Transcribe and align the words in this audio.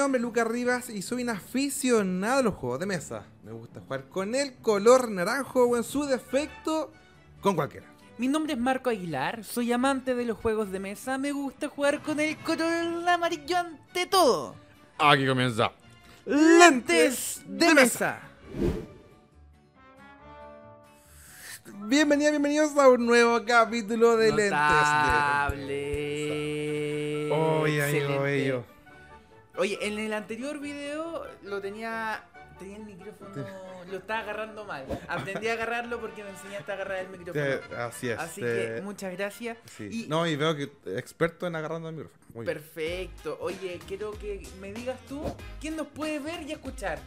nombre 0.00 0.18
es 0.18 0.22
Lucas 0.22 0.46
Rivas 0.46 0.88
y 0.88 1.02
soy 1.02 1.24
un 1.24 1.28
aficionado 1.28 2.38
a 2.38 2.42
los 2.42 2.54
juegos 2.54 2.80
de 2.80 2.86
mesa. 2.86 3.24
Me 3.44 3.52
gusta 3.52 3.80
jugar 3.80 4.08
con 4.08 4.34
el 4.34 4.54
color 4.54 5.10
naranjo 5.10 5.64
o 5.64 5.76
en 5.76 5.84
su 5.84 6.06
defecto 6.06 6.90
con 7.42 7.54
cualquiera. 7.54 7.86
Mi 8.16 8.26
nombre 8.26 8.54
es 8.54 8.58
Marco 8.58 8.88
Aguilar, 8.88 9.44
soy 9.44 9.72
amante 9.72 10.14
de 10.14 10.24
los 10.24 10.38
juegos 10.38 10.70
de 10.70 10.80
mesa, 10.80 11.18
me 11.18 11.32
gusta 11.32 11.68
jugar 11.68 12.02
con 12.02 12.18
el 12.18 12.38
color 12.38 13.06
amarillo 13.08 13.58
ante 13.58 14.06
todo. 14.06 14.54
Aquí 14.98 15.26
comienza. 15.26 15.70
Lentes 16.24 17.42
de 17.46 17.74
mesa. 17.74 18.20
Bienvenidos, 21.82 22.32
bienvenidos 22.32 22.76
a 22.76 22.88
un 22.88 23.04
nuevo 23.04 23.44
capítulo 23.44 24.16
de 24.16 24.28
Lentes 24.28 24.50
Notable. 24.50 25.66
de... 25.66 27.30
Oye, 27.32 27.82
amigo 27.82 28.26
Excelente. 28.26 28.79
Oye, 29.60 29.78
en 29.82 29.98
el 29.98 30.14
anterior 30.14 30.58
video 30.58 31.26
lo 31.44 31.60
tenía. 31.60 32.24
Tenía 32.58 32.76
el 32.78 32.84
micrófono. 32.84 33.30
Lo 33.90 33.98
estaba 33.98 34.20
agarrando 34.20 34.64
mal. 34.64 34.84
Aprendí 35.08 35.48
a 35.48 35.52
agarrarlo 35.54 36.00
porque 36.00 36.22
me 36.24 36.30
enseñaste 36.30 36.70
a 36.72 36.74
agarrar 36.76 36.98
el 37.00 37.08
micrófono. 37.08 37.32
Te- 37.44 37.74
así 37.76 38.08
es. 38.08 38.18
Así 38.18 38.40
te- 38.40 38.46
que 38.76 38.80
muchas 38.82 39.12
gracias. 39.16 39.58
sí. 39.76 39.88
y- 39.90 40.08
No, 40.08 40.26
y 40.26 40.36
veo 40.36 40.54
que 40.56 40.70
experto 40.96 41.46
en 41.46 41.56
agarrando 41.56 41.88
el 41.90 41.96
micrófono. 41.96 42.22
Muy 42.34 42.44
bien. 42.46 42.56
Perfecto. 42.56 43.36
Oye, 43.40 43.78
quiero 43.86 44.12
que 44.12 44.46
me 44.60 44.72
digas 44.72 44.98
tú 45.08 45.22
quién 45.60 45.76
nos 45.76 45.88
puede 45.88 46.18
ver 46.20 46.42
y 46.42 46.52
escuchar. 46.52 46.98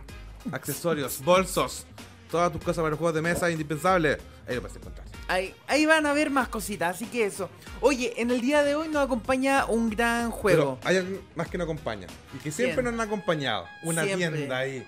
Accesorios, 0.52 1.22
bolsos. 1.24 1.86
Todas 2.30 2.52
tus 2.52 2.62
cosas 2.64 2.84
para 2.84 2.96
juegos 2.96 3.16
de 3.16 3.22
mesa 3.22 3.50
indispensables. 3.52 4.18
Ahí 4.48 4.56
lo 4.56 4.62
puedes 4.62 4.78
encontrar. 4.78 5.06
Ahí, 5.28 5.56
ahí 5.68 5.86
van 5.88 6.06
a 6.06 6.14
ver 6.14 6.30
más 6.30 6.48
cositas, 6.50 6.96
así 6.96 7.08
que 7.08 7.26
eso. 7.26 7.50
Oye, 7.82 8.14
en 8.22 8.30
el 8.30 8.42
día 8.42 8.62
de 8.64 8.76
hoy 8.76 8.88
nos 8.90 9.04
acompaña 9.06 9.66
un 9.66 9.90
gran 9.90 10.30
juego. 10.32 10.78
Pero 10.84 11.00
hay 11.00 11.20
más 11.36 11.48
que 11.48 11.58
nos 11.58 11.66
acompaña. 11.66 12.06
Y 12.36 12.38
que 12.40 12.52
siempre 12.52 12.84
nos 12.84 12.94
han 12.94 13.02
acompañado. 13.02 13.66
Una 13.84 14.04
Siempre. 14.04 14.30
tienda 14.30 14.58
ahí. 14.58 14.86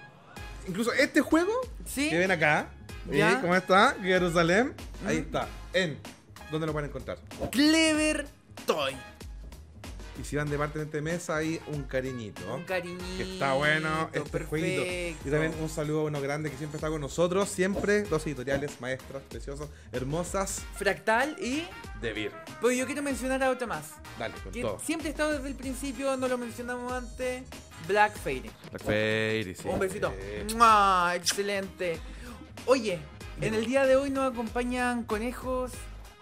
Incluso 0.68 0.92
este 0.94 1.22
juego 1.22 1.52
¿Sí? 1.86 2.10
que 2.10 2.18
ven 2.18 2.32
acá. 2.32 2.68
Ya. 3.10 3.40
¿Cómo 3.42 3.56
está? 3.56 3.96
Jerusalén. 4.02 4.74
Ahí 5.08 5.18
Mm. 5.18 5.22
está. 5.22 5.48
En. 5.74 5.98
¿Dónde 6.52 6.68
lo 6.68 6.74
pueden 6.74 6.90
encontrar? 6.90 7.18
Clever 7.52 8.28
Y 10.20 10.24
si 10.24 10.36
van 10.36 10.50
de 10.50 10.58
parte 10.58 10.80
de 10.80 10.86
este 10.86 11.00
mesa, 11.00 11.38
hay 11.38 11.62
un 11.68 11.84
cariñito. 11.84 12.42
Un 12.56 12.64
cariñito. 12.64 13.04
Que 13.18 13.34
está 13.34 13.54
bueno 13.54 14.06
este 14.12 14.22
perfecto. 14.22 14.50
jueguito. 14.50 14.82
Y 14.84 15.30
también 15.30 15.54
un 15.62 15.70
saludo 15.70 16.00
a 16.02 16.04
uno 16.06 16.20
grande 16.22 16.50
que 16.50 16.58
siempre 16.58 16.78
está 16.78 16.90
con 16.90 17.02
nosotros. 17.02 17.48
Siempre 17.50 18.02
dos 18.02 18.26
editoriales 18.26 18.82
maestras, 18.82 19.22
preciosas, 19.30 19.68
hermosas. 19.92 20.64
Fractal 20.76 21.38
y. 21.40 21.68
De 22.02 22.14
Vir. 22.14 22.32
Pero 22.60 22.72
yo 22.72 22.88
quiero 22.88 23.04
mencionar 23.04 23.44
a 23.44 23.52
otra 23.52 23.68
más. 23.68 23.92
Dale, 24.18 24.34
con 24.44 24.52
Que 24.52 24.62
todo. 24.64 24.80
siempre 24.80 25.10
ha 25.10 25.12
estado 25.12 25.34
desde 25.34 25.50
el 25.50 25.56
principio, 25.56 26.18
no 26.18 26.28
lo 26.28 26.38
mencionamos 26.40 26.92
antes. 26.92 27.44
Black 27.88 28.18
Fairy. 28.18 28.50
Black 28.72 28.84
Fairy, 28.84 29.54
sí. 29.54 29.68
Un 29.68 29.78
besito. 29.80 30.12
Sí. 30.48 30.56
¡Mua! 30.56 31.14
Excelente. 31.16 32.00
Oye, 32.66 32.98
en 33.40 33.54
el 33.54 33.68
día 33.68 33.86
de 33.86 33.96
hoy 33.96 34.10
nos 34.10 34.32
acompañan 34.34 35.04
conejos, 35.04 35.72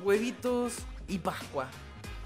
huevitos 0.02 0.74
y 1.08 1.20
Pascua. 1.20 1.70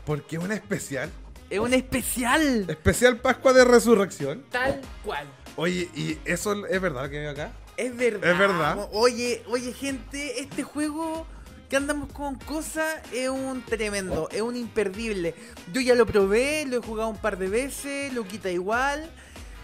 Porque 0.09 0.37
es 0.37 0.41
una 0.43 0.55
especial. 0.55 1.11
Es 1.51 1.59
un 1.59 1.71
especial. 1.71 2.65
Especial 2.67 3.17
Pascua 3.17 3.53
de 3.53 3.63
Resurrección. 3.63 4.43
Tal 4.49 4.81
cual. 5.05 5.27
Oye, 5.55 5.87
¿y 5.93 6.17
eso 6.25 6.65
es 6.65 6.81
verdad 6.81 7.11
que 7.11 7.19
veo 7.19 7.29
acá? 7.29 7.51
Es 7.77 7.95
verdad. 7.95 8.31
Es 8.31 8.39
verdad. 8.39 8.89
Oye, 8.91 9.43
oye, 9.51 9.71
gente, 9.71 10.41
este 10.41 10.63
juego 10.63 11.27
que 11.69 11.75
andamos 11.75 12.11
con 12.11 12.39
cosas 12.39 12.87
es 13.13 13.29
un 13.29 13.61
tremendo, 13.61 14.29
es 14.31 14.41
un 14.41 14.55
imperdible. 14.55 15.35
Yo 15.73 15.79
ya 15.79 15.93
lo 15.93 16.07
probé, 16.07 16.65
lo 16.65 16.77
he 16.77 16.81
jugado 16.81 17.09
un 17.09 17.17
par 17.17 17.37
de 17.37 17.47
veces, 17.47 18.11
lo 18.11 18.23
quita 18.23 18.49
igual. 18.49 19.07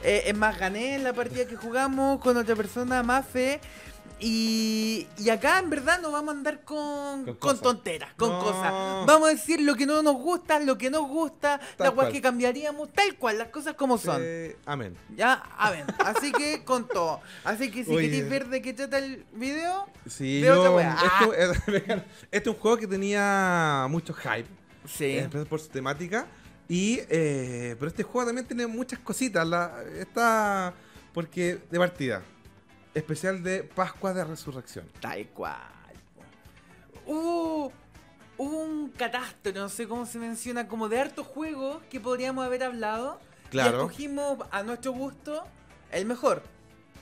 Eh, 0.03 0.25
es 0.27 0.37
más, 0.37 0.59
gané 0.59 0.93
en 0.93 1.03
la 1.03 1.13
partida 1.13 1.47
que 1.47 1.55
jugamos 1.55 2.19
con 2.19 2.37
otra 2.37 2.55
persona, 2.55 3.01
Mafe. 3.01 3.61
Y, 4.19 5.07
y 5.17 5.29
acá 5.29 5.59
en 5.59 5.69
verdad 5.69 5.99
no 6.01 6.09
vamos 6.11 6.33
a 6.33 6.37
andar 6.37 6.61
con, 6.63 7.35
Con 7.35 7.59
tonteras, 7.59 8.13
con 8.15 8.29
No. 8.29 8.39
cosas. 8.39 8.71
Vamos 9.05 9.27
a 9.27 9.31
decir 9.31 9.59
lo 9.61 9.75
que 9.75 9.85
no 9.85 10.01
nos 10.01 10.15
gusta, 10.15 10.59
lo 10.59 10.77
que 10.77 10.89
nos 10.89 11.07
gusta, 11.07 11.59
Tal 11.59 11.67
las 11.79 11.89
cosas 11.89 11.93
cual. 11.95 12.11
que 12.13 12.21
cambiaríamos, 12.21 12.93
tal 12.93 13.15
cual, 13.17 13.37
las 13.37 13.49
cosas 13.49 13.73
como 13.75 13.97
son. 13.97 14.21
Eh, 14.23 14.55
amén. 14.65 14.95
Ya, 15.15 15.33
a 15.33 15.69
ver, 15.71 15.85
así 15.99 16.31
que 16.31 16.63
con 16.63 16.87
todo. 16.87 17.19
Así 17.43 17.69
que 17.69 17.83
si 17.83 17.91
Oye. 17.93 18.03
queréis 18.09 18.29
ver 18.29 18.47
de 18.47 18.61
qué 18.61 18.73
trata 18.73 18.99
el 18.99 19.25
video, 19.33 19.85
Sí, 20.07 20.47
otra 20.47 20.63
yo. 20.63 20.75
wea. 20.75 20.97
Esto, 21.19 21.33
es, 21.33 21.57
este 22.31 22.49
es 22.49 22.55
un 22.55 22.55
juego 22.55 22.77
que 22.77 22.87
tenía 22.87 23.85
mucho 23.89 24.13
hype. 24.13 24.47
sí. 24.87 25.17
eh, 25.17 25.29
por 25.49 25.59
su 25.59 25.67
temática. 25.67 26.25
Y, 26.67 26.99
eh, 27.09 27.75
pero 27.77 27.89
este 27.89 28.01
juego 28.03 28.25
también 28.27 28.47
tiene 28.47 28.65
muchas 28.65 28.97
cositas. 28.99 29.45
La, 29.47 29.83
está, 29.99 30.73
porque 31.13 31.59
de 31.69 31.77
partida. 31.77 32.23
Especial 32.95 33.43
de 33.43 33.63
Pascua 33.63 34.13
de 34.13 34.23
Resurrección. 34.23 34.87
Tal 34.99 35.27
cual. 35.27 35.61
Hubo, 37.05 37.71
hubo 38.37 38.63
un 38.63 38.89
catastro, 38.89 39.53
no 39.53 39.69
sé 39.69 39.87
cómo 39.87 40.05
se 40.07 40.17
menciona, 40.17 40.67
como 40.67 40.89
de 40.89 40.99
hartos 40.99 41.27
juegos 41.27 41.83
que 41.89 41.99
podríamos 41.99 42.43
haber 42.43 42.63
hablado. 42.63 43.19
Claro. 43.51 43.77
Y 43.77 43.81
escogimos 43.81 44.39
a 44.49 44.63
nuestro 44.63 44.93
gusto 44.93 45.43
el 45.91 46.05
mejor, 46.05 46.41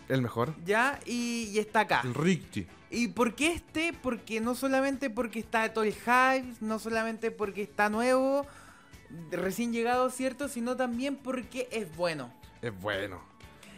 El 0.09 0.21
mejor. 0.21 0.53
¿ya? 0.65 0.99
Y, 1.05 1.49
y 1.53 1.59
está 1.59 1.81
acá. 1.81 2.01
El 2.03 2.13
Richie. 2.13 2.67
¿Y 2.89 3.07
por 3.07 3.33
qué 3.33 3.53
este? 3.53 3.93
Porque 3.93 4.41
no 4.41 4.55
solamente 4.55 5.09
porque 5.09 5.39
está 5.39 5.73
todo 5.73 5.83
el 5.83 5.93
hype, 5.93 6.55
no 6.59 6.77
solamente 6.79 7.31
porque 7.31 7.63
está 7.63 7.89
nuevo, 7.89 8.45
recién 9.31 9.71
llegado, 9.73 10.09
¿cierto? 10.09 10.47
Sino 10.47 10.75
también 10.75 11.15
porque 11.15 11.67
es 11.71 11.95
bueno. 11.95 12.31
Es 12.61 12.77
bueno. 12.79 13.21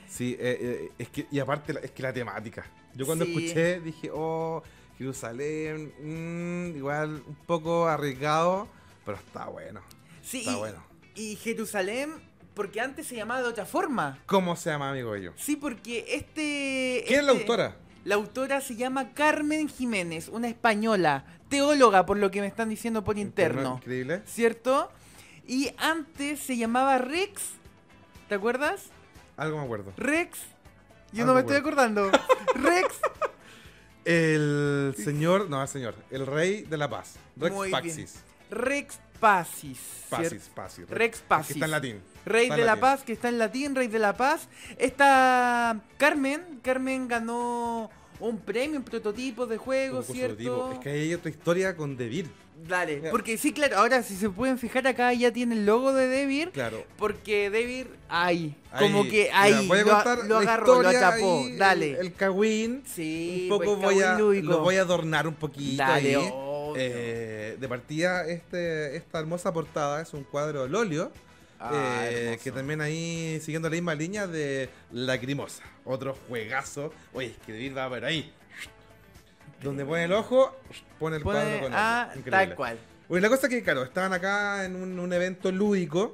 Sí, 0.07 0.35
eh, 0.39 0.57
eh, 0.61 0.91
es 0.97 1.09
que, 1.09 1.27
y 1.31 1.39
aparte 1.39 1.73
la- 1.73 1.79
es 1.81 1.91
que 1.91 2.03
la 2.03 2.13
temática. 2.13 2.65
Yo 2.93 3.05
cuando 3.05 3.25
Sí. 3.25 3.31
escuché 3.35 3.79
dije, 3.81 4.09
oh, 4.13 4.63
Jerusalén, 4.97 5.93
mm, 6.01 6.77
igual 6.77 7.23
un 7.27 7.35
poco 7.45 7.87
arriesgado, 7.87 8.67
pero 9.05 9.17
está 9.17 9.45
bueno. 9.47 9.81
Sí, 10.21 10.39
Está 10.39 10.53
y, 10.53 10.55
bueno. 10.55 10.83
y 11.15 11.35
Jerusalén, 11.35 12.11
porque 12.53 12.79
antes 12.81 13.07
se 13.07 13.15
llamaba 13.15 13.41
de 13.41 13.47
otra 13.49 13.65
forma. 13.65 14.19
¿Cómo 14.25 14.55
se 14.55 14.69
llama, 14.69 14.89
amigo 14.91 15.15
yo? 15.17 15.31
Sí, 15.35 15.55
porque 15.57 16.05
este... 16.15 17.03
¿Quién 17.07 17.19
es 17.19 17.25
la 17.25 17.31
este- 17.33 17.41
autora? 17.43 17.75
La 18.05 18.15
autora 18.15 18.61
se 18.61 18.75
llama 18.75 19.13
Carmen 19.13 19.67
Jiménez, 19.67 20.27
una 20.29 20.47
española, 20.47 21.25
teóloga 21.49 22.05
por 22.05 22.17
lo 22.17 22.29
que 22.31 22.39
me 22.41 22.47
están 22.47 22.69
diciendo 22.69 23.03
por 23.03 23.17
interno, 23.17 23.77
Increíble. 23.81 24.21
¿cierto? 24.25 24.91
Y 25.47 25.71
antes 25.77 26.39
se 26.39 26.55
llamaba 26.55 26.99
Rex, 26.99 27.41
¿te 28.29 28.35
acuerdas? 28.35 28.89
Algo 29.37 29.57
me 29.59 29.63
acuerdo. 29.65 29.93
Rex, 29.97 30.39
yo 31.11 31.23
Algo 31.23 31.27
no 31.27 31.33
me 31.35 31.39
estoy 31.41 31.57
acordando. 31.57 32.11
Rex, 32.55 32.99
El 34.05 34.95
señor, 34.97 35.49
no, 35.49 35.61
el 35.61 35.67
señor, 35.67 35.95
el 36.11 36.25
rey 36.25 36.63
de 36.63 36.77
la 36.77 36.89
paz. 36.89 37.15
Rex 37.35 37.53
Muy 37.55 37.67
bien. 37.69 37.81
Paxis. 37.81 38.15
Rex 38.51 38.99
Pacis, 39.19 39.77
¿cierto? 39.77 40.09
Paxis, 40.09 40.49
Paxis. 40.53 40.89
Rex 40.89 41.19
Que 41.19 41.25
Pacis. 41.27 41.55
está 41.55 41.65
en 41.65 41.71
latín. 41.71 42.01
Rey 42.25 42.43
Está 42.45 42.55
de 42.57 42.65
la. 42.65 42.79
Paz, 42.79 43.03
que 43.03 43.13
está 43.13 43.29
en 43.29 43.37
latín, 43.37 43.75
Rey 43.75 43.87
de 43.87 43.99
la 43.99 44.15
Paz. 44.17 44.47
Esta 44.77 45.79
Carmen, 45.97 46.59
Carmen 46.63 47.07
ganó 47.07 47.89
un 48.19 48.39
premio, 48.39 48.77
un 48.79 48.85
prototipo 48.85 49.45
de 49.45 49.57
juego, 49.57 50.01
¿cierto? 50.03 50.71
Es 50.73 50.79
que 50.79 50.89
hay 50.89 51.13
otra 51.13 51.29
historia 51.29 51.75
con 51.75 51.97
Devir. 51.97 52.29
Dale, 52.67 53.09
porque 53.11 53.37
sí, 53.37 53.51
claro, 53.51 53.77
ahora 53.77 54.01
si 54.01 54.15
se 54.15 54.29
pueden 54.29 54.57
fijar 54.57 54.87
acá 54.87 55.11
ya 55.13 55.31
tiene 55.31 55.55
el 55.55 55.65
logo 55.65 55.91
de 55.93 56.07
Devir, 56.07 56.51
Claro. 56.51 56.85
porque 56.97 57.49
Devir, 57.49 57.89
ahí, 58.07 58.55
como 58.79 59.03
que 59.03 59.29
ahí, 59.33 59.67
voy 59.67 59.79
a 59.79 59.83
lo, 59.83 59.91
contar 59.91 60.25
lo 60.25 60.37
agarró, 60.37 60.81
lo 60.81 60.87
atrapó, 60.87 61.39
ahí, 61.39 61.57
dale. 61.57 61.99
El, 61.99 62.13
el 62.17 62.83
sí, 62.85 63.49
un 63.51 63.59
poco 63.59 63.77
pues, 63.79 63.93
voy 63.95 64.03
a, 64.03 64.17
Lúdico. 64.17 64.47
lo 64.47 64.59
voy 64.61 64.77
a 64.77 64.81
adornar 64.81 65.27
un 65.27 65.35
poquito 65.35 65.83
Dale, 65.83 66.15
ahí. 66.15 66.15
obvio. 66.15 66.73
Eh, 66.77 67.57
de 67.59 67.67
partida, 67.67 68.25
este, 68.25 68.95
esta 68.95 69.19
hermosa 69.19 69.51
portada 69.53 70.01
es 70.01 70.13
un 70.13 70.23
cuadro 70.23 70.63
al 70.63 70.73
óleo 70.73 71.11
Ah, 71.59 72.05
eh, 72.05 72.37
que 72.43 72.51
también 72.51 72.81
ahí 72.81 73.39
siguiendo 73.41 73.69
la 73.69 73.75
misma 73.75 73.95
línea 73.95 74.27
de 74.27 74.69
Lacrimosa. 74.91 75.63
Otro 75.85 76.17
juegazo. 76.27 76.93
Oye, 77.13 77.27
es 77.27 77.37
que 77.45 77.53
David 77.53 77.77
va 77.77 77.89
por 77.89 78.05
ahí. 78.05 78.31
Donde 79.63 79.85
pone 79.85 80.03
el 80.03 80.13
ojo, 80.13 80.55
pone 80.99 81.17
el 81.17 81.23
cuadro 81.23 81.43
Pone 81.43 81.59
con 81.61 81.73
a 81.73 82.07
otro. 82.09 82.19
Increíble. 82.19 82.47
tal 82.47 82.55
cual. 82.55 82.77
Oye, 83.07 83.21
la 83.21 83.29
cosa 83.29 83.47
es 83.47 83.53
que, 83.53 83.63
claro, 83.63 83.83
estaban 83.83 84.13
acá 84.13 84.65
en 84.65 84.75
un, 84.75 84.99
un 84.99 85.13
evento 85.13 85.51
lúdico. 85.51 86.13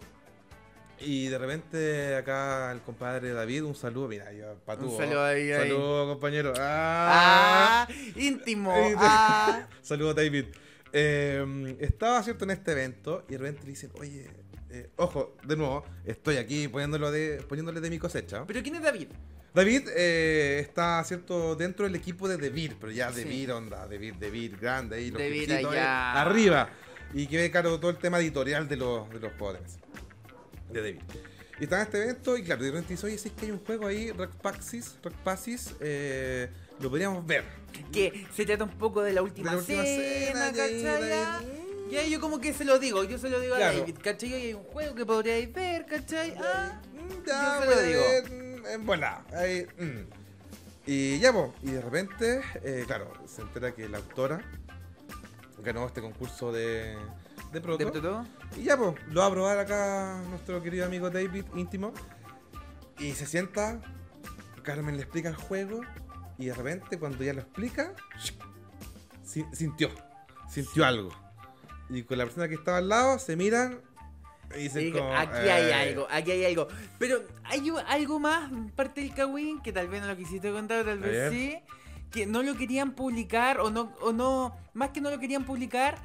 Y 1.04 1.28
de 1.30 1.38
repente 1.40 2.16
acá 2.16 2.72
el 2.72 2.82
compadre 2.82 3.34
David, 3.34 3.64
un 3.64 3.74
saludo, 3.74 4.08
mira, 4.08 4.32
yo 4.34 4.56
para 4.66 4.82
Un 4.82 4.96
saludo 4.96 5.24
ahí, 5.26 5.52
ahí. 5.52 5.70
Saludo, 5.70 6.08
compañero. 6.14 6.54
Ah. 6.60 7.88
Ah, 7.88 7.94
íntimo. 8.16 8.72
Ah. 8.98 9.68
Saludos, 9.82 10.16
David. 10.16 10.46
Eh, 10.94 11.76
estaba, 11.80 12.22
¿cierto?, 12.22 12.44
en 12.44 12.52
este 12.52 12.74
evento 12.74 13.26
y 13.28 13.32
de 13.32 13.38
repente 13.40 13.64
le 13.64 13.70
dicen, 13.70 13.92
oye, 14.00 14.30
eh, 14.72 14.90
ojo, 14.96 15.36
de 15.44 15.56
nuevo, 15.56 15.84
estoy 16.06 16.38
aquí 16.38 16.68
poniéndolo 16.68 17.12
de, 17.12 17.44
poniéndole 17.48 17.82
de 17.82 17.90
mi 17.90 18.00
cosecha. 18.00 18.46
Pero 18.46 18.62
¿quién 18.64 18.76
es 18.76 18.82
David? 18.82 19.08
David 19.54 19.90
eh, 19.96 20.60
está, 20.62 21.04
¿cierto?, 21.04 21.56
dentro 21.56 21.86
del 21.86 21.96
equipo 21.96 22.28
de 22.30 22.38
Devir, 22.38 22.78
pero 22.80 22.92
ya 22.92 23.12
Sí. 23.12 23.24
Devir, 23.24 23.52
onda, 23.52 23.86
Devir, 23.88 24.16
Devir, 24.16 24.58
grande 24.58 24.96
ahí, 24.96 25.12
los 25.12 25.22
jefitos 25.22 25.58
ahí, 25.58 25.66
allá. 25.66 26.22
arriba. 26.22 26.70
Y 27.14 27.28
que 27.28 27.38
ve, 27.38 27.52
claro, 27.52 27.78
todo 27.80 27.92
el 27.92 27.98
tema 27.98 28.20
editorial 28.20 28.68
de 28.70 28.78
los, 28.78 29.10
de 29.10 29.20
los 29.20 29.34
juegos 29.34 29.60
de 30.72 30.82
Devir. 30.82 31.02
Y 31.60 31.66
está 31.66 31.76
en 31.78 31.82
este 31.84 32.02
evento 32.02 32.38
y, 32.38 32.44
claro, 32.44 32.64
de 32.64 32.70
repente 32.72 32.94
dice, 32.94 33.06
oye, 33.06 33.18
si 33.18 33.28
es 33.28 33.34
que 33.36 33.46
hay 33.46 33.52
un 33.52 33.60
juego 33.64 33.88
ahí, 33.88 34.12
Rockpaxis, 34.12 34.96
Rockpaxis, 35.04 35.76
eh, 35.82 36.50
lo 36.80 36.90
podríamos 36.90 37.24
ver. 37.28 37.44
Que 37.92 38.26
se 38.34 38.46
trata 38.46 38.64
un 38.64 38.72
poco 38.72 39.04
de 39.04 39.14
la 39.14 39.22
última, 39.22 39.52
De 39.52 39.56
la 39.58 39.62
última 39.62 39.84
cena, 39.84 40.52
cena, 40.54 41.42
y 41.92 41.98
ahí, 41.98 42.10
yo 42.12 42.20
como 42.22 42.40
que 42.40 42.54
se 42.54 42.64
lo 42.66 42.80
digo, 42.80 43.04
yo 43.04 43.18
se 43.18 43.30
lo 43.30 43.40
digo 43.40 43.56
Claro. 43.56 43.78
a 43.78 43.80
David, 43.82 43.96
¿cachai? 44.04 44.30
Y 44.30 44.34
hay 44.34 44.54
un 44.54 44.64
juego 44.64 44.96
que 44.96 45.06
podríais 45.06 45.52
ver, 45.54 45.86
¿cachai? 45.86 46.36
Ah, 46.42 46.80
Mm, 46.94 47.10
Yo 47.10 47.24
Ya, 47.26 47.60
se 47.62 47.66
lo 47.66 47.82
digo. 47.82 48.00
ver, 48.02 48.32
mm, 48.32 48.66
en 48.68 48.86
bola. 48.86 49.26
Ahí, 49.34 49.66
mm. 49.78 50.22
Y 50.88 51.20
ya, 51.20 51.32
pues, 51.34 51.52
y 51.64 51.72
de 51.72 51.82
repente, 51.82 52.42
eh, 52.64 52.84
claro, 52.88 53.12
se 53.28 53.42
entera 53.42 53.74
que 53.74 53.88
la 53.88 53.98
autora 54.00 54.42
ganó 55.64 55.86
este 55.86 56.02
concurso 56.02 56.52
de, 56.52 56.98
de 57.52 57.62
proto. 57.62 57.92
¿de? 58.02 58.60
Y 58.60 58.64
ya, 58.64 58.78
pues, 58.78 58.96
lo 59.10 59.22
va 59.22 59.28
a 59.28 59.32
probar 59.32 59.60
acá 59.60 60.22
nuestro 60.30 60.62
querido 60.64 60.86
amigo 60.86 61.10
David, 61.10 61.46
íntimo. 61.56 61.94
Y 62.98 63.12
se 63.14 63.26
sienta, 63.28 63.80
Carmen 64.64 64.96
le 64.98 65.04
explica 65.04 65.30
el 65.30 65.36
juego, 65.36 65.82
y 66.38 66.48
de 66.48 66.54
repente, 66.56 66.98
cuando 67.00 67.24
ya 67.24 67.34
lo 67.34 67.42
explica, 67.42 67.94
si- 69.24 69.46
sintió, 69.54 69.90
sintió 70.50 70.86
algo. 70.86 71.10
Y 71.92 72.04
con 72.04 72.18
la 72.18 72.24
persona 72.24 72.48
que 72.48 72.56
estaba 72.56 72.78
al 72.78 72.90
lado, 72.90 73.20
se 73.20 73.36
miran 73.36 73.82
y 74.56 74.64
dicen 74.64 74.82
Sí, 74.82 74.92
como, 74.92 75.14
aquí 75.16 75.50
hay 75.50 75.72
algo, 75.72 76.08
aquí 76.10 76.32
hay 76.32 76.46
algo. 76.46 76.68
Pero 76.98 77.24
hay 77.44 77.72
algo 77.88 78.20
más, 78.20 78.50
parte 78.76 79.02
del 79.02 79.14
Kawin, 79.14 79.62
que 79.62 79.72
tal 79.72 79.88
vez 79.88 80.02
no 80.02 80.08
lo 80.08 80.18
quisiste 80.18 80.52
contar, 80.52 80.86
tal 80.86 81.00
vez 81.00 81.32
sí, 81.32 81.58
que 82.12 82.26
no 82.26 82.44
lo 82.44 82.56
querían 82.56 82.94
publicar, 82.94 83.60
o 83.60 83.70
no, 83.70 83.94
o 84.02 84.12
no, 84.12 84.58
más 84.74 84.90
que 84.90 85.02
no 85.02 85.10
lo 85.10 85.20
querían 85.20 85.44
publicar, 85.44 85.98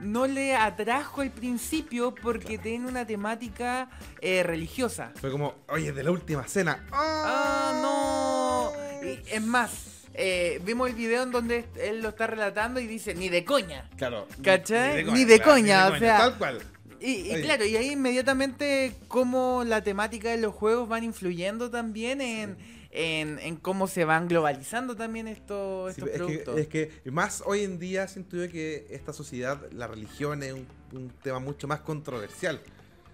no 0.00 0.26
le 0.26 0.54
atrajo 0.56 1.20
al 1.20 1.30
principio 1.30 2.14
porque 2.14 2.58
tiene 2.58 2.88
una 2.88 3.06
temática 3.06 3.90
eh, 4.20 4.42
religiosa. 4.42 5.12
Fue 5.20 5.30
como, 5.30 5.54
oye, 5.68 5.92
de 5.92 6.02
la 6.02 6.10
última 6.10 6.46
cena. 6.48 6.86
¡Ah, 6.90 7.80
no! 7.82 9.06
Y 9.06 9.22
es 9.30 9.42
más, 9.42 9.89
eh, 10.14 10.60
vimos 10.64 10.88
el 10.90 10.94
video 10.96 11.22
en 11.22 11.30
donde 11.30 11.64
él 11.80 12.00
lo 12.02 12.10
está 12.10 12.26
relatando 12.26 12.80
y 12.80 12.86
dice, 12.86 13.14
ni 13.14 13.28
de 13.28 13.44
coña. 13.44 13.88
Claro. 13.96 14.26
¿Cachai? 14.42 15.04
Ni 15.04 15.24
de 15.24 15.40
coña, 15.40 15.88
o 15.88 15.98
sea- 15.98 16.18
Tal 16.18 16.38
cual. 16.38 16.62
Y, 17.02 17.32
claro, 17.40 17.64
y 17.64 17.76
ahí 17.76 17.92
inmediatamente 17.92 18.92
cómo 19.08 19.64
la 19.64 19.82
temática 19.82 20.30
de 20.30 20.36
los 20.36 20.54
juegos 20.54 20.86
van 20.86 21.02
influyendo 21.02 21.70
también 21.70 22.20
en, 22.20 22.58
en, 22.90 23.38
en 23.38 23.56
cómo 23.56 23.88
se 23.88 24.04
van 24.04 24.28
globalizando 24.28 24.94
también 24.96 25.26
estos, 25.26 25.94
Sí, 25.94 26.00
estos 26.02 26.10
es, 26.10 26.16
productos. 26.18 26.54
que, 26.68 26.82
es 26.82 27.00
que 27.00 27.10
más 27.10 27.42
hoy 27.46 27.64
en 27.64 27.78
día 27.78 28.06
siento 28.06 28.36
yo 28.36 28.50
que 28.52 28.86
esta 28.90 29.14
sociedad, 29.14 29.62
la 29.72 29.86
religión 29.86 30.42
es 30.42 30.52
un, 30.52 30.66
un 30.92 31.08
tema 31.22 31.38
mucho 31.38 31.66
más 31.66 31.80
controversial. 31.80 32.60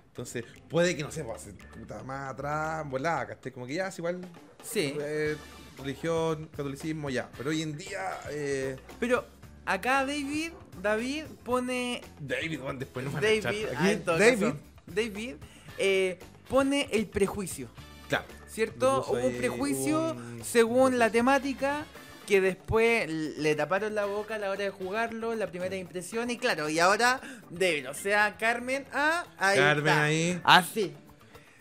Entonces, 0.08 0.44
puede 0.69 0.96
que 0.96 1.04
no 1.04 1.12
sé, 1.12 1.22
pues, 1.22 1.46
más 2.04 2.32
atrás, 2.32 2.88
volada, 2.90 3.26
¿cachai? 3.28 3.52
Como 3.52 3.66
que 3.69 3.75
ya 3.75 3.87
es 3.87 3.99
igual. 3.99 4.20
Sí, 4.64 4.96
eh, 5.00 5.37
religión, 5.78 6.49
catolicismo, 6.56 7.11
ya. 7.11 7.28
Pero 7.37 7.50
hoy 7.50 7.62
en 7.62 7.76
día, 7.76 8.19
eh, 8.31 8.76
pero 8.99 9.25
acá 9.64 10.05
David, 10.06 10.52
David 10.82 11.25
pone 11.44 12.00
David, 12.20 12.61
bueno, 12.61 12.78
después 12.78 13.05
nos 13.05 13.14
van 13.14 13.25
a 13.25 13.28
echar. 13.28 13.52
David, 13.52 13.67
ah, 13.76 13.93
en 13.93 14.05
todo 14.05 14.19
David, 14.19 14.40
caso, 14.40 14.56
David 14.87 15.34
eh, 15.78 16.19
pone 16.49 16.88
el 16.93 17.06
prejuicio, 17.06 17.69
claro. 18.08 18.25
¿cierto? 18.49 19.05
Hubo 19.08 19.26
un 19.26 19.34
prejuicio 19.37 20.12
un- 20.12 20.43
según 20.44 20.99
la 20.99 21.11
temática 21.11 21.84
que 22.26 22.40
después 22.40 23.08
le 23.08 23.55
taparon 23.55 23.94
la 23.94 24.05
boca 24.05 24.34
a 24.34 24.38
la 24.38 24.50
hora 24.50 24.64
de 24.64 24.70
jugarlo, 24.70 25.34
la 25.37 25.46
primera 25.46 25.76
impresión 25.76 26.28
y 26.31 26.38
claro, 26.38 26.69
y 26.69 26.78
ahora 26.81 27.20
David, 27.50 27.90
o 27.90 27.94
sea, 27.94 28.37
Carmen, 28.37 28.84
ah, 28.93 29.25
ahí 29.38 29.56
Carmen 29.58 29.87
está. 29.87 30.02
ahí. 30.05 30.40
Así. 30.43 30.94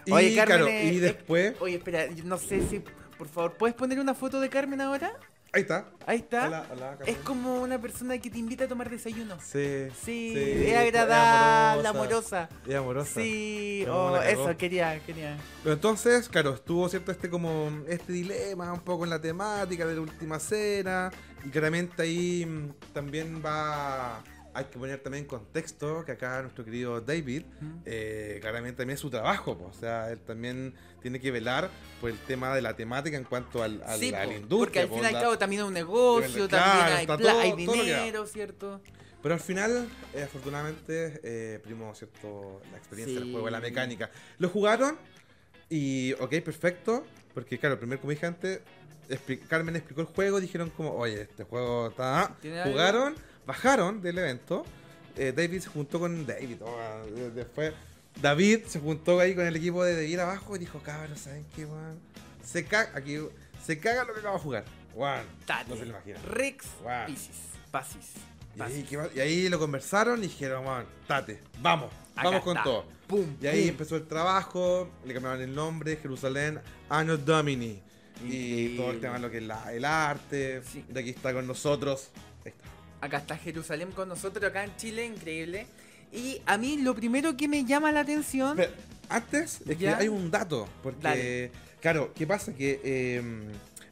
Y, 0.08 0.12
Oye, 0.12 0.36
Carmen, 0.36 0.58
claro, 0.60 0.70
y 0.72 1.00
después, 1.00 1.56
Oye, 1.60 1.76
espera, 1.76 2.08
yo 2.12 2.24
no 2.26 2.38
sé 2.38 2.62
si, 2.68 2.82
por 3.18 3.28
favor, 3.28 3.54
¿puedes 3.54 3.76
poner 3.76 4.00
una 4.00 4.14
foto 4.14 4.40
de 4.40 4.50
Carmen 4.50 4.82
ahora? 4.82 5.14
ahí 5.56 5.62
está. 5.62 5.86
Ahí 6.06 6.18
está. 6.18 6.48
Hola, 6.48 6.66
hola, 6.72 6.98
es 7.06 7.18
como 7.20 7.62
una 7.62 7.80
persona 7.80 8.18
que 8.18 8.30
te 8.30 8.38
invita 8.38 8.66
a 8.66 8.68
tomar 8.68 8.90
desayuno. 8.90 9.38
Sí, 9.40 9.88
Sí, 10.04 10.32
sí, 10.34 10.66
es 10.66 10.78
agradable, 10.78 11.88
amorosa. 11.88 12.50
Es 12.68 12.76
amorosa. 12.76 13.22
Sí, 13.22 13.86
oh, 13.90 14.18
eso, 14.18 14.56
quería, 14.58 15.00
quería. 15.06 15.38
Pero 15.64 15.76
entonces, 15.76 16.28
claro, 16.28 16.56
estuvo 16.56 16.90
cierto 16.90 17.12
este 17.12 17.30
como 17.30 17.72
este 17.88 18.12
dilema 18.12 18.74
un 18.74 18.82
poco 18.82 19.06
en 19.06 19.12
la 19.12 19.22
temática 19.22 19.86
de 19.86 19.96
la 19.96 20.02
última 20.02 20.40
cena 20.40 21.10
y 21.46 21.50
claramente 21.50 22.02
ahí 22.02 22.46
mm, 22.46 22.92
también 22.94 23.42
va 23.44 24.22
hay 24.56 24.66
que 24.66 24.80
poner 24.80 25.00
también 25.00 25.26
en 25.26 25.28
contexto 25.30 26.04
que 26.06 26.14
acá 26.14 26.42
nuestro 26.42 26.64
querido 26.66 27.02
David 27.02 27.44
Mm. 27.62 27.74
eh, 27.86 28.38
claramente 28.42 28.78
también 28.78 28.96
es 28.96 29.00
su 29.02 29.10
trabajo, 29.10 29.58
po. 29.58 29.66
o 29.66 29.74
sea, 29.74 30.12
él 30.12 30.20
también 30.20 30.74
tiene 31.02 31.20
que 31.20 31.30
velar 31.30 31.70
por 32.02 32.10
el 32.10 32.18
tema 32.20 32.56
de 32.56 32.62
la 32.62 32.76
temática 32.76 33.18
en 33.18 33.26
cuanto 33.26 33.62
al, 33.62 33.84
al- 33.86 34.00
Sí, 34.00 34.14
a 34.14 34.26
la 34.26 34.34
industria. 34.34 34.58
porque 34.58 34.80
al 34.80 34.90
fin 34.90 35.00
y 35.04 35.06
al 35.16 35.22
cabo 35.22 35.38
también 35.38 35.62
es 35.62 35.68
un 35.68 35.74
negocio, 35.74 36.48
Claro, 36.48 36.68
también 36.80 36.98
hay, 36.98 37.06
todo- 37.06 37.40
hay 37.40 37.52
dinero, 37.56 38.26
¿cierto? 38.26 38.82
Pero 39.22 39.34
al 39.34 39.42
final, 39.42 39.88
eh, 40.14 40.24
afortunadamente, 40.24 41.20
eh, 41.24 41.60
primó 41.64 41.94
cierto 41.96 42.62
la 42.72 42.78
experiencia 42.78 43.16
del 43.20 43.26
Sí. 43.28 43.32
juego, 43.34 43.50
la 43.50 43.60
mecánica. 43.60 44.10
Lo 44.38 44.50
jugaron 44.50 44.98
y, 45.70 46.14
ok, 46.14 46.30
perfecto. 46.44 47.06
Porque, 47.34 47.58
claro, 47.60 47.78
primero, 47.80 48.00
como 48.00 48.12
dije 48.12 48.26
antes, 48.28 48.62
expli- 49.10 49.40
Carmen 49.48 49.76
explicó 49.76 50.02
el 50.02 50.08
juego. 50.08 50.40
Dijeron, 50.40 50.70
como, 50.70 50.92
oye, 50.94 51.24
este 51.24 51.44
juego 51.44 51.88
está. 51.90 52.36
¿Tiene 52.42 52.62
algo? 52.62 52.76
Bajaron 53.46 54.02
del 54.02 54.18
evento. 54.18 54.66
eh, 55.18 55.32
David 55.36 55.62
se 55.62 55.70
juntó 55.70 56.00
con 56.00 56.26
David. 56.26 56.58
oh, 56.62 57.06
después, 57.34 57.74
David 58.22 58.66
se 58.68 58.80
juntó 58.80 59.20
ahí 59.20 59.34
con 59.36 59.46
el 59.46 59.56
equipo 59.56 59.84
de 59.84 59.96
David 59.96 60.20
abajo 60.20 60.56
y 60.56 60.60
dijo, 60.60 60.80
cabrón, 60.80 61.18
¿saben 61.18 61.46
qué, 61.56 61.66
weón? 61.66 62.00
Se 62.44 62.66
caga, 62.66 62.92
aquí, 62.96 63.18
se 63.66 63.80
caga 63.80 64.04
lo 64.04 64.14
que 64.14 64.20
acaba 64.20 64.36
de 64.36 64.42
jugar. 64.42 64.66
Weón, 64.94 65.26
no 65.70 65.76
se 65.76 65.86
lo 65.86 65.92
imaginan. 65.92 66.24
Rex, 66.24 66.66
Guau. 66.82 67.06
Piscis, 67.08 67.36
Pasis. 67.72 68.12
Y 69.16 69.20
ahí, 69.20 69.32
y 69.46 69.50
lo 69.50 69.60
conversaron 69.60 70.20
y 70.20 70.24
dijeron, 70.24 70.64
"Man, 70.64 70.86
tate, 71.08 71.42
vamos, 71.62 71.92
Acá 72.16 72.30
vamos 72.30 72.44
con 72.44 72.56
está. 72.58 72.64
todo. 72.64 72.86
Pum, 73.08 73.36
Y 73.42 73.48
ahí 73.48 73.62
pum. 73.64 73.70
empezó 73.72 73.96
el 73.98 74.08
trabajo, 74.08 74.90
le 75.06 75.14
cambiaron 75.14 75.42
el 75.42 75.54
nombre, 75.54 75.98
Jerusalén, 75.98 76.62
Anno 76.90 77.18
Domini. 77.18 77.82
Y 78.24 78.78
todo 78.78 78.92
el 78.92 79.02
tema 79.02 79.16
de 79.16 79.20
lo 79.20 79.30
que 79.30 79.38
es 79.40 79.44
la- 79.44 79.74
el 79.74 79.84
arte. 79.84 80.62
Sí. 80.64 80.86
De 80.88 81.02
aquí 81.02 81.10
está 81.10 81.34
con 81.34 81.46
nosotros. 81.46 82.10
Ahí 82.46 82.52
está. 82.52 82.64
Acá 83.06 83.18
está 83.18 83.38
Jerusalén 83.38 83.92
con 83.92 84.10
nosotros, 84.10 84.44
acá 84.44 84.64
en 84.64 84.76
Chile, 84.78 85.06
increíble. 85.06 85.68
Y 86.12 86.42
a 86.46 86.58
mí 86.58 86.78
lo 86.78 86.96
primero 86.96 87.36
que 87.38 87.48
me 87.48 87.66
llama 87.66 87.92
la 87.92 88.02
atención... 88.02 88.56
Pero 88.58 88.72
antes, 89.10 89.62
es 89.68 89.78
¿Ya? 89.78 89.98
que 89.98 90.04
hay 90.04 90.08
un 90.08 90.32
dato. 90.32 90.68
Porque, 90.82 91.02
Dale. 91.02 91.52
claro, 91.82 92.14
¿qué 92.14 92.26
pasa? 92.26 92.54
Que 92.54 92.80
eh, 92.84 93.22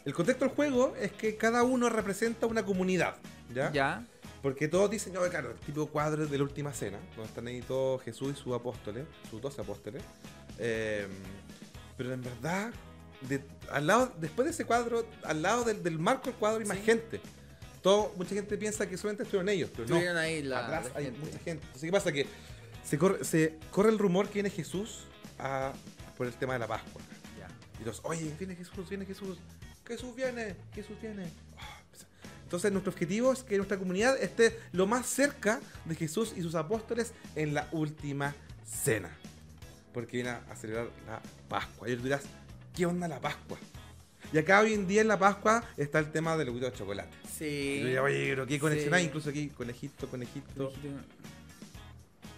el 0.05 0.13
contexto 0.13 0.45
del 0.45 0.53
juego 0.55 0.95
es 0.99 1.11
que 1.11 1.35
cada 1.37 1.63
uno 1.63 1.89
representa 1.89 2.47
una 2.47 2.63
comunidad. 2.65 3.15
¿Ya? 3.53 3.71
Ya. 3.71 4.03
Porque 4.41 4.67
todos 4.67 4.89
dicen, 4.89 5.13
no, 5.13 5.21
claro, 5.29 5.51
el 5.51 5.57
tipo 5.59 5.85
cuadro 5.87 6.25
de 6.27 6.37
la 6.37 6.43
última 6.43 6.73
cena, 6.73 6.97
donde 7.15 7.29
están 7.29 7.47
ahí 7.47 7.61
todos 7.61 8.01
Jesús 8.03 8.33
y 8.37 8.41
sus 8.41 8.53
apóstoles, 8.53 9.05
sus 9.29 9.41
doce 9.41 9.61
apóstoles. 9.61 10.01
Eh, 10.59 11.07
pero 11.97 12.13
en 12.13 12.21
verdad, 12.21 12.71
de- 13.21 13.43
al 13.71 13.87
lado, 13.87 14.13
después 14.19 14.45
de 14.45 14.51
ese 14.51 14.65
cuadro, 14.65 15.05
al 15.23 15.41
lado 15.41 15.63
del, 15.63 15.81
del 15.83 15.97
marco 15.99 16.25
del 16.25 16.35
cuadro 16.35 16.59
hay 16.59 16.65
más 16.65 16.77
Sí. 16.77 16.83
gente. 16.83 17.21
Todo, 17.83 18.13
mucha 18.17 18.33
gente 18.33 18.57
piensa 18.57 18.87
que 18.89 18.97
solamente 18.97 19.23
estuvieron 19.23 19.49
ellos, 19.49 19.69
pero 19.71 19.87
no. 19.87 19.95
Estuvieron 19.95 20.17
ahí 20.17 20.41
la, 20.41 20.65
Atrás 20.65 20.85
la 20.93 20.99
hay 20.99 21.05
gente. 21.05 21.19
mucha 21.19 21.37
gente. 21.39 21.51
Entonces, 21.65 21.81
¿qué 21.81 21.91
pasa? 21.91 22.11
Que 22.11 22.25
se 22.83 22.97
corre, 22.97 23.23
se 23.25 23.59
corre 23.71 23.89
el 23.89 23.99
rumor 23.99 24.27
que 24.27 24.35
viene 24.35 24.49
Jesús 24.49 25.01
a- 25.37 25.73
por 26.17 26.25
el 26.27 26.33
tema 26.33 26.53
de 26.53 26.59
la 26.59 26.67
Pascua. 26.67 27.01
Ya. 27.37 27.47
Y 27.81 27.85
los, 27.85 27.99
oye, 28.05 28.33
viene 28.39 28.55
Jesús, 28.55 28.87
viene 28.89 29.05
Jesús. 29.05 29.37
Jesús 29.85 30.15
viene, 30.15 30.55
Jesús 30.73 30.95
viene. 31.01 31.29
Entonces 32.43 32.71
nuestro 32.71 32.91
objetivo 32.91 33.33
es 33.33 33.43
que 33.43 33.57
nuestra 33.57 33.77
comunidad 33.77 34.15
esté 34.21 34.57
lo 34.71 34.85
más 34.87 35.07
cerca 35.07 35.59
de 35.85 35.95
Jesús 35.95 36.33
y 36.37 36.41
sus 36.43 36.55
apóstoles 36.55 37.11
en 37.35 37.53
la 37.53 37.67
última 37.71 38.35
cena. 38.65 39.09
porque 39.91 40.17
viene 40.17 40.29
a 40.31 40.55
celebrar 40.55 40.87
la 41.05 41.21
Pascua. 41.49 41.87
Y 41.89 41.95
tú 41.95 42.03
dirás, 42.03 42.23
¿qué 42.75 42.85
onda 42.87 43.07
la 43.07 43.19
Pascua? 43.19 43.57
Y 44.33 44.37
acá 44.39 44.61
hoy 44.61 44.73
en 44.73 44.87
día 44.87 45.01
en 45.01 45.07
la 45.07 45.19
Pascua 45.19 45.63
está 45.77 45.99
el 45.99 46.11
tema 46.11 46.35
del 46.35 46.49
huevito 46.49 46.65
de 46.65 46.73
chocolate. 46.75 47.09
Y 47.23 47.27
Sí. 47.27 47.77
tú 47.81 47.87
dirás, 47.87 48.03
oye, 48.03 48.25
pero 48.29 48.47
¿qué 48.47 48.59
conexión 48.59 48.93
hay? 48.93 49.01
Sí. 49.03 49.07
Incluso 49.07 49.29
aquí, 49.29 49.49
conejito, 49.49 50.07
conejito. 50.07 50.73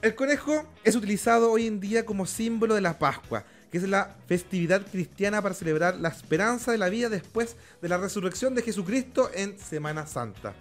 El 0.02 0.14
conejo 0.14 0.66
es 0.84 0.96
utilizado 0.96 1.52
hoy 1.52 1.68
en 1.68 1.80
día 1.80 2.06
como 2.06 2.26
símbolo 2.26 2.76
de 2.76 2.82
la 2.82 3.00
Pascua, 3.00 3.44
que 3.72 3.78
es 3.78 3.88
la 3.88 4.14
festividad 4.28 4.86
cristiana 4.86 5.42
para 5.42 5.56
celebrar 5.56 5.96
la 5.96 6.10
esperanza 6.10 6.72
de 6.72 6.78
la 6.78 6.90
vida 6.90 7.10
después 7.10 7.56
de 7.82 7.90
la 7.90 7.98
resurrección 7.98 8.54
de 8.56 8.62
Jesucristo 8.62 9.32
en 9.34 9.58
Semana 9.58 10.06
Santa. 10.06 10.54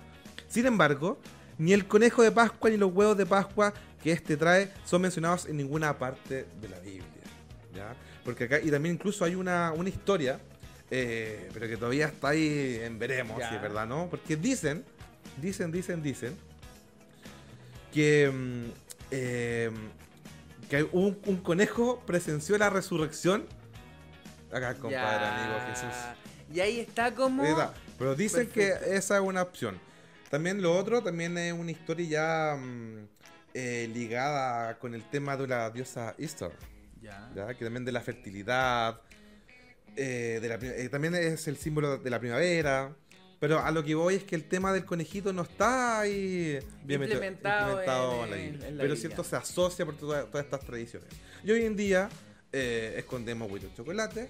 Sin 0.48 0.66
embargo, 0.66 1.18
ni 1.58 1.72
el 1.72 1.86
conejo 1.86 2.22
de 2.22 2.30
Pascua 2.30 2.70
ni 2.70 2.76
los 2.76 2.92
huevos 2.92 3.16
de 3.16 3.26
Pascua 3.26 3.74
que 4.02 4.12
este 4.12 4.36
trae 4.36 4.72
son 4.84 5.02
mencionados 5.02 5.46
en 5.46 5.56
ninguna 5.56 5.98
parte 5.98 6.46
de 6.60 6.68
la 6.68 6.78
Biblia. 6.78 7.04
¿ya? 7.74 7.94
Porque 8.24 8.44
acá, 8.44 8.60
y 8.60 8.70
también 8.70 8.94
incluso 8.94 9.24
hay 9.24 9.34
una, 9.34 9.72
una 9.72 9.88
historia, 9.88 10.40
eh, 10.96 11.48
pero 11.52 11.66
que 11.66 11.76
todavía 11.76 12.06
está 12.06 12.28
ahí 12.28 12.78
en 12.80 13.00
veremos, 13.00 13.36
si 13.48 13.52
es 13.54 13.60
verdad, 13.60 13.84
¿no? 13.84 14.06
Porque 14.08 14.36
dicen, 14.36 14.84
dicen, 15.42 15.72
dicen, 15.72 16.02
dicen, 16.04 16.36
que, 17.92 18.30
mm, 18.32 18.64
eh, 19.10 19.70
que 20.70 20.84
un, 20.92 21.18
un 21.26 21.36
conejo 21.38 22.00
presenció 22.06 22.56
la 22.58 22.70
resurrección. 22.70 23.44
Acá, 24.52 24.74
compadre, 24.74 25.24
Ya. 25.24 25.44
amigo 25.44 25.60
Jesús. 25.68 25.94
Y 26.54 26.60
ahí 26.60 26.78
está 26.78 27.12
como. 27.12 27.42
Ahí 27.42 27.50
está. 27.50 27.74
Pero 27.98 28.14
dicen 28.14 28.46
Perfecto. 28.46 28.84
que 28.86 28.96
esa 28.96 29.16
es 29.16 29.20
una 29.22 29.42
opción. 29.42 29.80
También 30.30 30.62
lo 30.62 30.76
otro, 30.78 31.02
también 31.02 31.36
es 31.38 31.52
una 31.52 31.72
historia 31.72 32.06
ya 32.08 32.56
mm, 32.56 33.08
eh, 33.54 33.90
ligada 33.92 34.78
con 34.78 34.94
el 34.94 35.02
tema 35.10 35.36
de 35.36 35.48
la 35.48 35.70
diosa 35.70 36.14
Easter, 36.18 36.52
Ya. 37.02 37.30
¿ya? 37.34 37.54
que 37.54 37.64
también 37.64 37.84
de 37.84 37.90
la 37.92 38.00
fertilidad, 38.00 39.00
eh, 39.96 40.38
de 40.40 40.48
la 40.48 40.54
eh, 40.56 40.88
también 40.88 41.14
es 41.14 41.46
el 41.48 41.56
símbolo 41.56 41.98
de 41.98 42.10
la 42.10 42.18
primavera. 42.20 42.94
Pero 43.40 43.58
a 43.58 43.70
lo 43.72 43.84
que 43.84 43.94
voy 43.94 44.14
es 44.14 44.24
que 44.24 44.36
el 44.36 44.44
tema 44.44 44.72
del 44.72 44.84
conejito 44.86 45.32
no 45.32 45.42
está 45.42 46.00
ahí 46.00 46.58
bien 46.84 47.00
metido- 47.00 47.16
Implementado 47.16 47.70
implementado 47.80 48.24
en- 48.24 48.30
la 48.30 48.36
Biblia. 48.36 48.68
en 48.68 48.76
la 48.78 48.82
Pero 48.82 48.96
cierto, 48.96 49.24
se 49.24 49.36
asocia 49.36 49.84
por 49.84 49.96
toda- 49.96 50.24
todas 50.26 50.44
estas 50.46 50.60
tradiciones. 50.60 51.08
Y 51.44 51.50
hoy 51.50 51.64
en 51.66 51.76
día 51.76 52.08
eh, 52.52 52.94
escondemos 52.96 53.50
huevos 53.50 53.68
de 53.68 53.74
chocolate. 53.76 54.28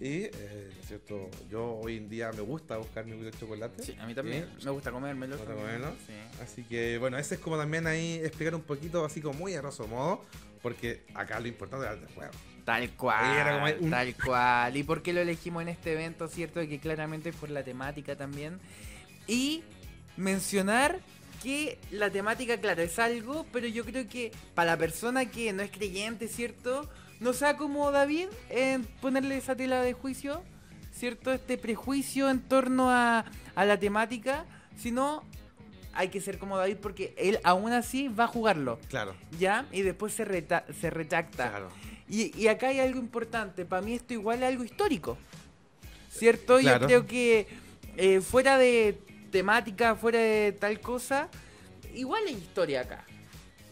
Y, 0.00 0.24
eh, 0.24 0.70
¿cierto? 0.86 1.30
Yo 1.50 1.76
hoy 1.82 1.96
en 1.98 2.08
día 2.08 2.30
me 2.32 2.40
gusta 2.40 2.76
buscar 2.76 3.04
mi 3.06 3.12
huevito 3.12 3.30
de 3.30 3.38
chocolate. 3.38 3.82
Sí, 3.82 3.96
a 3.98 4.06
mí 4.06 4.14
también. 4.14 4.46
Me 4.64 4.70
gusta 4.70 4.90
comérmelo. 4.90 5.36
Me 5.36 5.42
gusta 5.42 5.54
comerlo. 5.54 5.90
Sí. 6.06 6.12
Así 6.42 6.64
que, 6.64 6.98
bueno, 6.98 7.16
ese 7.18 7.36
es 7.36 7.40
como 7.40 7.56
también 7.56 7.86
ahí 7.86 8.14
explicar 8.22 8.54
un 8.54 8.62
poquito, 8.62 9.04
así 9.04 9.20
como 9.22 9.38
muy 9.38 9.54
a 9.54 9.60
grosso 9.62 9.86
modo. 9.86 10.24
Porque 10.66 11.04
acá 11.14 11.38
lo 11.38 11.46
importante 11.46 11.86
es 11.86 11.92
el 12.08 12.12
juego. 12.16 12.32
Tal 12.64 12.90
cual, 12.96 13.36
era 13.38 13.76
un- 13.80 13.88
tal 13.88 14.12
cual. 14.16 14.76
¿Y 14.76 14.82
por 14.82 15.00
qué 15.00 15.12
lo 15.12 15.20
elegimos 15.20 15.62
en 15.62 15.68
este 15.68 15.92
evento? 15.92 16.26
Cierto 16.26 16.58
que 16.62 16.80
claramente 16.80 17.28
es 17.28 17.36
por 17.36 17.50
la 17.50 17.62
temática 17.62 18.16
también. 18.16 18.58
Y 19.28 19.62
mencionar 20.16 20.98
que 21.40 21.78
la 21.92 22.10
temática, 22.10 22.58
claro, 22.58 22.82
es 22.82 22.98
algo, 22.98 23.46
pero 23.52 23.68
yo 23.68 23.84
creo 23.84 24.08
que 24.08 24.32
para 24.56 24.72
la 24.72 24.76
persona 24.76 25.26
que 25.26 25.52
no 25.52 25.62
es 25.62 25.70
creyente, 25.70 26.26
¿cierto? 26.26 26.90
No 27.20 27.32
sea 27.32 27.56
como 27.56 27.92
David 27.92 28.26
en 28.50 28.82
ponerle 29.00 29.36
esa 29.36 29.54
tela 29.54 29.82
de 29.82 29.92
juicio, 29.92 30.42
¿cierto? 30.92 31.32
Este 31.32 31.58
prejuicio 31.58 32.28
en 32.28 32.40
torno 32.40 32.90
a, 32.90 33.24
a 33.54 33.64
la 33.64 33.78
temática, 33.78 34.44
sino 34.76 35.22
hay 35.96 36.08
que 36.08 36.20
ser 36.20 36.38
como 36.38 36.56
David 36.56 36.76
porque 36.80 37.14
él 37.16 37.38
aún 37.44 37.72
así 37.72 38.08
va 38.08 38.24
a 38.24 38.28
jugarlo, 38.28 38.78
Claro, 38.88 39.14
¿ya? 39.38 39.66
Y 39.72 39.82
después 39.82 40.12
se, 40.12 40.24
reta- 40.24 40.64
se 40.80 40.90
retracta. 40.90 41.50
claro. 41.50 41.68
Y, 42.08 42.36
y 42.40 42.46
acá 42.48 42.68
hay 42.68 42.78
algo 42.78 43.00
importante. 43.00 43.64
Para 43.64 43.82
mí 43.82 43.94
esto 43.94 44.12
igual 44.14 44.38
es 44.42 44.48
algo 44.48 44.62
histórico. 44.62 45.18
¿Cierto? 46.10 46.58
Claro. 46.58 46.80
Yo 46.82 46.86
creo 46.86 47.06
que 47.06 47.46
eh, 47.96 48.20
fuera 48.20 48.56
de 48.58 48.98
temática, 49.30 49.96
fuera 49.96 50.18
de 50.18 50.52
tal 50.52 50.80
cosa, 50.80 51.28
igual 51.94 52.22
hay 52.26 52.34
historia 52.34 52.82
acá. 52.82 53.04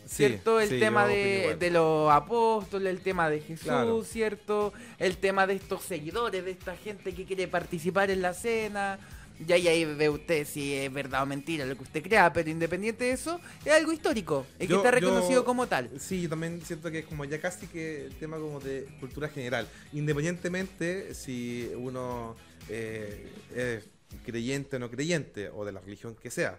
Sí, 0.05 0.17
¿Cierto? 0.27 0.61
el 0.61 0.69
sí, 0.69 0.79
tema 0.81 1.07
de, 1.07 1.71
los 1.73 2.13
apóstoles, 2.13 2.91
el 2.95 3.01
tema 3.01 3.31
de 3.31 3.41
Jesús, 3.41 3.65
Claro. 3.65 4.05
¿cierto? 4.05 4.73
El 4.99 5.17
tema 5.17 5.47
de 5.47 5.55
estos 5.55 5.83
seguidores, 5.83 6.45
de 6.45 6.51
esta 6.51 6.77
gente 6.77 7.15
que 7.15 7.25
quiere 7.25 7.49
participar 7.49 8.11
en 8.11 8.21
la 8.21 8.35
cena. 8.35 8.99
Ya 9.47 9.57
y 9.57 9.67
ahí 9.67 9.85
ve 9.85 10.09
usted 10.09 10.47
si 10.47 10.75
es 10.75 10.93
verdad 10.93 11.23
o 11.25 11.27
mentira 11.27 11.67
lo 11.67 11.77
que 11.77 11.83
usted 11.83 12.03
crea, 12.03 12.33
pero 12.33 12.49
independiente 12.51 13.05
de 13.05 13.11
eso, 13.11 13.41
es 13.65 13.73
algo 13.73 13.93
histórico 13.93 14.47
que 14.59 14.67
Yo- 14.69 14.77
está 14.77 14.91
reconocido 14.93 15.41
yo- 15.41 15.45
como 15.45 15.67
tal. 15.67 15.91
Sí, 15.99 16.23
yo 16.23 16.29
también 16.29 16.63
siento 16.65 16.91
que 16.91 17.01
es 17.01 17.05
como 17.05 17.25
ya 17.25 17.41
casi 17.41 17.67
que 17.67 18.07
el 18.07 18.15
tema 18.15 18.37
como 18.39 18.61
de 18.61 18.87
cultura 19.01 19.29
general. 19.29 19.69
Independientemente 19.93 21.15
si 21.15 21.71
uno 21.77 22.37
eh, 22.69 23.29
es 23.55 23.85
creyente 24.25 24.77
o 24.77 24.79
no 24.79 24.89
creyente, 24.91 25.49
o 25.51 25.65
de 25.65 25.73
la 25.73 25.81
religión 25.81 26.15
que 26.15 26.31
sea. 26.31 26.57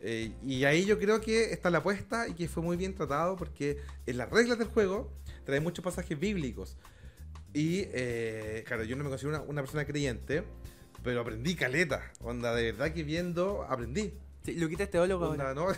Eh, 0.00 0.32
y 0.46 0.64
ahí 0.64 0.84
yo 0.84 0.98
creo 0.98 1.20
que 1.20 1.52
está 1.52 1.70
la 1.70 1.78
apuesta 1.78 2.28
y 2.28 2.34
que 2.34 2.48
fue 2.48 2.62
muy 2.62 2.76
bien 2.76 2.94
tratado 2.94 3.36
porque 3.36 3.78
en 4.06 4.16
las 4.16 4.28
reglas 4.30 4.58
del 4.58 4.68
juego 4.68 5.10
trae 5.44 5.60
muchos 5.60 5.84
pasajes 5.84 6.18
bíblicos. 6.18 6.76
Y 7.54 7.82
eh, 7.92 8.62
claro, 8.66 8.84
yo 8.84 8.94
no 8.96 9.04
me 9.04 9.10
considero 9.10 9.36
una, 9.38 9.48
una 9.48 9.62
persona 9.62 9.84
creyente, 9.86 10.42
pero 11.02 11.20
aprendí 11.20 11.54
caleta. 11.54 12.02
Onda, 12.20 12.54
de 12.54 12.72
verdad 12.72 12.92
que 12.92 13.02
viendo, 13.02 13.64
aprendí. 13.68 14.14
Sí, 14.44 14.54
Luquita 14.54 14.84
es 14.84 14.90
teólogo 14.90 15.28
Onda, 15.30 15.50
ahora. 15.50 15.54
no, 15.54 15.72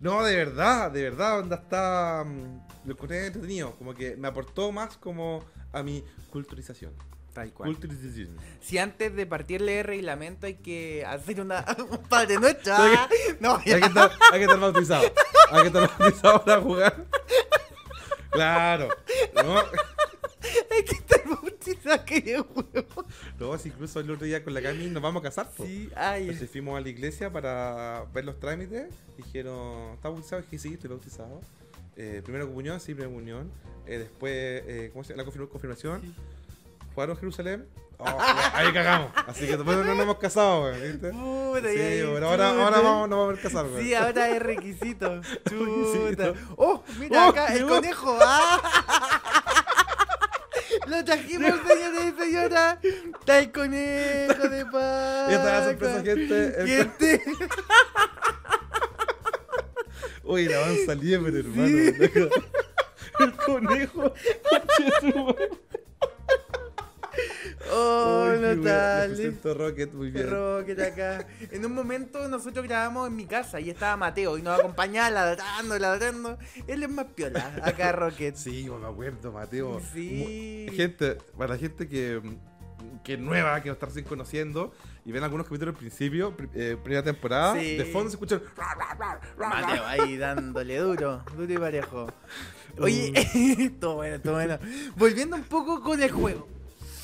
no, 0.00 0.24
de 0.24 0.36
verdad, 0.36 0.90
de 0.90 1.02
verdad, 1.02 1.40
onda 1.40 1.56
está. 1.56 2.24
mm, 2.26 2.60
Lo 2.86 2.92
encontré 2.92 3.26
entretenido. 3.26 3.72
Como 3.76 3.94
que 3.94 4.16
me 4.16 4.28
aportó 4.28 4.72
más 4.72 4.96
como 4.96 5.44
a 5.72 5.82
mi 5.82 6.04
culturización. 6.30 6.92
Tal 7.34 7.52
cual. 7.52 7.70
Culturización. 7.70 8.36
Si 8.60 8.78
antes 8.78 9.14
de 9.14 9.26
partir 9.26 9.60
leer 9.60 9.86
reglamento 9.86 10.46
hay 10.46 10.54
que 10.54 11.04
hacer 11.06 11.40
una 11.40 11.64
un 11.90 11.98
padre 12.08 12.36
nuestro. 12.38 12.74
ah, 12.76 13.08
No, 13.40 13.56
Hay 13.56 13.64
que, 13.64 13.86
estar, 13.86 14.10
hay 14.32 14.38
que 14.38 14.44
estar 14.44 14.58
bautizado. 14.60 15.04
Hay 15.52 15.60
que 15.62 15.66
estar 15.68 15.90
bautizado 15.98 16.44
para 16.44 16.60
jugar. 16.60 17.04
Claro. 18.30 18.88
No, 19.34 19.62
hay 20.78 20.84
que 20.84 20.94
estar 20.96 21.20
bautizado 21.28 22.04
que 22.04 22.40
huevo. 22.54 23.04
no, 23.38 23.58
si 23.58 23.68
incluso 23.68 24.00
el 24.00 24.10
otro 24.10 24.26
día 24.26 24.42
con 24.44 24.54
la 24.54 24.62
Cami 24.62 24.86
nos 24.86 25.02
vamos 25.02 25.20
a 25.20 25.24
casar. 25.24 25.50
po. 25.56 25.64
Sí, 25.66 25.90
ay. 25.96 26.22
Entonces 26.22 26.50
fuimos 26.50 26.76
a 26.78 26.80
la 26.80 26.88
iglesia 26.88 27.30
para 27.32 28.04
ver 28.12 28.24
los 28.24 28.38
trámites. 28.40 28.88
Dijeron, 29.16 29.94
¿estás 29.94 30.12
bautizado? 30.12 30.42
Dije, 30.42 30.58
sí, 30.58 30.74
estoy 30.74 30.90
bautizado. 30.90 31.40
Eh, 31.96 32.22
primera 32.24 32.44
comunión, 32.46 32.78
sí, 32.80 32.94
primera 32.94 33.08
comunión. 33.10 33.50
Eh, 33.86 33.98
después, 33.98 34.32
eh, 34.34 34.90
¿cómo 34.92 35.02
se 35.04 35.10
llama? 35.14 35.22
La 35.24 35.28
confirma- 35.30 35.48
confirmación. 35.48 36.00
Sí. 36.02 36.14
¿Jugaron 36.94 37.16
Jerusalén? 37.16 37.66
Oh, 38.00 38.04
ahí 38.54 38.72
cagamos. 38.72 39.10
Así 39.26 39.40
que 39.44 39.56
después 39.56 39.76
no 39.76 39.82
nos 39.82 39.98
hemos 39.98 40.18
casado, 40.18 40.62
weón, 40.62 40.80
¿viste? 40.80 41.10
Puta, 41.10 41.60
Sí, 41.72 41.78
ahí, 41.80 42.00
pero 42.14 42.28
ahora, 42.28 42.50
ahora 42.50 42.80
vamos, 42.80 43.08
nos 43.08 43.18
vamos 43.18 43.38
a 43.40 43.42
casar, 43.42 43.64
weón. 43.66 43.82
Sí, 43.82 43.92
ahora 43.92 44.28
es 44.28 44.40
requisito. 44.40 45.20
Chuta. 45.50 46.32
Oh, 46.56 46.84
mira 47.00 47.26
Oh, 47.26 47.30
acá, 47.30 47.46
el 47.56 47.66
conejo. 47.66 48.16
¡Ah! 48.22 49.37
Lo 50.88 51.04
trajimos, 51.04 51.52
señores 51.66 52.14
y 52.14 52.22
señoras. 52.22 52.78
Está 52.82 53.38
el 53.38 53.52
conejo 53.52 54.48
de 54.48 54.66
paz. 54.66 55.32
Esta 55.32 55.44
es 55.44 55.44
la 55.44 55.64
sorpresa, 55.64 56.02
gente. 56.02 56.54
Gente. 56.66 57.22
Uy, 60.24 60.46
la 60.46 60.56
avanza 60.56 60.94
liebre, 60.94 61.40
hermano. 61.40 61.78
El 63.20 63.32
conejo. 63.44 64.14
Oh, 67.72 68.28
Uy. 68.30 68.38
Le 68.38 68.56
presento 68.56 69.54
Rocket, 69.54 69.92
muy 69.92 70.10
bien. 70.10 70.30
Rocket 70.30 70.80
acá. 70.80 71.26
En 71.50 71.64
un 71.66 71.74
momento 71.74 72.26
nosotros 72.28 72.66
grabamos 72.66 73.08
en 73.08 73.16
mi 73.16 73.26
casa 73.26 73.60
y 73.60 73.70
estaba 73.70 73.96
Mateo 73.96 74.38
y 74.38 74.42
nos 74.42 74.58
acompañaba 74.58 75.10
ladrando, 75.10 75.78
ladrando. 75.78 76.38
Él 76.66 76.82
es 76.82 76.88
más 76.90 77.06
piola, 77.14 77.54
acá 77.62 77.92
Rocket. 77.92 78.36
Sí, 78.36 78.68
me 78.80 78.86
acuerdo, 78.86 79.32
Mateo. 79.32 79.80
Sí. 79.92 80.66
Gente, 80.74 81.18
para 81.36 81.54
la 81.54 81.58
gente 81.58 81.88
que, 81.88 82.20
que 83.04 83.14
es 83.14 83.18
nueva, 83.20 83.60
que 83.62 83.68
no 83.68 83.74
está 83.74 83.86
recién 83.86 84.04
conociendo, 84.04 84.72
y 85.04 85.12
ven 85.12 85.24
algunos 85.24 85.46
capítulos 85.46 85.74
al 85.74 85.78
principio, 85.78 86.36
pri- 86.36 86.50
eh, 86.54 86.76
primera 86.82 87.02
temporada, 87.02 87.58
Sí. 87.58 87.76
de 87.76 87.84
fondo 87.86 88.10
se 88.10 88.16
escuchan. 88.16 88.42
Mateo 89.38 89.84
ahí 89.86 90.16
dándole 90.18 90.76
duro, 90.78 91.22
duro 91.36 91.52
y 91.52 91.56
parejo. 91.58 92.06
Oye, 92.78 93.72
todo 93.80 93.96
bueno, 93.96 94.20
todo 94.20 94.34
bueno. 94.34 94.58
Volviendo 94.96 95.36
un 95.36 95.44
poco 95.44 95.82
con 95.82 96.02
el 96.02 96.10
juego. 96.10 96.46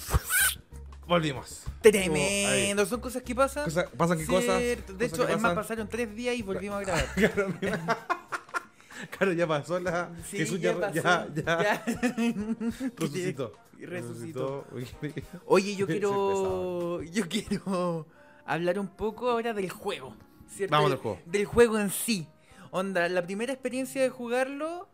Volvimos. 1.07 1.65
Tremendo, 1.83 2.87
son 2.87 3.01
cosas 3.01 3.23
que 3.23 3.35
pasan. 3.35 3.65
Cosa- 3.65 3.87
¿Pasan 3.97 4.19
qué 4.19 4.27
cosas? 4.27 4.59
De 4.59 4.77
Cosas 4.87 5.01
hecho, 5.03 5.29
es 5.29 5.41
más, 5.41 5.55
pasaron 5.55 5.89
tres 5.89 6.15
días 6.15 6.35
y 6.35 6.43
volvimos 6.43 6.79
a 6.79 6.81
grabar. 6.85 8.07
Claro, 9.11 9.33
ya 9.35 9.47
pasó 9.47 9.79
la. 9.81 10.11
Sí, 10.31 10.39
Jesús 10.39 10.61
ya 10.61 10.73
ya, 10.73 10.81
pasó. 10.81 11.35
ya, 11.35 11.45
ya, 11.45 11.85
resucitó. 12.97 13.53
Resucitó. 13.79 14.67
Oye, 15.47 15.77
yo 15.77 15.87
quiero. 15.87 17.03
Yo 17.03 17.29
quiero 17.29 18.07
hablar 18.47 18.79
un 18.79 18.89
poco 18.89 19.31
ahora 19.31 19.53
del 19.53 19.69
juego. 19.71 20.17
¿cierto? 20.49 20.75
Vamos 20.75 20.91
del, 20.91 20.99
juego. 21.01 21.21
Del 21.27 21.45
juego 21.45 21.79
en 21.79 21.91
sí. 21.91 22.27
Onda, 22.71 23.09
la 23.09 23.23
primera 23.23 23.53
experiencia 23.53 24.03
de 24.03 24.09
jugarlo 24.09 24.89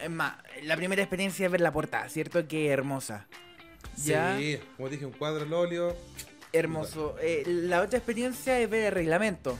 Es 0.00 0.10
más, 0.10 0.34
la 0.62 0.76
primera 0.76 1.02
experiencia 1.02 1.46
es 1.46 1.52
ver 1.52 1.60
la 1.60 1.72
portada, 1.72 2.08
¿cierto? 2.08 2.48
Que 2.48 2.68
hermosa. 2.68 3.28
¿Ya? 3.96 4.36
Sí, 4.38 4.58
como 4.76 4.88
dije, 4.88 5.06
un 5.06 5.12
cuadro 5.12 5.44
al 5.44 5.52
óleo. 5.52 5.96
Hermoso. 6.52 7.16
Eh, 7.20 7.44
la 7.46 7.80
otra 7.80 7.98
experiencia 7.98 8.58
es 8.60 8.68
ver 8.68 8.84
el 8.86 8.92
reglamento. 8.92 9.56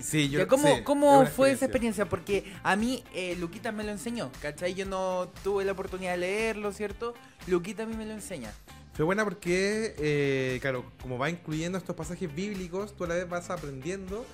Sí, 0.00 0.28
yo 0.28 0.40
Ya, 0.40 0.48
¿Cómo, 0.48 0.76
sí, 0.76 0.82
cómo 0.82 1.26
fue 1.26 1.52
esa 1.52 1.66
experiencia? 1.66 2.06
Porque 2.06 2.44
a 2.62 2.74
mí 2.74 3.04
eh, 3.14 3.36
Luquita 3.38 3.70
me 3.70 3.84
lo 3.84 3.92
enseñó, 3.92 4.30
¿cachai? 4.42 4.74
Yo 4.74 4.86
no 4.86 5.30
tuve 5.44 5.64
la 5.64 5.72
oportunidad 5.72 6.12
de 6.12 6.18
leerlo, 6.18 6.72
¿cierto? 6.72 7.14
Luquita 7.46 7.84
a 7.84 7.86
mí 7.86 7.94
me 7.96 8.06
lo 8.06 8.12
enseña. 8.12 8.52
Fue 8.94 9.04
buena 9.04 9.24
porque, 9.24 9.94
eh, 9.98 10.58
claro, 10.60 10.84
como 11.02 11.18
va 11.18 11.30
incluyendo 11.30 11.78
estos 11.78 11.94
pasajes 11.94 12.32
bíblicos, 12.34 12.96
tú 12.96 13.04
a 13.04 13.08
la 13.08 13.14
vez 13.14 13.28
vas 13.28 13.50
aprendiendo 13.50 14.24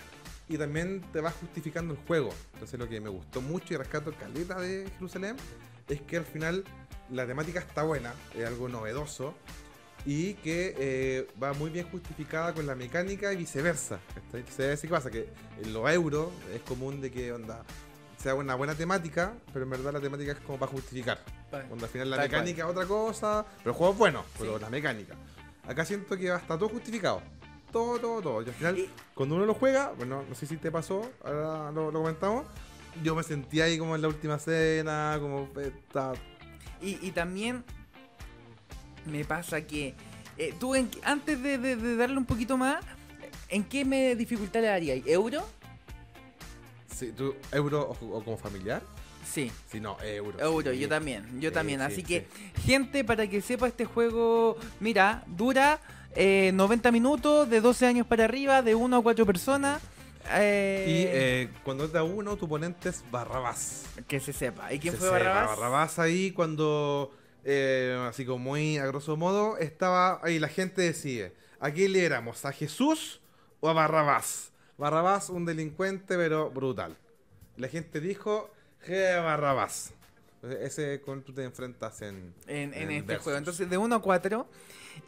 y 0.49 0.59
también 0.59 1.03
te 1.13 1.21
vas 1.21 1.35
justificando 1.35 1.95
el 1.95 2.01
juego. 2.07 2.31
Entonces 2.55 2.79
lo 2.79 2.89
que 2.89 3.01
me 3.01 3.09
gustó 3.09 3.41
mucho 3.41 3.75
y 3.75 3.77
rescato 3.77 4.13
caleta 4.13 4.59
de 4.61 4.87
Jerusalén 4.97 5.37
es 5.89 6.01
que 6.03 6.17
al 6.19 6.25
final 6.25 6.65
la 7.13 7.27
temática 7.27 7.61
está 7.61 7.83
buena, 7.83 8.13
es 8.37 8.47
algo 8.47 8.69
novedoso 8.69 9.35
y 10.07 10.35
que 10.35 10.75
eh, 10.79 11.29
va 11.43 11.53
muy 11.53 11.71
bien 11.71 11.87
justificada 11.91 12.55
con 12.55 12.67
la 12.67 12.75
mecánica 12.75 13.33
y 13.33 13.37
viceversa. 13.37 14.01
así 14.73 14.87
que 14.87 14.89
pasa 14.89 15.11
que 15.11 15.29
en 15.63 15.73
los 15.73 15.91
euros 15.91 16.29
es 16.55 16.63
común 16.63 17.01
de 17.01 17.11
que 17.11 17.33
onda 17.33 17.65
sea 18.17 18.35
una 18.35 18.55
buena 18.55 18.75
temática, 18.75 19.33
pero 19.53 19.65
en 19.65 19.71
verdad 19.71 19.93
la 19.95 20.01
temática 20.01 20.33
es 20.33 20.39
como 20.41 20.59
para 20.59 20.71
justificar. 20.73 21.19
Cuando 21.51 21.87
al 21.87 21.91
final 21.91 22.11
la 22.11 22.17
Tal 22.17 22.27
mecánica 22.29 22.65
es 22.65 22.71
otra 22.71 22.87
cosa, 22.87 23.45
pero 23.59 23.71
el 23.71 23.77
juego 23.77 23.93
es 23.93 23.99
bueno, 23.99 24.25
pero 24.39 24.57
Sí. 24.57 24.63
la 24.63 24.71
mecánica. 24.71 25.15
Acá 25.67 25.85
siento 25.85 26.17
que 26.17 26.27
está 26.35 26.59
todo 26.59 26.69
justificado. 26.69 27.23
Todo, 27.73 27.99
todo, 27.99 28.21
todo. 28.21 28.43
Y 28.43 28.49
al 28.49 28.55
final, 28.55 28.79
Y- 28.79 28.91
cuando 29.15 29.37
uno 29.37 29.47
lo 29.47 29.55
juega, 29.55 29.93
bueno, 29.97 30.25
no 30.29 30.35
sé 30.35 30.47
si 30.47 30.57
te 30.57 30.71
pasó, 30.71 31.09
ahora 31.25 31.71
lo, 31.73 31.91
lo 31.91 32.01
comentamos. 32.01 32.47
Yo 33.03 33.15
me 33.15 33.23
sentía 33.23 33.65
ahí 33.65 33.79
como 33.79 33.95
en 33.95 34.03
la 34.03 34.09
última 34.09 34.39
cena, 34.39 35.17
como 35.21 35.49
eh, 35.61 35.73
está- 35.87 36.13
Y, 36.83 36.99
y 37.07 37.11
también 37.13 37.65
me 39.07 39.25
pasa 39.25 39.61
que 39.63 39.95
eh, 40.39 40.55
tú, 40.59 40.75
en- 40.75 40.91
antes 41.05 41.43
de, 41.43 41.59
de- 41.59 41.77
de 41.77 41.97
darle 41.97 42.17
un 42.19 42.25
poquito 42.25 42.57
más, 42.57 42.85
¿en 43.49 43.65
qué 43.65 43.85
me 43.85 44.15
dificultad 44.15 44.61
le 44.61 44.69
darías? 44.69 45.01
¿Euro? 45.07 45.47
sí, 46.95 47.13
tú, 47.17 47.35
euro 47.53 47.97
o, 48.01 48.07
o 48.19 48.25
como 48.25 48.37
familiar. 48.37 48.83
Sí. 49.27 49.51
Sí, 49.71 49.81
no, 49.81 49.97
euro. 50.03 50.39
Euro, 50.41 50.73
sí. 50.73 50.79
yo 50.79 50.89
también, 50.89 51.41
yo 51.41 51.53
también. 51.53 51.81
sí, 51.81 51.87
Así 51.87 51.97
sí. 51.97 52.03
que, 52.03 52.27
gente, 52.65 53.05
para 53.05 53.27
que 53.29 53.41
sepa 53.41 53.69
este 53.69 53.85
juego, 53.85 54.57
mira, 54.81 55.23
dura 55.29 55.81
eh, 56.15 56.51
90 56.53 56.91
minutos, 56.91 57.49
de 57.49 57.61
12 57.61 57.87
años 57.87 58.07
para 58.07 58.25
arriba, 58.25 58.63
de 58.63 58.75
1 58.75 58.97
a 58.97 59.03
4 59.03 59.25
personas. 59.27 59.81
Eh, 60.29 60.85
Y 60.87 61.05
eh, 61.09 61.51
cuando 61.65 61.85
es 61.85 61.93
de 61.93 61.99
a 61.99 62.03
uno, 62.03 62.37
tu 62.37 62.47
oponente 62.47 62.89
es 62.89 63.05
Barrabás. 63.11 63.85
que 64.09 64.21
se 64.21 64.33
sepa. 64.33 64.73
¿Y 64.73 64.79
quién 64.79 64.95
Se 64.95 65.01
fue 65.01 65.09
sepa, 65.09 65.19
Barrabás? 65.19 65.51
Barrabás 65.59 65.99
ahí 65.99 66.31
cuando, 66.33 67.13
eh, 67.45 67.97
así 68.09 68.25
como 68.25 68.39
muy 68.39 68.79
a 68.79 68.87
grosso 68.87 69.17
modo, 69.17 69.57
estaba 69.59 70.21
ahí 70.23 70.39
la 70.39 70.49
gente 70.49 70.83
decide, 70.83 71.33
¿a 71.59 71.71
quién 71.71 71.93
le 71.93 72.05
éramos? 72.05 72.45
¿A 72.45 72.53
Jesús 72.53 73.21
o 73.61 73.69
a 73.69 73.73
Barrabás? 73.73 74.53
Barrabás, 74.79 75.29
un 75.31 75.45
delincuente, 75.45 76.17
pero 76.17 76.51
brutal. 76.51 76.97
La 77.57 77.69
gente 77.69 78.01
dijo, 78.01 78.51
Je 78.81 79.17
Barrabás. 79.17 79.93
Ese 80.63 81.03
con 81.03 81.23
tú 81.23 81.35
te 81.35 81.45
enfrentas 81.45 82.01
en, 82.01 82.33
en, 82.47 82.73
en 82.73 82.83
en 82.83 82.91
este 82.93 83.07
Versus. 83.09 83.25
juego. 83.25 83.39
Entonces, 83.39 83.69
de 83.69 83.77
1 83.77 83.95
a 83.95 84.01
4. 84.01 84.47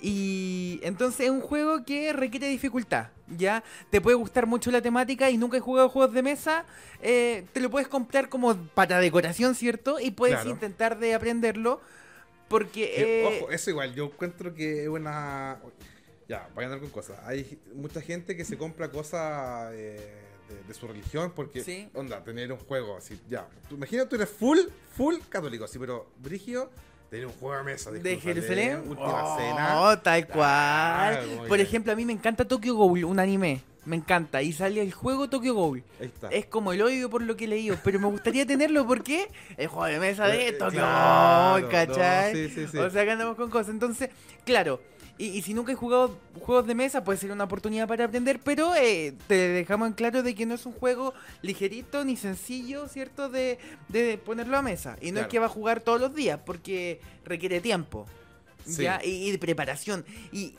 Y 0.01 0.81
entonces 0.83 1.21
es 1.27 1.31
un 1.31 1.41
juego 1.41 1.85
que 1.85 2.13
requiere 2.13 2.49
dificultad. 2.49 3.09
Ya 3.29 3.63
te 3.91 4.01
puede 4.01 4.17
gustar 4.17 4.47
mucho 4.47 4.71
la 4.71 4.83
temática 4.83 5.31
y 5.31 5.37
nunca 5.39 5.57
he 5.57 5.61
jugado 5.61 5.89
juegos 5.89 6.13
de 6.15 6.23
mesa. 6.23 6.65
eh, 7.05 7.45
te 7.53 7.61
lo 7.61 7.69
puedes 7.71 7.89
comprar 7.89 8.29
como 8.29 8.55
para 8.75 8.99
decoración, 9.01 9.55
¿cierto? 9.55 9.99
Y 10.01 10.11
puedes 10.13 10.37
Claro. 10.37 10.51
intentar 10.51 10.99
de 10.99 11.15
aprenderlo. 11.15 11.81
Porque. 12.49 12.93
Que, 12.95 13.23
eh, 13.23 13.41
ojo, 13.43 13.51
eso 13.51 13.71
igual, 13.71 13.95
yo 13.95 14.05
encuentro 14.07 14.55
que 14.55 14.83
es 14.85 14.89
una... 14.89 15.59
Ya, 16.29 16.49
voy 16.55 16.63
a 16.65 16.67
andar 16.67 16.81
con 16.81 16.91
cosas. 16.91 17.19
Hay 17.27 17.59
mucha 17.75 18.01
gente 18.01 18.37
que 18.37 18.45
se 18.45 18.57
compra 18.57 18.91
cosas 18.91 19.73
eh, 19.75 20.15
de, 20.49 20.63
de 20.69 20.75
su 20.75 20.87
religión 20.87 21.33
porque, 21.35 21.63
Sí. 21.65 21.89
onda, 21.95 22.23
tener 22.23 22.53
un 22.53 22.59
juego 22.59 22.97
así, 22.97 23.19
ya. 23.29 23.49
Tú, 23.69 23.75
imagina, 23.75 24.09
tú 24.09 24.15
eres 24.17 24.29
full, 24.29 24.59
full 24.97 25.17
católico, 25.29 25.67
sí, 25.67 25.79
pero 25.79 26.09
Brigio, 26.19 26.71
tener 27.13 27.27
un 27.27 27.33
juego 27.35 27.59
de 27.59 27.63
mesa 27.65 27.91
de, 27.91 27.99
de 28.01 28.17
Jerusalén. 28.19 28.85
Última 28.89 29.23
Oh, 29.23 29.37
cena. 29.39 30.01
tal 30.03 30.27
cual. 30.29 30.49
Ah, 30.49 31.21
Por 31.47 31.61
ejemplo, 31.61 31.93
a 31.93 31.95
mí 31.95 32.07
me 32.07 32.15
encanta 32.15 32.47
Tokyo 32.47 32.75
Ghoul, 32.75 33.05
un 33.05 33.21
anime. 33.21 33.61
Me 33.85 33.97
encanta. 33.97 34.41
Y 34.41 34.53
sale 34.55 34.81
el 34.81 34.93
juego 34.95 35.29
Tokyo 35.29 35.53
Ghoul. 35.55 35.83
Ahí 36.01 36.07
está. 36.07 36.29
Es 36.29 36.47
como 36.47 36.73
el 36.73 36.81
odio 36.81 37.11
por 37.11 37.21
lo 37.21 37.37
que 37.37 37.45
he 37.45 37.49
leído, 37.49 37.77
pero 37.85 38.01
me 38.01 38.07
gustaría 38.07 38.47
tenerlo 38.47 38.87
porque 38.87 39.29
el 39.59 39.67
juego 39.67 39.85
de 39.93 39.99
mesa 40.01 40.27
de 40.27 40.49
Eh, 40.49 40.53
Tokyo 40.53 40.79
claro, 40.79 41.61
Ghoul, 41.61 41.71
¿cachai? 41.71 42.33
no, 42.33 42.39
sí, 42.39 42.49
sí, 42.55 42.67
sí. 42.71 42.79
O 42.79 42.89
sea 42.89 43.05
que 43.05 43.11
andamos 43.11 43.37
con 43.37 43.51
cosas. 43.51 43.69
Entonces, 43.71 44.09
claro. 44.47 44.81
Y, 45.23 45.27
y 45.39 45.43
si 45.43 45.55
nunca 45.55 45.71
he 45.71 45.77
jugado 45.77 46.19
juegos 46.41 46.67
de 46.67 46.75
mesa, 46.75 47.05
puede 47.05 47.17
ser 47.17 47.31
una 47.31 47.45
oportunidad 47.45 47.87
para 47.87 48.07
aprender, 48.07 48.41
pero 48.43 48.75
eh, 48.75 49.15
te 49.29 49.35
dejamos 49.37 49.87
en 49.87 49.95
claro 49.95 50.25
de 50.25 50.35
que 50.35 50.47
no 50.47 50.55
es 50.57 50.67
un 50.67 50.73
juego 50.73 51.15
ligerito 51.43 52.05
ni 52.05 52.17
sencillo, 52.17 52.89
¿cierto? 52.89 53.29
De, 53.29 53.57
de 53.89 54.19
ponerlo 54.19 54.57
a 54.57 54.63
mesa. 54.63 54.97
Y 55.01 55.13
no 55.13 55.21
es 55.21 55.29
que 55.29 55.39
va 55.39 55.47
a 55.47 55.49
jugar 55.49 55.81
todos 55.81 56.01
los 56.01 56.13
días, 56.13 56.41
porque 56.45 57.01
requiere 57.25 57.61
tiempo. 57.61 58.05
Sí. 58.67 58.83
¿ya? 58.83 59.01
Y, 59.05 59.29
y 59.29 59.31
de 59.31 59.39
preparación. 59.39 60.05
Y, 60.33 60.57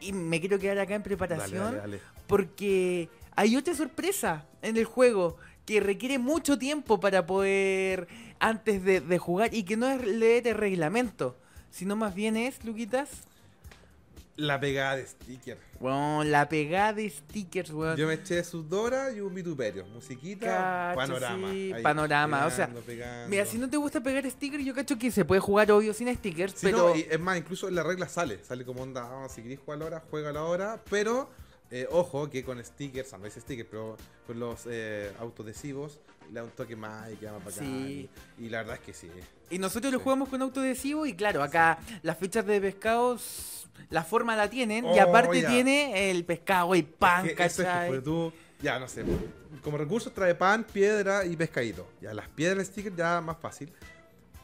y 0.00 0.12
me 0.12 0.40
quiero 0.40 0.58
quedar 0.58 0.80
acá 0.80 0.96
en 0.96 1.02
Dale, 1.02 1.16
preparación 1.16 1.64
dale, 1.66 1.78
dale. 1.78 2.00
porque 2.26 3.08
hay 3.36 3.56
otra 3.56 3.76
sorpresa 3.76 4.44
en 4.60 4.76
el 4.76 4.86
juego 4.86 5.36
que 5.66 5.78
requiere 5.78 6.18
mucho 6.18 6.58
tiempo 6.58 6.98
para 6.98 7.26
poder 7.26 8.08
antes 8.40 8.82
de, 8.82 9.00
de 9.02 9.18
jugar 9.18 9.54
y 9.54 9.62
que 9.62 9.76
no 9.76 9.88
es 9.88 10.04
leer 10.04 10.48
el 10.48 10.56
reglamento, 10.56 11.36
sino 11.70 11.94
más 11.94 12.12
bien 12.16 12.36
es, 12.36 12.64
Luquitas, 12.64 13.08
La 14.40 14.58
pegada 14.58 14.96
de 14.96 15.06
sticker. 15.06 15.58
bueno, 15.78 16.24
la 16.24 16.48
pegada 16.48 16.94
de 16.94 17.10
stickers, 17.10 17.70
weón. 17.70 17.96
Yo 17.96 18.06
me 18.06 18.14
eché 18.14 18.42
Sudora 18.42 19.12
y 19.12 19.20
un 19.20 19.34
vituperio. 19.34 19.84
Musiquita, 19.86 20.46
Cacho, 20.46 20.96
panorama. 20.96 21.50
sí, 21.50 21.72
Ahí, 21.74 21.82
panorama, 21.82 22.46
o 22.46 22.50
sea, 22.50 22.68
pegando. 22.86 23.28
Mira, 23.28 23.44
si 23.44 23.58
no 23.58 23.68
te 23.68 23.76
gusta 23.76 24.00
pegar 24.02 24.28
stickers, 24.30 24.64
yo 24.64 24.74
cacho 24.74 24.98
que 24.98 25.10
se 25.10 25.24
puede 25.24 25.40
jugar 25.40 25.70
obvio 25.72 25.92
sin 25.92 26.14
stickers, 26.14 26.52
Sí, 26.52 26.58
pero 26.62 26.78
no, 26.88 26.96
y 26.96 27.06
es 27.10 27.20
más, 27.20 27.36
incluso 27.36 27.68
en 27.68 27.74
la 27.74 27.82
regla 27.82 28.08
sale, 28.08 28.42
sale 28.42 28.64
como 28.64 28.82
onda, 28.82 29.08
ah, 29.24 29.28
si 29.28 29.42
querés 29.42 29.58
jugar 29.58 29.76
a 29.76 29.78
la 29.80 29.86
hora, 29.86 30.02
juega 30.10 30.32
la 30.32 30.44
hora, 30.44 30.80
pero 30.88 31.28
eh, 31.70 31.86
ojo 31.90 32.28
que 32.28 32.44
con 32.44 32.62
stickers, 32.64 33.12
no 33.18 33.26
es 33.26 33.34
stickers, 33.34 33.68
pero 33.70 33.96
con 34.26 34.38
los 34.40 34.66
eh, 34.68 35.12
autoadhesivos 35.20 36.00
le 36.28 36.34
da 36.34 36.44
un 36.44 36.50
toque 36.50 36.76
más 36.76 37.10
y 37.12 37.16
queda 37.16 37.32
más 37.32 37.44
bacán. 37.44 37.64
Sí. 37.64 38.08
Y, 38.38 38.44
y 38.46 38.48
la 38.50 38.58
verdad 38.58 38.76
es 38.76 38.80
que 38.82 38.92
sí. 38.94 39.08
Y 39.50 39.58
nosotros 39.58 39.92
lo 39.92 39.98
Sí. 39.98 40.02
jugamos 40.04 40.28
con 40.28 40.42
autoadhesivo 40.42 41.06
y 41.06 41.14
claro, 41.14 41.42
acá 41.42 41.78
las 42.02 42.16
fichas 42.18 42.46
de 42.46 42.60
pescados, 42.60 43.68
la 43.88 44.04
forma 44.04 44.36
la 44.36 44.48
tienen 44.50 44.84
y 44.84 44.98
Oh, 44.98 45.02
aparte 45.02 45.40
ya. 45.42 45.48
tiene 45.48 46.10
el 46.10 46.24
pescado 46.24 46.74
y 46.74 46.82
pan, 46.82 47.26
Es 47.26 47.34
que 47.34 47.44
eso 47.44 47.62
es 47.62 47.68
que 47.68 47.72
¿cachai? 47.72 47.88
porque 47.88 48.02
tú, 48.02 48.32
ya 48.62 48.78
no 48.78 48.86
sé, 48.88 49.04
como 49.62 49.76
recursos 49.78 50.12
trae 50.14 50.34
pan, 50.34 50.64
piedra 50.64 51.24
y 51.24 51.36
pescadito. 51.36 51.88
Ya 52.00 52.14
las 52.14 52.28
piedras 52.28 52.58
del 52.58 52.66
sticker 52.66 52.94
ya 52.96 53.20
más 53.20 53.38
fácil. 53.38 53.72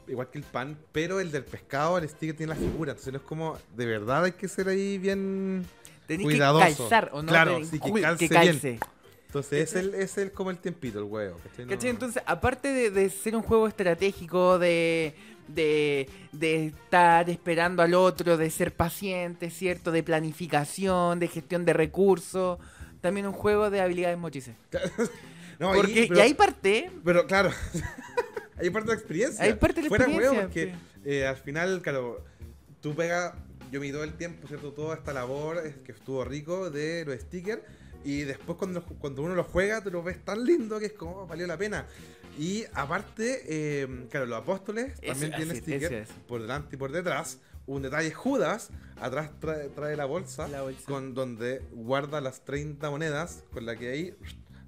Igual 0.09 0.31
que 0.31 0.39
el 0.39 0.45
pan, 0.45 0.79
pero 0.93 1.19
el 1.21 1.33
del 1.33 1.45
pescado, 1.45 1.99
el 1.99 2.09
sticker 2.09 2.37
tiene 2.37 2.55
la 2.55 2.59
figura. 2.61 2.93
Entonces 2.93 3.13
no 3.13 3.19
es 3.19 3.25
como, 3.25 3.59
de 3.77 3.87
verdad 3.87 4.25
hay 4.25 4.33
que 4.33 4.47
ser 4.49 4.69
ahí 4.69 4.99
bien 4.99 5.65
Tenés 6.07 6.25
cuidadoso. 6.25 6.67
que 6.67 6.75
calzar, 6.77 7.11
¿o 7.13 7.23
no? 7.23 7.29
Claro, 7.29 7.65
sí, 7.65 7.79
que 7.81 7.93
que 7.93 8.01
calce 8.01 8.29
calce. 8.29 8.69
bien. 8.71 8.81
Entonces 9.27 9.53
es 9.71 9.75
el, 9.75 9.95
es 9.95 10.19
el 10.19 10.33
como 10.33 10.51
el 10.51 10.59
tiempito, 10.59 10.99
el 10.99 11.05
huevo. 11.05 11.39
¿cachai? 11.43 11.65
No- 11.67 11.71
¿Cachai? 11.73 11.91
Entonces, 11.91 12.23
aparte 12.27 12.69
de, 12.73 12.91
de 12.91 13.11
ser 13.11 13.37
un 13.37 13.43
juego 13.43 13.67
estratégico, 13.69 14.59
de, 14.59 15.15
de, 15.49 16.09
de 16.33 16.67
estar 16.67 17.29
esperando 17.29 17.83
al 17.83 17.93
otro, 17.95 18.37
de 18.37 18.49
ser 18.51 18.73
paciente, 18.73 19.51
¿cierto? 19.51 19.91
De 19.93 20.03
planificación, 20.03 21.19
de 21.19 21.29
gestión 21.29 21.65
de 21.65 21.73
recursos, 21.75 22.59
también 23.01 23.27
un 23.27 23.33
juego 23.33 23.69
de 23.71 23.81
habilidades 23.81 24.17
motrices. 24.19 24.55
No, 25.59 25.73
y- 25.73 25.77
Porque, 25.79 26.03
y, 26.03 26.09
pero, 26.09 26.21
ahí 26.23 26.35
parte, 26.35 26.91
pero 27.03 27.27
claro, 27.27 27.51
hay 28.59 28.69
parte 28.69 28.89
de 28.91 28.95
la 28.95 28.99
experiencia. 29.01 29.43
Hay 29.43 29.55
parte 29.55 29.77
de 29.77 29.83
la 29.85 29.89
Fuera 29.89 30.05
experiencia, 30.05 30.33
huevo, 30.39 30.49
porque 30.49 30.75
eh, 31.07 31.27
al 31.27 31.37
final, 31.37 31.81
claro, 31.81 32.23
tú 32.83 32.95
pegas, 32.95 33.33
yo 33.71 33.81
me 33.81 33.87
di 33.87 33.93
todo 33.93 34.05
el 34.05 34.15
tiempo, 34.15 34.47
¿cierto? 34.49 34.73
Toda 34.73 34.95
esta 34.97 35.13
labor 35.13 35.59
es 35.67 35.77
que 35.77 35.93
estuvo 35.93 36.25
rico 36.25 36.71
de 36.71 37.05
los 37.05 37.21
stickers. 37.21 37.63
Y 38.05 38.21
después 38.23 38.57
cuando, 38.57 38.85
cuando 38.85 39.23
uno 39.23 39.35
lo 39.35 39.43
juega, 39.45 39.83
te 39.83 39.91
lo 39.91 40.03
ves 40.03 40.25
tan 40.25 40.45
lindo 40.45 40.79
que 40.79 40.87
es 40.87 40.93
como 40.93 41.23
"Oh, 41.23 41.27
valió 41.27 41.47
la 41.47 41.57
pena. 41.59 41.87
Y 42.39 42.65
aparte, 42.75 43.43
eh, 43.49 44.07
claro, 44.11 44.27
los 44.27 44.39
apóstoles 44.39 44.93
Eso, 45.01 45.13
también 45.13 45.33
tienen 45.37 45.57
stickers 45.57 45.93
eso, 45.93 46.13
eso. 46.13 46.27
por 46.29 46.41
delante 46.43 46.77
y 46.77 46.79
por 46.79 46.93
detrás. 46.93 47.39
Un 47.67 47.83
detalle 47.83 48.13
Judas, 48.13 48.69
atrás 49.01 49.31
trae, 49.41 49.69
trae 49.71 49.97
la 49.97 50.05
bolsa, 50.05 50.47
La 50.47 50.63
bolsa. 50.63 50.83
con 50.87 51.15
donde 51.15 51.63
guarda 51.73 52.21
las 52.21 52.45
30 52.45 52.91
monedas, 52.91 53.43
con 53.53 53.67
la 53.67 53.75
que 53.75 53.89
ahí 53.91 54.15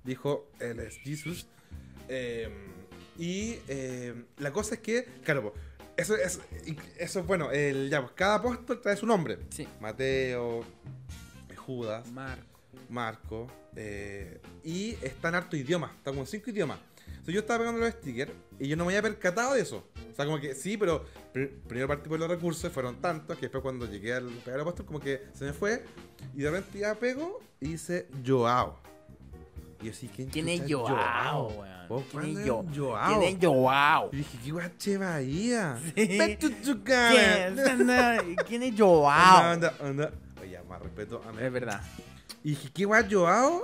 dijo, 0.03 0.51
él 0.59 0.81
es 0.81 0.97
Jesús. 0.99 1.47
Eh, 2.09 2.49
y 3.19 3.57
eh, 3.69 4.15
la 4.39 4.51
cosa 4.53 4.75
es 4.77 4.81
que, 4.81 5.05
claro, 5.23 5.55
eso 5.99 6.17
es, 6.17 6.41
eso 6.97 7.21
es 7.21 7.27
bueno, 7.27 7.51
el, 7.51 7.91
ya, 7.91 8.01
pues, 8.01 8.13
cada 8.15 8.37
apóstol 8.37 8.81
trae 8.81 8.97
su 8.97 9.05
nombre. 9.07 9.39
Sí. 9.51 9.69
Mateo, 9.81 10.65
Judas, 11.57 12.11
Marco. 12.13 12.47
Marco, 12.89 13.49
eh, 13.77 14.41
y 14.65 14.93
está 15.03 15.29
en 15.29 15.35
harto 15.35 15.57
idioma, 15.57 15.93
está 15.95 16.11
como 16.11 16.25
cinco 16.25 16.49
idiomas. 16.49 16.79
Entonces 17.07 17.35
yo 17.35 17.41
estaba 17.41 17.59
pegando 17.59 17.81
los 17.81 17.91
stickers 17.91 18.33
y 18.59 18.69
yo 18.69 18.77
no 18.77 18.87
me 18.87 18.93
había 18.97 19.03
percatado 19.03 19.53
de 19.53 19.61
eso. 19.61 19.87
O 20.11 20.15
sea, 20.17 20.25
como 20.25 20.41
que 20.41 20.55
sí, 20.55 20.79
pero 20.79 21.05
pr- 21.35 21.51
primero 21.69 21.87
partí 21.87 22.09
por 22.09 22.19
los 22.19 22.29
recursos, 22.31 22.73
fueron 22.73 23.01
tantos 23.03 23.37
que 23.37 23.43
después 23.43 23.61
cuando 23.61 23.85
llegué 23.85 24.15
al 24.15 24.27
pegar 24.29 24.55
el 24.55 24.61
apóstol, 24.63 24.87
como 24.87 25.01
que 25.01 25.23
se 25.35 25.45
me 25.45 25.53
fue. 25.53 25.85
Y 26.35 26.41
de 26.41 26.51
repente 26.51 26.79
ya 26.79 26.95
pego 26.95 27.41
y 27.61 27.73
dice 27.73 28.09
Joao. 28.27 28.81
Y 29.81 29.91
así, 29.91 30.09
¿quién, 30.09 30.29
¿Quién 30.29 30.49
es 30.49 30.63
Joao, 30.69 31.49
weón? 31.49 31.89
¿Vos 31.89 32.05
¿Quién 32.11 32.39
es 32.39 32.49
Joao? 32.77 33.09
¿Quién 33.09 33.23
es 33.23 33.45
Joao? 33.47 34.11
Y 34.13 34.17
dije, 34.17 34.39
¿qué 34.45 34.51
guache 34.51 34.97
Bahía? 34.99 35.79
Sí. 35.85 35.93
¿Quién 35.95 37.59
weón. 37.59 38.37
¿Quién 38.49 38.63
es 38.65 38.75
Joao? 38.77 39.53
onda, 39.53 39.75
onda. 39.81 40.11
Oye, 40.43 40.61
más 40.69 40.81
respeto 40.83 41.23
a 41.27 41.33
mí. 41.33 41.39
Es 41.43 41.53
verdad. 41.53 41.81
Y 42.43 42.51
dije, 42.51 42.71
¿qué 42.75 42.85
guay 42.85 43.05
Joao? 43.11 43.63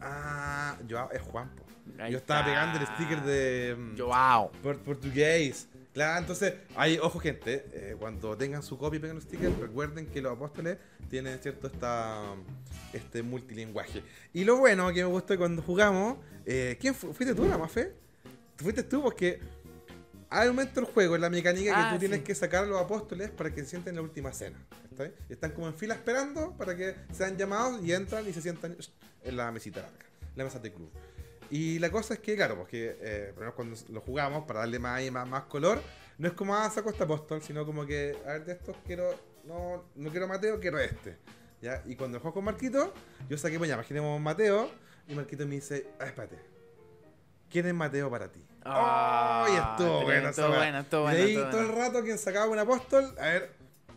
Ah, 0.00 0.76
Joao 0.88 1.10
es 1.12 1.22
Juanpo. 1.22 1.62
Yo 2.10 2.18
estaba 2.18 2.44
pegando 2.44 2.78
el 2.78 2.86
sticker 2.86 3.22
de 3.22 3.76
mm, 3.76 3.98
Joao. 3.98 4.50
por- 4.62 4.78
portugués. 4.80 5.68
Claro, 5.92 6.20
entonces, 6.20 6.54
hay, 6.74 6.96
ojo 6.98 7.18
gente, 7.20 7.66
eh, 7.72 7.96
cuando 7.98 8.34
tengan 8.36 8.62
su 8.62 8.78
copia 8.78 8.96
y 8.96 9.00
peguen 9.00 9.16
los 9.16 9.24
stickers, 9.24 9.58
recuerden 9.58 10.06
que 10.06 10.22
los 10.22 10.32
apóstoles 10.32 10.78
tienen, 11.10 11.38
¿cierto?, 11.38 11.66
esta, 11.66 12.22
este 12.94 13.22
multilingüaje. 13.22 14.02
Y 14.32 14.44
lo 14.44 14.56
bueno 14.56 14.88
que 14.88 15.02
me 15.04 15.10
gustó 15.10 15.36
cuando 15.36 15.60
jugamos, 15.60 16.16
eh, 16.46 16.78
¿quién 16.80 16.94
fu- 16.94 17.12
fuiste 17.12 17.34
tú, 17.34 17.44
la 17.46 17.58
Mafe? 17.58 17.92
Fuiste 18.56 18.82
tú 18.84 19.02
porque 19.02 19.38
hay 20.30 20.48
un 20.48 20.54
momento 20.56 20.80
del 20.80 20.90
juego, 20.90 21.14
en 21.14 21.20
la 21.20 21.28
mecánica, 21.28 21.74
que 21.74 21.80
Ah, 21.82 21.90
tú 21.92 21.98
tienes 21.98 22.22
que 22.22 22.34
sacar 22.34 22.64
a 22.64 22.66
los 22.66 22.80
apóstoles 22.80 23.28
para 23.30 23.54
que 23.54 23.60
se 23.62 23.68
sienten 23.68 23.90
en 23.90 23.96
la 23.96 24.02
última 24.02 24.32
cena. 24.32 24.56
¿está 24.90 25.02
bien? 25.04 25.14
Están 25.28 25.50
como 25.50 25.66
en 25.66 25.74
fila 25.74 25.92
esperando 25.94 26.52
para 26.56 26.74
que 26.74 26.94
sean 27.12 27.36
llamados 27.36 27.84
y 27.84 27.92
entran 27.92 28.26
y 28.26 28.32
se 28.32 28.40
sientan 28.40 28.74
en 29.24 29.36
la 29.36 29.52
mesita 29.52 29.82
larga, 29.82 30.06
la 30.36 30.44
mesa 30.44 30.58
de 30.58 30.72
club. 30.72 30.88
Y 31.52 31.78
la 31.80 31.90
cosa 31.90 32.14
es 32.14 32.20
que, 32.20 32.34
claro, 32.34 32.56
porque 32.56 32.96
eh, 33.00 33.34
cuando 33.54 33.76
lo 33.90 34.00
jugamos, 34.00 34.44
para 34.44 34.60
darle 34.60 34.78
más, 34.78 35.02
más, 35.10 35.28
más 35.28 35.42
color, 35.44 35.82
no 36.16 36.26
es 36.26 36.32
como, 36.32 36.56
ah, 36.56 36.70
saco 36.70 36.88
este 36.88 37.04
apóstol, 37.04 37.42
sino 37.42 37.66
como 37.66 37.84
que, 37.84 38.16
a 38.26 38.32
ver, 38.32 38.44
de 38.46 38.52
estos 38.52 38.74
quiero, 38.86 39.10
no, 39.44 39.84
no 39.94 40.10
quiero 40.10 40.26
Mateo, 40.26 40.58
quiero 40.58 40.78
este. 40.78 41.18
¿ya? 41.60 41.82
Y 41.84 41.94
cuando 41.94 42.20
juego 42.20 42.32
con 42.36 42.44
Marquito, 42.44 42.94
yo 43.28 43.36
saqué, 43.36 43.58
bueno, 43.58 43.68
ya, 43.68 43.74
imaginemos 43.74 44.18
Mateo, 44.18 44.70
y 45.06 45.14
Marquito 45.14 45.46
me 45.46 45.56
dice, 45.56 45.88
ah, 46.00 46.06
espérate, 46.06 46.38
¿quién 47.50 47.66
es 47.66 47.74
Mateo 47.74 48.08
para 48.10 48.32
ti? 48.32 48.42
Ah, 48.64 49.44
¡Oh! 49.46 49.52
Y 49.52 49.56
estuvo 49.82 50.02
bueno, 50.04 50.28
estuvo 50.30 50.48
bueno, 50.48 50.78
estuvo 50.78 51.00
Y 51.00 51.02
bueno, 51.02 51.18
de 51.18 51.22
ahí 51.24 51.34
todo 51.50 51.60
el 51.60 51.66
bueno. 51.66 51.82
rato 51.82 52.02
quien 52.02 52.16
sacaba 52.18 52.46
un 52.46 52.58
apóstol, 52.60 53.14
a 53.18 53.26
ver, 53.26 53.50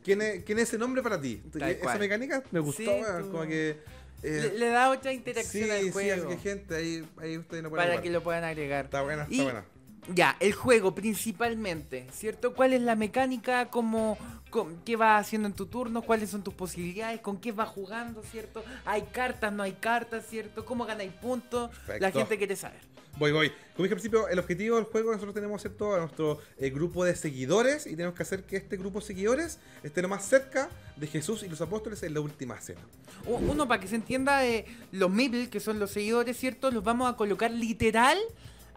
¿quién 0.03 0.21
es, 0.21 0.43
quién 0.43 0.57
es 0.59 0.67
ese 0.67 0.77
nombre 0.77 1.01
para 1.01 1.21
ti? 1.21 1.41
Tal 1.53 1.61
Esa 1.69 1.79
cual. 1.79 1.99
mecánica 1.99 2.43
me 2.51 2.59
gustó, 2.59 2.83
Sí, 2.83 2.89
estuvo- 2.89 3.31
como 3.31 3.43
que... 3.47 3.94
eh, 4.25 4.51
Le, 4.53 4.59
le 4.59 4.67
da 4.69 4.89
otra 4.89 5.11
sí, 5.11 5.17
interacción 5.17 5.71
al 5.71 5.77
sí, 5.77 5.83
así 5.83 5.91
juego. 5.91 6.29
que 6.29 6.37
gente, 6.37 6.75
ahí, 6.75 7.07
ahí 7.17 7.37
ustedes 7.37 7.63
no 7.63 7.69
pueden 7.69 7.83
para 7.83 7.91
jugar. 7.93 8.03
que 8.03 8.09
lo 8.09 8.21
puedan 8.23 8.43
agregar. 8.43 8.85
Está 8.85 9.01
buena, 9.01 9.23
está 9.23 9.33
Y- 9.35 9.41
buena. 9.43 9.65
Ya, 10.13 10.37
el 10.39 10.53
juego 10.53 10.93
principalmente, 10.93 12.05
¿cierto? 12.13 12.53
¿Cuál 12.53 12.73
es 12.73 12.81
la 12.81 12.95
mecánica? 12.95 13.71
¿Cómo, 13.71 14.17
con- 14.51 14.77
¿Qué 14.85 14.95
vas 14.95 15.19
haciendo 15.25 15.47
en 15.47 15.55
tu 15.55 15.65
turno? 15.65 16.03
¿Cuáles 16.03 16.29
son 16.29 16.43
tus 16.43 16.53
posibilidades? 16.53 17.21
¿Con 17.21 17.37
qué 17.39 17.51
vas 17.51 17.69
jugando, 17.69 18.21
cierto? 18.21 18.63
¿Hay 18.85 19.01
cartas, 19.03 19.51
no 19.51 19.63
hay 19.63 19.73
cartas, 19.73 20.25
cierto? 20.29 20.63
¿Cómo 20.63 20.85
ganáis 20.85 21.11
puntos? 21.13 21.71
La 21.99 22.11
gente 22.11 22.37
quiere 22.37 22.55
saber. 22.55 22.81
Voy, 23.17 23.31
voy. 23.31 23.49
Como 23.49 23.83
dije 23.83 23.93
al 23.93 23.99
principio, 24.01 24.27
el 24.27 24.39
objetivo 24.39 24.75
del 24.75 24.85
juego, 24.85 25.11
nosotros 25.11 25.33
tenemos 25.33 25.61
cierto 25.61 25.95
a 25.95 25.99
nuestro 25.99 26.39
eh, 26.57 26.69
grupo 26.69 27.05
de 27.05 27.15
seguidores 27.15 27.87
y 27.87 27.91
tenemos 27.91 28.13
que 28.15 28.23
hacer 28.23 28.43
que 28.43 28.57
este 28.57 28.75
grupo 28.75 28.99
de 28.99 29.05
seguidores 29.05 29.59
esté 29.83 30.01
lo 30.01 30.09
más 30.09 30.25
cerca 30.25 30.69
de 30.97 31.07
Jesús 31.07 31.43
y 31.43 31.47
los 31.47 31.61
apóstoles 31.61 32.03
en 32.03 32.13
la 32.13 32.19
última 32.19 32.59
cena. 32.59 32.81
Uno, 33.25 33.67
para 33.69 33.79
que 33.81 33.87
se 33.87 33.95
entienda, 33.95 34.45
eh, 34.45 34.65
los 34.91 35.09
Mibble, 35.09 35.49
que 35.49 35.61
son 35.61 35.79
los 35.79 35.91
seguidores, 35.91 36.37
¿cierto? 36.37 36.71
Los 36.71 36.83
vamos 36.83 37.11
a 37.11 37.15
colocar 37.15 37.51
literal 37.51 38.17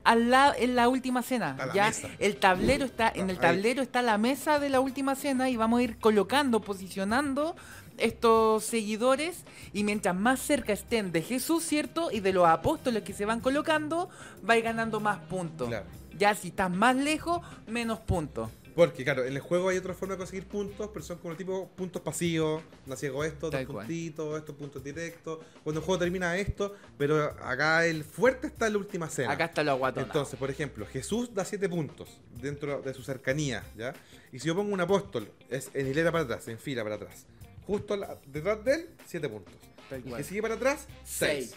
al 0.05 0.31
la- 0.31 0.55
en 0.57 0.77
la 0.77 0.89
última 0.89 1.23
cena. 1.25 1.57
Ya 1.75 1.89
mesa. 1.89 2.09
el 2.21 2.37
tablero 2.37 2.85
está, 2.85 3.11
en 3.13 3.31
el 3.31 3.39
tablero 3.39 3.83
está 3.83 4.03
la 4.03 4.19
mesa 4.19 4.61
de 4.61 4.69
la 4.71 4.79
última 4.79 5.17
cena 5.17 5.51
y 5.51 5.57
vamos 5.57 5.81
a 5.81 5.83
ir 5.83 5.99
colocando, 5.99 6.61
posicionando 6.61 7.57
estos 7.99 8.65
seguidores 8.65 9.45
y 9.73 9.85
mientras 9.85 10.15
más 10.15 10.41
cerca 10.41 10.73
estén 10.73 11.13
de 11.13 11.23
Jesús, 11.23 11.65
¿cierto? 11.65 12.11
Y 12.11 12.21
de 12.21 12.33
los 12.33 12.47
apóstoles 12.47 13.03
que 13.03 13.13
se 13.13 13.25
van 13.25 13.41
colocando, 13.41 14.09
va 14.49 14.55
a 14.55 14.59
ir 14.59 14.65
ganando 14.65 15.01
más 15.01 15.19
puntos. 15.21 15.69
Claro. 15.69 15.87
Ya 16.19 16.35
si 16.35 16.49
estás 16.49 16.71
más 16.71 16.97
lejos, 16.97 17.43
menos 17.67 18.01
puntos. 18.01 18.51
Porque, 18.79 19.03
claro, 19.03 19.25
en 19.25 19.35
el 19.35 19.41
juego 19.41 19.71
hay 19.71 19.77
otra 19.77 19.93
forma 19.93 20.15
de 20.15 20.19
conseguir 20.19 20.47
puntos, 20.47 20.91
pero 20.93 21.05
son 21.05 21.19
como 21.19 21.35
tipo 21.35 21.69
puntos 21.71 22.01
pasivos. 22.01 22.63
No 22.87 22.95
ciego 22.95 23.25
esto, 23.25 23.51
dos 23.51 23.65
puntitos, 23.65 24.39
estos 24.39 24.55
puntos 24.55 24.85
directos. 24.85 25.41
Cuando 25.65 25.81
el 25.81 25.85
juego 25.85 25.99
termina 25.99 26.37
esto, 26.37 26.77
pero 26.97 27.25
acá 27.43 27.85
el 27.87 28.05
fuerte 28.05 28.47
está 28.47 28.69
en 28.69 28.75
la 28.75 28.79
última 28.79 29.09
cena. 29.09 29.33
Acá 29.33 29.47
está 29.47 29.65
lo 29.65 29.73
aguatón. 29.73 30.05
Entonces, 30.05 30.39
por 30.39 30.49
ejemplo, 30.49 30.87
Jesús 30.87 31.35
da 31.35 31.45
7 31.45 31.69
puntos 31.69 32.21
dentro 32.41 32.81
de 32.81 32.95
su 32.95 33.03
cercanía, 33.03 33.65
¿ya? 33.77 33.95
Y 34.31 34.39
si 34.39 34.47
yo 34.47 34.55
pongo 34.55 34.73
un 34.73 34.81
apóstol, 34.81 35.29
es 35.51 35.73
en 35.75 35.89
hilera 35.89 36.13
para 36.13 36.23
atrás, 36.23 36.47
en 36.47 36.59
fila 36.61 36.85
para 36.85 36.95
atrás. 36.95 37.27
Justo 37.69 37.97
la- 37.97 38.19
detrás 38.27 38.65
de 38.65 38.73
él, 38.75 38.89
7 39.07 39.29
puntos. 39.29 39.55
Cual. 39.89 40.17
que 40.17 40.25
sigue 40.25 40.43
para 40.43 40.55
atrás, 40.55 40.87
6. 41.05 41.55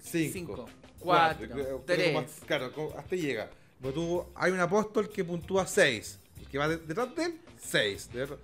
Seis. 0.00 0.32
5. 0.32 0.32
Cinco, 0.32 0.66
cuatro, 1.00 1.82
tres. 1.84 2.16
Claro, 2.46 2.72
como 2.72 2.96
hasta 2.96 3.14
llega. 3.16 3.50
Pero 3.82 3.92
tú, 3.92 4.24
hay 4.34 4.52
un 4.52 4.60
apóstol 4.60 5.08
que 5.10 5.24
puntúa 5.24 5.66
6. 5.66 6.18
El 6.40 6.46
que 6.46 6.58
va 6.58 6.68
de- 6.68 6.76
detrás 6.78 7.14
de 7.14 7.24
él, 7.24 7.40
6. 7.60 8.08
5, 8.12 8.38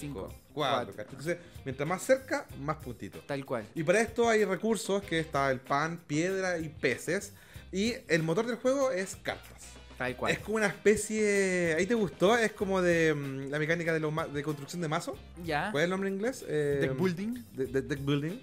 Cinco, 0.00 0.34
4. 0.52 0.92
cuatro. 0.94 1.02
Entonces, 1.10 1.38
mientras 1.64 1.88
más 1.88 2.02
cerca, 2.02 2.46
más 2.60 2.76
puntitos. 2.78 3.24
Tal 3.26 3.44
cual. 3.46 3.64
Y 3.74 3.82
para 3.84 4.00
esto 4.00 4.28
hay 4.28 4.44
recursos 4.44 5.02
que 5.04 5.20
está 5.20 5.50
el 5.52 5.60
pan, 5.60 6.00
piedra 6.06 6.58
y 6.58 6.68
peces. 6.68 7.32
Y 7.72 7.94
el 8.08 8.22
motor 8.24 8.46
del 8.46 8.56
juego 8.56 8.90
es 8.90 9.16
cartas. 9.16 9.62
Tal 9.98 10.16
cual. 10.16 10.32
Es 10.32 10.38
como 10.40 10.56
una 10.56 10.66
especie. 10.66 11.74
¿Ahí 11.78 11.86
te 11.86 11.94
gustó? 11.94 12.36
Es 12.36 12.52
como 12.52 12.82
de 12.82 13.14
mm, 13.14 13.50
la 13.50 13.58
mecánica 13.58 13.92
de, 13.92 14.00
los 14.00 14.12
ma- 14.12 14.26
de 14.26 14.42
construcción 14.42 14.82
de 14.82 14.88
mazo. 14.88 15.16
Ya. 15.44 15.70
¿Cuál 15.72 15.82
es 15.82 15.84
el 15.84 15.90
nombre 15.90 16.08
en 16.08 16.14
inglés? 16.16 16.44
Eh, 16.46 16.78
Deck 16.82 16.96
building. 17.00 17.42
de- 17.54 17.66
de- 17.66 17.82
deck 17.82 18.04
building. 18.04 18.38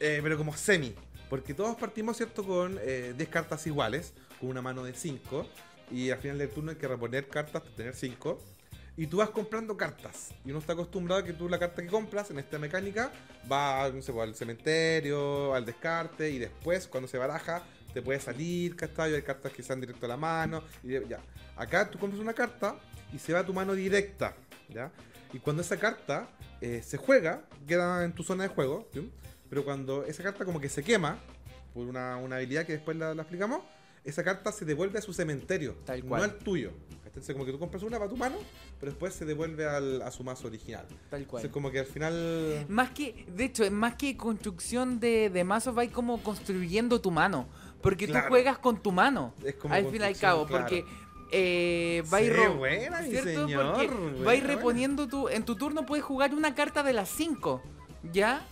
Eh, 0.00 0.20
pero 0.22 0.36
como 0.36 0.54
semi. 0.56 0.94
Porque 1.30 1.54
todos 1.54 1.76
partimos, 1.76 2.16
¿cierto? 2.18 2.44
Con 2.44 2.78
eh, 2.82 3.14
10 3.16 3.28
cartas 3.30 3.66
iguales. 3.66 4.12
Con 4.40 4.50
una 4.50 4.60
mano 4.60 4.84
de 4.84 4.92
5. 4.92 5.46
Y 5.90 6.10
al 6.10 6.18
final 6.18 6.38
del 6.38 6.50
turno 6.50 6.70
hay 6.72 6.76
que 6.76 6.88
reponer 6.88 7.26
cartas 7.28 7.62
para 7.62 7.74
tener 7.74 7.94
5. 7.94 8.38
Y 8.94 9.06
tú 9.06 9.18
vas 9.18 9.30
comprando 9.30 9.74
cartas. 9.78 10.32
Y 10.44 10.50
uno 10.50 10.58
está 10.58 10.74
acostumbrado 10.74 11.22
a 11.22 11.24
que 11.24 11.32
tú 11.32 11.48
la 11.48 11.58
carta 11.58 11.80
que 11.80 11.88
compras 11.88 12.30
en 12.30 12.38
esta 12.38 12.58
mecánica 12.58 13.10
va 13.50 13.88
no 13.88 14.02
sé, 14.02 14.12
pues, 14.12 14.28
al 14.28 14.34
cementerio, 14.34 15.54
al 15.54 15.64
descarte. 15.64 16.30
Y 16.30 16.38
después, 16.38 16.86
cuando 16.88 17.08
se 17.08 17.16
baraja, 17.16 17.62
te 17.92 18.02
puede 18.02 18.20
salir, 18.20 18.76
¿cachai? 18.76 19.14
Hay 19.14 19.22
cartas 19.22 19.52
que 19.52 19.62
sean 19.62 19.80
directo 19.80 20.06
a 20.06 20.08
la 20.10 20.16
mano. 20.16 20.62
Y 20.82 20.92
ya. 21.08 21.20
Acá 21.56 21.90
tú 21.90 21.98
compras 21.98 22.20
una 22.20 22.32
carta 22.34 22.76
y 23.12 23.18
se 23.18 23.32
va 23.32 23.40
a 23.40 23.46
tu 23.46 23.52
mano 23.52 23.74
directa. 23.74 24.34
¿Ya? 24.68 24.90
Y 25.32 25.38
cuando 25.38 25.62
esa 25.62 25.76
carta 25.78 26.28
eh, 26.60 26.82
se 26.84 26.96
juega, 26.96 27.42
queda 27.66 28.04
en 28.04 28.12
tu 28.14 28.22
zona 28.22 28.44
de 28.44 28.48
juego. 28.48 28.88
¿sí? 28.92 29.10
Pero 29.50 29.64
cuando 29.64 30.04
esa 30.04 30.22
carta 30.22 30.44
como 30.44 30.60
que 30.60 30.68
se 30.68 30.82
quema, 30.82 31.18
por 31.74 31.86
una, 31.86 32.16
una 32.16 32.36
habilidad 32.36 32.64
que 32.66 32.72
después 32.72 32.96
la, 32.96 33.14
la 33.14 33.22
explicamos, 33.22 33.60
esa 34.04 34.24
carta 34.24 34.50
se 34.52 34.64
devuelve 34.64 34.98
a 34.98 35.02
su 35.02 35.12
cementerio, 35.12 35.76
Tal 35.84 36.00
no 36.02 36.08
cual. 36.08 36.22
al 36.24 36.38
tuyo. 36.38 36.72
Entonces 37.04 37.34
como 37.34 37.44
que 37.44 37.52
tú 37.52 37.58
compras 37.58 37.82
una 37.82 37.98
para 37.98 38.08
tu 38.08 38.16
mano, 38.16 38.36
pero 38.80 38.90
después 38.90 39.12
se 39.14 39.26
devuelve 39.26 39.66
al- 39.68 40.00
a 40.00 40.10
su 40.10 40.24
mazo 40.24 40.46
original. 40.48 40.86
Tal 41.10 41.26
cual. 41.26 41.40
Entonces 41.42 41.50
como 41.52 41.70
que 41.70 41.78
al 41.80 41.86
final... 41.86 42.64
Más 42.70 42.90
que, 42.90 43.26
de 43.28 43.44
hecho, 43.44 43.64
es 43.64 43.70
más 43.70 43.96
que 43.96 44.16
construcción 44.16 44.98
de, 44.98 45.28
de 45.28 45.44
mazos, 45.44 45.74
vais 45.74 45.90
como 45.92 46.22
construyendo 46.22 47.00
tu 47.02 47.10
mano. 47.10 47.46
Porque 47.82 48.06
Claro. 48.06 48.26
tú 48.26 48.28
juegas 48.30 48.58
con 48.58 48.82
tu 48.82 48.92
mano. 48.92 49.34
Es 49.44 49.54
como 49.56 49.74
al 49.74 49.86
fin 49.88 50.00
y 50.00 50.04
al 50.04 50.16
cabo. 50.16 50.46
claro. 50.46 50.62
Porque 50.64 50.84
eh, 51.32 52.02
vais 52.10 52.30
Sí, 52.32 52.56
buena, 52.58 53.02
¿cierto? 53.02 53.46
señor, 53.46 53.72
Porque 53.74 53.86
buena, 53.88 54.24
vais 54.24 54.40
buena. 54.42 54.46
reponiendo 54.54 55.08
tu. 55.08 55.28
En 55.28 55.44
tu 55.44 55.56
turno 55.56 55.84
puedes 55.86 56.04
jugar 56.04 56.34
una 56.34 56.54
carta 56.54 56.82
de 56.82 56.92
las 56.92 57.08
5. 57.08 57.62
¿Ya? 58.12 58.42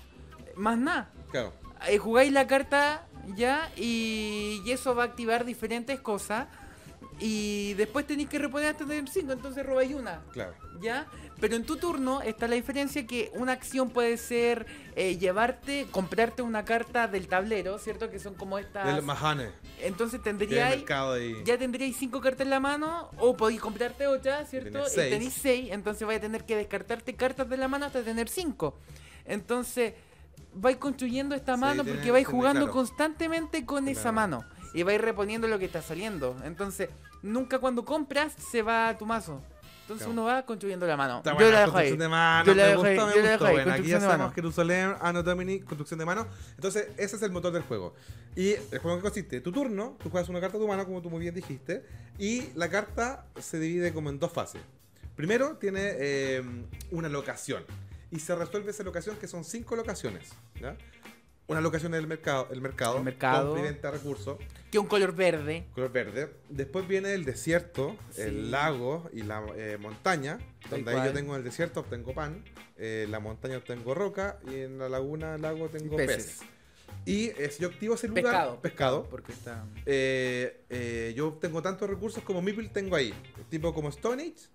Más 0.56 0.76
nada. 0.78 1.10
Claro, 1.30 1.52
Eh, 1.88 1.98
jugáis 1.98 2.32
la 2.32 2.46
carta 2.46 3.06
ya 3.36 3.70
y, 3.76 4.60
y 4.64 4.70
eso 4.72 4.94
va 4.94 5.04
a 5.04 5.06
activar 5.06 5.44
diferentes 5.44 6.00
cosas. 6.00 6.46
Y 7.20 7.74
después 7.74 8.06
tenéis 8.06 8.28
que 8.28 8.38
reponer 8.38 8.70
hasta 8.70 8.86
tener 8.86 9.08
5, 9.08 9.32
entonces 9.32 9.64
robáis 9.64 9.94
una. 9.94 10.22
claro. 10.32 10.54
¿Ya? 10.80 11.06
Pero 11.40 11.56
en 11.56 11.64
tu 11.64 11.76
turno 11.76 12.20
está 12.20 12.46
la 12.48 12.54
diferencia 12.54 13.06
que 13.06 13.30
una 13.34 13.52
acción 13.52 13.90
puede 13.90 14.16
ser 14.18 14.66
eh, 14.94 15.16
llevarte, 15.18 15.86
comprarte 15.90 16.42
una 16.42 16.64
carta 16.64 17.08
del 17.08 17.28
tablero, 17.28 17.78
¿cierto? 17.78 18.10
Que 18.10 18.18
son 18.18 18.34
como 18.34 18.58
estas. 18.58 18.86
Del 18.86 19.02
Mahane, 19.02 19.50
Entonces 19.80 20.22
tendríais. 20.22 20.84
ahí. 20.90 21.36
Ya 21.44 21.58
tendríais 21.58 21.96
cinco 21.96 22.20
cartas 22.20 22.42
en 22.42 22.50
la 22.50 22.60
mano, 22.60 23.10
o 23.18 23.36
podéis 23.36 23.60
comprarte 23.60 24.06
otra, 24.06 24.44
¿cierto? 24.44 24.84
Y 24.90 24.94
tenéis 24.94 25.34
seis, 25.34 25.68
entonces 25.70 26.06
vais 26.06 26.18
a 26.18 26.22
tener 26.22 26.44
que 26.44 26.56
descartarte 26.56 27.14
cartas 27.14 27.48
de 27.48 27.56
la 27.56 27.68
mano 27.68 27.86
hasta 27.86 28.02
tener 28.02 28.28
cinco. 28.28 28.78
Entonces, 29.24 29.94
vais 30.54 30.76
construyendo 30.76 31.34
esta 31.34 31.56
mano 31.56 31.84
porque 31.84 32.10
vais 32.10 32.26
jugando 32.26 32.60
claro. 32.60 32.72
constantemente 32.72 33.64
con 33.64 33.88
esa 33.88 34.12
mano. 34.12 34.44
Y 34.74 34.82
vais 34.82 35.00
reponiendo 35.00 35.48
lo 35.48 35.58
que 35.58 35.64
está 35.64 35.82
saliendo. 35.82 36.36
Entonces, 36.44 36.88
nunca 37.22 37.58
cuando 37.58 37.84
compras 37.84 38.32
se 38.34 38.62
va 38.62 38.88
a 38.88 38.98
tu 38.98 39.06
mazo. 39.06 39.42
Entonces 39.82 40.06
Claro. 40.06 40.22
uno 40.22 40.24
va 40.32 40.46
construyendo 40.46 40.86
la 40.86 40.96
mano. 40.96 41.16
Está 41.18 41.30
yo 41.30 41.34
buena, 41.36 41.50
la 41.50 41.60
dejo 41.62 41.76
ahí. 41.78 41.88
construcción 41.88 41.98
de 41.98 42.08
mano, 42.08 42.44
Yo 42.46 42.54
la 42.54 42.66
dejo 42.68 42.82
ahí, 42.84 42.94
gustó, 42.96 43.06
me 43.08 43.14
yo 43.16 43.22
la 43.22 43.30
gustó. 43.30 43.32
dejo 43.32 43.44
ahí, 43.46 43.54
Bueno, 43.64 43.72
aquí 43.72 43.92
hacemos 43.92 44.18
mano. 44.18 44.32
Jerusalén, 44.32 44.94
Anno 45.00 45.22
Domini, 45.24 45.60
construcción 45.60 45.98
de 45.98 46.04
mano. 46.06 46.26
Entonces, 46.54 46.88
ese 46.96 47.16
es 47.16 47.22
el 47.22 47.32
motor 47.32 47.52
del 47.52 47.62
juego. 47.62 47.94
Y 48.36 48.50
el 48.52 48.78
juego 48.78 48.98
que 48.98 49.02
consiste, 49.02 49.40
tu 49.40 49.50
turno, 49.50 49.96
tú 50.00 50.08
juegas 50.08 50.28
una 50.28 50.40
carta 50.40 50.58
a 50.58 50.60
tu 50.60 50.68
mano, 50.68 50.84
como 50.84 51.02
tú 51.02 51.10
muy 51.10 51.18
bien 51.20 51.34
dijiste, 51.34 51.84
y 52.18 52.50
la 52.54 52.68
carta 52.70 53.26
se 53.40 53.58
divide 53.58 53.92
como 53.92 54.10
en 54.10 54.20
dos 54.20 54.30
fases. 54.30 54.62
Primero 55.16 55.56
tiene 55.56 55.80
eh, 55.98 56.42
una 56.92 57.08
locación, 57.08 57.64
y 58.12 58.20
se 58.20 58.32
resuelve 58.36 58.70
esa 58.70 58.84
locación, 58.84 59.16
que 59.16 59.26
son 59.26 59.42
cinco 59.42 59.74
locaciones. 59.74 60.28
¿ya? 60.60 60.76
Una 61.50 61.60
locación 61.60 61.94
es 61.94 62.00
el 62.00 62.06
mercado, 62.06 62.48
el 62.52 62.60
mercado, 62.60 62.98
El 62.98 63.02
mercado. 63.04 63.48
complementa 63.50 63.90
recursos, 63.90 64.38
Que 64.70 64.78
un 64.78 64.86
color 64.86 65.12
verde. 65.14 65.66
color 65.74 65.90
verde. 65.90 66.30
Después 66.48 66.86
viene 66.86 67.12
el 67.14 67.24
desierto, 67.24 67.96
Sí. 68.12 68.22
el 68.22 68.50
lago 68.52 69.10
y 69.12 69.22
la 69.22 69.44
eh, 69.56 69.76
montaña. 69.80 70.38
Donde 70.70 70.92
ahí 70.96 71.06
yo 71.08 71.12
tengo 71.12 71.32
en 71.34 71.38
el 71.40 71.44
desierto 71.44 71.80
obtengo 71.80 72.14
pan, 72.14 72.44
eh, 72.76 73.02
en 73.06 73.10
la 73.10 73.18
montaña 73.18 73.56
obtengo 73.56 73.94
roca 73.94 74.38
y 74.48 74.60
en 74.60 74.78
la 74.78 74.88
laguna, 74.88 75.36
lago 75.38 75.68
tengo 75.68 75.96
Peces. 75.96 76.16
peces. 76.16 76.40
Y 77.06 77.28
eh, 77.30 77.50
si 77.50 77.62
yo 77.62 77.68
activo 77.68 77.94
ese 77.94 78.06
lugar, 78.08 78.22
Pescado. 78.24 78.60
pescado, 78.60 79.02
Porque 79.10 79.32
está. 79.32 79.64
eh, 79.86 80.60
eh, 80.70 81.14
yo 81.16 81.36
tengo 81.40 81.62
tantos 81.62 81.88
recursos 81.90 82.22
como 82.22 82.42
Meeple 82.42 82.68
tengo 82.68 82.94
ahí. 82.94 83.12
Tipo 83.48 83.74
como 83.74 83.88
Stone 83.88 84.22
Age. 84.22 84.48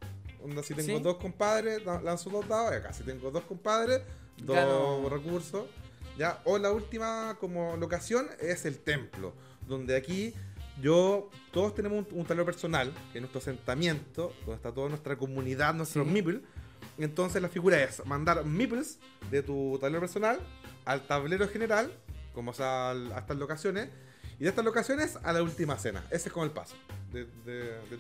Onda, 0.44 0.62
si 0.64 0.74
tengo 0.76 0.98
Sí. 1.00 1.04
dos 1.04 1.16
compadres, 1.18 1.84
la- 1.86 2.00
lanzo 2.02 2.30
dos 2.30 2.48
dados. 2.48 2.72
Y 2.72 2.76
acá 2.76 2.94
si 2.94 3.04
tengo 3.04 3.32
dos 3.32 3.44
compadres, 3.44 4.02
dos 4.38 4.56
Gano. 4.56 5.10
recursos. 5.10 5.66
¿Ya? 6.18 6.42
O 6.46 6.58
la 6.58 6.72
última 6.72 7.38
como 7.40 7.76
locación 7.78 8.28
es 8.40 8.66
el 8.66 8.78
templo. 8.80 9.34
Donde 9.68 9.96
aquí 9.96 10.34
yo, 10.82 11.30
todos 11.52 11.74
tenemos 11.74 12.06
un, 12.12 12.20
un 12.20 12.26
tablero 12.26 12.46
personal, 12.46 12.92
que 13.12 13.18
es 13.20 13.22
nuestro 13.22 13.40
asentamiento, 13.40 14.34
donde 14.42 14.56
está 14.56 14.72
toda 14.72 14.90
nuestra 14.90 15.16
comunidad, 15.18 15.74
nuestros 15.74 16.06
Sí. 16.06 16.14
Entonces 16.98 17.42
la 17.42 17.50
figura 17.50 17.82
es 17.84 18.06
mandar 18.06 18.46
Meeples 18.46 19.00
de 19.32 19.42
tu 19.42 19.78
tablero 19.82 20.02
personal 20.02 20.40
al 20.86 21.08
tablero 21.08 21.48
general, 21.48 21.92
como 22.34 22.54
sea 22.54 22.92
al- 22.92 23.12
a 23.14 23.20
estas 23.20 23.38
locaciones, 23.38 23.90
y 24.40 24.44
de 24.44 24.50
estas 24.50 24.64
locaciones 24.66 25.18
a 25.24 25.34
la 25.34 25.42
última 25.42 25.78
cena. 25.78 26.06
Ese 26.12 26.28
es 26.30 26.34
como 26.34 26.46
el 26.46 26.52
paso. 26.52 26.76
De, 27.12 27.26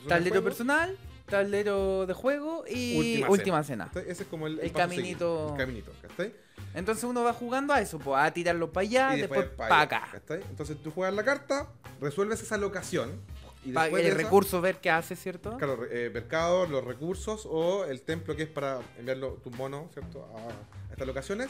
Tablero 0.08 0.44
personal, 0.44 0.98
tablero 1.28 2.06
de 2.06 2.14
juego 2.14 2.66
y 2.70 3.24
última, 3.28 3.64
cena. 3.64 3.86
¿cachai? 3.86 4.04
Ese 4.12 4.24
es 4.24 4.30
como 4.30 4.48
el, 4.48 4.60
El 4.60 4.72
paso 4.72 4.74
caminito. 4.90 5.08
seguido, 5.08 5.50
el 5.52 5.58
caminito, 5.58 5.92
¿cachai? 6.02 6.34
Entonces 6.74 7.04
uno 7.06 7.24
va 7.24 7.34
jugando 7.34 7.74
a 7.74 7.80
eso, 7.82 8.00
pues, 8.00 8.20
a 8.22 8.32
tirarlo 8.32 8.72
para 8.72 8.82
allá, 8.88 9.16
y 9.16 9.20
después, 9.22 9.42
después 9.42 9.58
para 9.70 9.82
acá. 9.82 10.22
Entonces 10.50 10.78
tú 10.84 10.92
juegas 10.92 11.16
la 11.16 11.24
carta, 11.24 11.68
resuelves 12.02 12.42
esa 12.42 12.58
locación. 12.58 13.22
Y 13.64 13.72
después 13.72 13.94
el 13.94 14.04
de 14.04 14.08
esa- 14.10 14.18
recurso, 14.18 14.62
ver 14.62 14.80
qué 14.80 14.92
hace, 14.92 15.16
¿cierto? 15.16 15.58
Claro, 15.58 15.80
eh, 15.90 16.12
mercado, 16.14 16.68
los 16.68 16.84
recursos 16.84 17.48
o 17.50 17.86
el 17.86 18.02
templo 18.02 18.36
que 18.36 18.44
es 18.44 18.50
para 18.50 18.80
enviarlo 19.00 19.40
tu 19.44 19.50
mono, 19.52 19.90
¿cierto? 19.94 20.30
A, 20.36 20.90
a 20.90 20.92
estas 20.92 21.08
locaciones. 21.08 21.50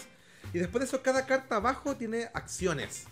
Y 0.53 0.59
después 0.59 0.79
de 0.81 0.85
eso, 0.85 1.01
cada 1.01 1.25
carta 1.25 1.57
abajo 1.57 1.95
tiene 1.97 2.29
acciones. 2.33 3.05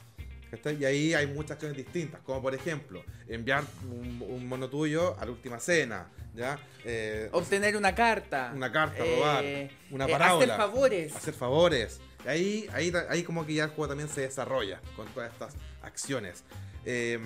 ¿Cachai? 0.53 0.77
Y 0.79 0.85
ahí 0.85 1.13
hay 1.13 1.25
muchas 1.27 1.51
acciones 1.51 1.75
distintas, 1.77 2.21
como 2.21 2.41
por 2.41 2.53
ejemplo, 2.53 3.03
enviar 3.27 3.63
un, 3.89 4.23
un 4.27 4.47
mono 4.47 4.69
tuyo 4.69 5.15
a 5.19 5.25
la 5.25 5.31
última 5.31 5.59
cena, 5.59 6.07
¿ya? 6.35 6.59
Eh, 6.85 7.27
Obtener 7.31 7.75
una 7.75 7.95
carta. 7.95 8.51
una 8.55 8.71
carta, 8.71 9.03
eh, 9.03 9.15
robar, 9.15 9.43
una 9.91 10.05
eh, 10.05 10.11
parábola. 10.11 10.45
hacer 10.45 10.57
favores. 10.57 11.15
hacer 11.15 11.33
favores. 11.33 12.01
Y 12.25 12.27
ahí, 12.27 12.69
ahí, 12.71 12.93
ahí 13.09 13.23
como 13.23 13.45
que 13.45 13.55
ya 13.55 13.63
el 13.65 13.69
juego 13.71 13.87
también 13.89 14.09
se 14.09 14.21
desarrolla 14.21 14.79
con 14.95 15.07
todas 15.07 15.31
estas 15.33 15.55
acciones. 15.81 16.43
Eh, 16.85 17.19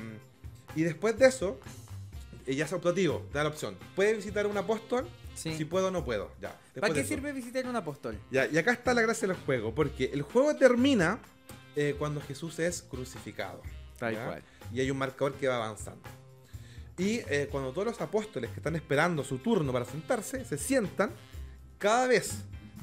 y 0.75 0.83
después 0.83 1.17
de 1.19 1.27
eso, 1.27 1.59
eh, 2.45 2.55
ya 2.55 2.65
es 2.65 2.71
optativo, 2.73 3.25
te 3.31 3.37
da 3.39 3.43
la 3.43 3.49
opción. 3.49 3.77
¿Puedes 3.95 4.15
visitar 4.17 4.47
un 4.47 4.57
apóstol? 4.57 5.07
Sí. 5.35 5.53
Si 5.55 5.65
puedo 5.65 5.89
o 5.89 5.91
no 5.91 6.03
puedo. 6.03 6.31
Ya. 6.41 6.55
¿Para 6.79 6.93
qué 6.93 7.03
sirve 7.03 7.31
visitar 7.33 7.67
un 7.67 7.75
apóstol? 7.75 8.17
Ya, 8.31 8.47
y 8.47 8.57
acá 8.57 8.71
está 8.71 8.93
la 8.93 9.01
gracia 9.01 9.27
del 9.27 9.37
juego, 9.37 9.75
porque 9.75 10.05
el 10.13 10.21
juego 10.23 10.55
termina 10.55 11.19
eh, 11.77 11.95
cuando 11.97 12.19
Jesús 12.21 12.59
es 12.59 12.81
crucificado. 12.81 13.61
Tal 13.97 14.13
cual. 14.15 14.43
Y 14.73 14.81
hay 14.81 14.91
un 14.91 14.97
marcador 14.97 15.33
que 15.35 15.47
va 15.47 15.55
avanzando. 15.55 16.01
Y 16.97 17.19
eh, 17.29 17.47
cuando 17.51 17.71
todos 17.71 17.85
los 17.87 18.01
apóstoles 18.01 18.49
que 18.51 18.57
están 18.57 18.75
esperando 18.75 19.23
su 19.23 19.37
turno 19.37 19.71
para 19.71 19.85
sentarse, 19.85 20.43
se 20.43 20.57
sientan, 20.57 21.11
cada 21.77 22.07
vez 22.07 22.39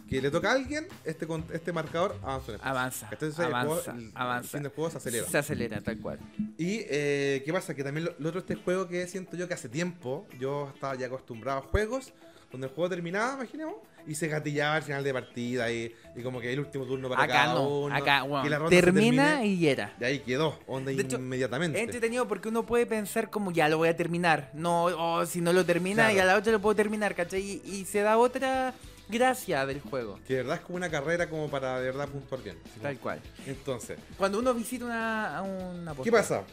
que 0.09 0.21
le 0.23 0.31
toca 0.31 0.51
a 0.51 0.55
alguien, 0.55 0.87
este, 1.05 1.27
este 1.53 1.73
marcador 1.73 2.17
avanza. 2.23 2.53
espacio. 2.53 2.71
Avanza, 2.71 3.09
Entonces 3.11 3.39
el, 3.41 3.45
avanza, 3.47 3.67
juego- 3.93 3.99
el- 3.99 4.05
el 4.07 4.13
avanza. 4.15 4.59
del 4.59 4.69
juego 4.69 4.91
se 4.91 4.97
acelera. 4.99 5.29
Se 5.29 5.39
acelera, 5.39 5.81
tal 5.81 5.99
cual. 6.01 6.19
Y 6.59 6.81
eh, 6.89 7.43
qué 7.45 7.53
pasa, 7.53 7.75
que 7.75 7.83
también 7.83 8.05
lo, 8.07 8.15
lo 8.19 8.29
otro 8.29 8.41
este 8.41 8.55
juego 8.55 8.87
que 8.87 9.07
siento 9.09 9.37
yo 9.37 9.49
que 9.49 9.55
hace 9.55 9.69
tiempo, 9.69 10.27
yo 10.39 10.71
estaba 10.75 10.95
ya 10.95 11.07
acostumbrado 11.07 11.59
a 11.59 11.63
juegos 11.63 12.13
donde 12.55 12.69
el 12.69 12.73
juego 12.73 12.89
terminaba, 12.89 13.35
imaginemos, 13.35 13.75
y 14.07 14.15
se 14.15 14.29
gatillaba 14.29 14.77
al 14.77 14.83
final 14.83 15.03
de 15.03 15.13
partida 15.13 15.73
y, 15.73 15.93
y 16.15 16.23
como 16.23 16.41
que 16.41 16.53
el 16.53 16.61
último 16.61 16.85
turno 16.85 17.09
para 17.09 17.25
Acá 17.25 17.33
cada 17.33 17.55
no, 17.55 17.69
uno. 17.81 17.95
acá, 17.97 18.23
bueno, 18.23 18.49
la 18.49 18.59
ronda 18.59 18.71
se 18.77 18.83
termina 18.83 19.29
termine, 19.31 19.47
y 19.55 19.67
era. 19.69 19.93
y 20.01 20.05
ahí 20.05 20.19
quedó, 20.21 20.59
onda 20.67 20.93
De 20.93 21.03
hecho, 21.03 21.17
inmediatamente. 21.17 21.79
Es 21.79 21.85
entretenido 21.85 22.29
porque 22.29 22.49
uno 22.49 22.65
puede 22.65 22.87
pensar 22.87 23.29
como 23.31 23.51
ya 23.51 23.69
lo 23.69 23.79
voy 23.79 23.89
a 23.89 23.97
terminar. 23.97 24.51
No, 24.55 24.85
o 24.85 25.27
si 25.27 25.41
no 25.41 25.53
lo 25.53 25.65
termina 25.65 26.05
Claro. 26.05 26.17
y 26.17 26.19
a 26.21 26.25
la 26.27 26.37
otra 26.37 26.53
lo 26.53 26.61
puedo 26.61 26.77
terminar, 26.77 27.15
¿cachai? 27.15 27.41
Y, 27.43 27.63
y 27.65 27.85
se 27.87 28.01
da 28.03 28.19
otra 28.19 28.73
gracia 29.09 29.67
del 29.67 29.81
juego. 29.81 30.19
Que 30.27 30.35
de 30.35 30.43
verdad 30.43 30.57
es 30.59 30.63
como 30.63 30.77
una 30.77 30.91
carrera 30.91 31.29
como 31.29 31.49
para 31.51 31.81
de 31.81 31.87
verdad 31.87 32.09
puntuar 32.09 32.43
bien. 32.43 32.57
Tal 32.81 32.99
cual. 32.99 33.21
Entonces, 33.47 33.99
Cuando 34.17 34.39
uno 34.39 34.55
visita 34.55 34.85
una, 34.85 35.43
una 35.43 35.95
¿qué 36.03 36.13
pasa? 36.13 36.45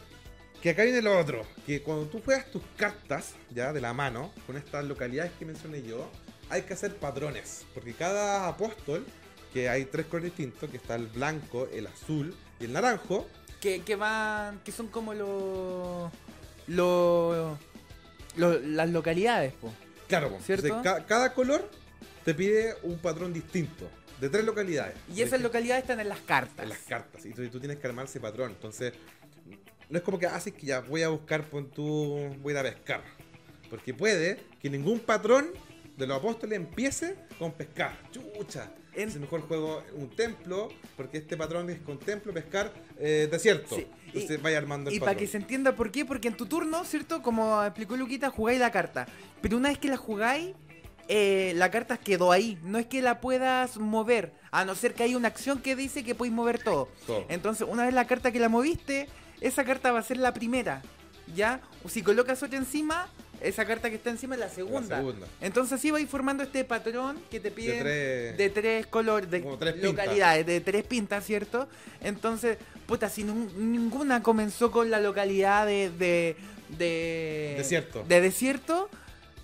Que 0.62 0.70
acá 0.70 0.84
viene 0.84 1.02
lo 1.02 1.18
otro, 1.18 1.44
que 1.66 1.82
cuando 1.82 2.06
tú 2.06 2.20
juegas 2.24 2.46
tus 2.50 2.62
cartas 2.76 3.34
ya 3.50 3.72
de 3.72 3.80
la 3.80 3.92
mano, 3.92 4.32
con 4.46 4.56
estas 4.56 4.84
localidades 4.84 5.32
que 5.38 5.44
mencioné 5.44 5.82
yo, 5.82 6.08
hay 6.50 6.62
que 6.62 6.74
hacer 6.74 6.94
patrones, 6.96 7.64
porque 7.74 7.94
cada 7.94 8.46
apóstol, 8.46 9.04
que 9.52 9.68
hay 9.68 9.86
tres 9.86 10.06
colores 10.06 10.30
distintos, 10.36 10.70
que 10.70 10.76
está 10.76 10.94
el 10.94 11.08
blanco, 11.08 11.68
el 11.72 11.86
azul 11.88 12.34
y 12.60 12.64
el 12.66 12.72
naranjo, 12.72 13.28
Que, 13.60 13.82
que 13.82 13.96
van, 13.96 14.60
que 14.60 14.70
son 14.72 14.86
como 14.88 15.14
los... 15.14 16.12
Los... 16.68 17.58
los- 18.36 18.62
las 18.64 18.90
localidades, 18.90 19.52
po. 19.54 19.72
claro, 20.08 20.30
po, 20.30 20.40
¿Cierto? 20.44 20.66
entonces, 20.66 20.92
ca- 20.92 21.04
cada 21.06 21.34
color 21.34 21.68
te 22.24 22.34
pide 22.34 22.76
un 22.84 22.98
patrón 22.98 23.32
distinto, 23.32 23.88
de 24.20 24.28
tres 24.28 24.44
localidades. 24.44 24.94
Y 25.12 25.22
esas 25.22 25.40
localidades 25.40 25.82
están 25.82 25.98
en 25.98 26.08
las 26.08 26.20
cartas. 26.20 26.62
en 26.62 26.68
las 26.68 26.78
cartas. 26.78 27.24
Y 27.26 27.32
tú, 27.32 27.42
y 27.42 27.48
tú 27.50 27.58
tienes 27.58 27.78
que 27.78 27.86
armar 27.88 28.04
ese 28.04 28.20
patrón. 28.20 28.52
Entonces, 28.52 28.92
no 29.92 29.98
es 29.98 30.04
como 30.04 30.18
que 30.18 30.24
haces 30.26 30.54
que 30.54 30.66
ya 30.66 30.80
voy 30.80 31.02
a 31.02 31.08
buscar, 31.10 31.44
pon 31.50 31.70
tú, 31.70 32.18
voy 32.40 32.54
a 32.56 32.60
ir 32.60 32.66
a 32.66 32.70
pescar. 32.74 33.02
Porque 33.68 33.92
puede 33.92 34.38
que 34.58 34.70
ningún 34.70 34.98
patrón 35.00 35.50
de 35.98 36.06
los 36.06 36.16
apóstoles 36.16 36.56
empiece 36.56 37.14
con 37.38 37.52
pescar. 37.52 37.98
Chucha. 38.10 38.72
En- 38.94 39.08
Es 39.10 39.16
mejor 39.16 39.42
juego 39.42 39.82
un 39.94 40.08
templo, 40.08 40.70
porque 40.96 41.18
este 41.18 41.36
patrón 41.36 41.68
es 41.68 41.78
con 41.80 41.98
templo, 41.98 42.32
pescar, 42.32 42.72
eh, 42.98 43.28
desierto. 43.30 43.76
Sí, 43.76 43.86
y- 44.06 44.08
Entonces 44.08 44.40
vaya 44.42 44.56
armando 44.56 44.88
el 44.90 44.96
Y 44.96 45.00
para 45.00 45.14
que 45.14 45.26
se 45.26 45.36
entienda 45.36 45.76
por 45.76 45.90
qué, 45.90 46.06
porque 46.06 46.28
en 46.28 46.36
tu 46.38 46.46
turno, 46.46 46.84
¿cierto? 46.84 47.20
Como 47.22 47.62
explicó 47.62 47.94
Luquita, 47.96 48.30
jugáis 48.30 48.60
la 48.60 48.70
carta. 48.70 49.06
Pero 49.42 49.58
una 49.58 49.68
vez 49.68 49.78
que 49.78 49.88
la 49.88 49.96
jugáis, 49.98 50.54
eh, 51.08 51.52
la 51.56 51.70
carta 51.70 51.98
quedó 51.98 52.32
ahí. 52.32 52.58
No 52.62 52.78
es 52.78 52.86
que 52.86 53.02
la 53.02 53.20
puedas 53.20 53.76
mover, 53.76 54.32
a 54.50 54.64
no 54.64 54.74
ser 54.74 54.94
que 54.94 55.02
hay 55.02 55.14
una 55.14 55.28
acción 55.28 55.60
que 55.60 55.76
dice 55.76 56.02
que 56.04 56.14
podéis 56.14 56.34
mover 56.34 56.62
todo. 56.62 56.88
Todo. 57.06 57.26
Entonces, 57.28 57.66
una 57.68 57.84
vez 57.84 57.92
la 57.94 58.06
carta 58.06 58.30
que 58.32 58.40
la 58.40 58.48
moviste, 58.48 59.08
esa 59.42 59.64
carta 59.64 59.92
va 59.92 59.98
a 59.98 60.02
ser 60.02 60.16
la 60.16 60.32
primera. 60.32 60.82
¿Ya? 61.34 61.60
O 61.84 61.88
si 61.88 62.02
colocas 62.02 62.42
otra 62.42 62.58
encima, 62.58 63.08
esa 63.40 63.64
carta 63.64 63.88
que 63.88 63.96
está 63.96 64.10
encima 64.10 64.34
es 64.34 64.40
la 64.40 64.48
segunda. 64.48 64.96
segunda. 64.98 65.26
Entonces 65.40 65.72
así 65.74 65.90
vais 65.90 66.08
formando 66.08 66.42
este 66.42 66.64
patrón 66.64 67.16
que 67.30 67.40
te 67.40 67.50
piden 67.50 67.78
tres- 67.80 68.36
de 68.36 68.50
tres 68.50 68.86
colores, 68.86 69.30
de 69.30 69.40
tres 69.40 69.74
pintas. 69.74 69.82
localidades, 69.90 70.44
de 70.44 70.60
tres 70.60 70.84
pintas, 70.84 71.24
¿cierto? 71.24 71.68
Entonces, 72.02 72.58
puta, 72.86 73.08
si 73.08 73.22
ninguna 73.24 74.22
comenzó 74.22 74.70
con 74.70 74.90
la 74.90 75.00
localidad 75.00 75.64
de... 75.66 75.90
de, 75.96 76.36
de 76.76 77.54
Desierto. 77.58 78.04
De 78.06 78.20
desierto, 78.20 78.90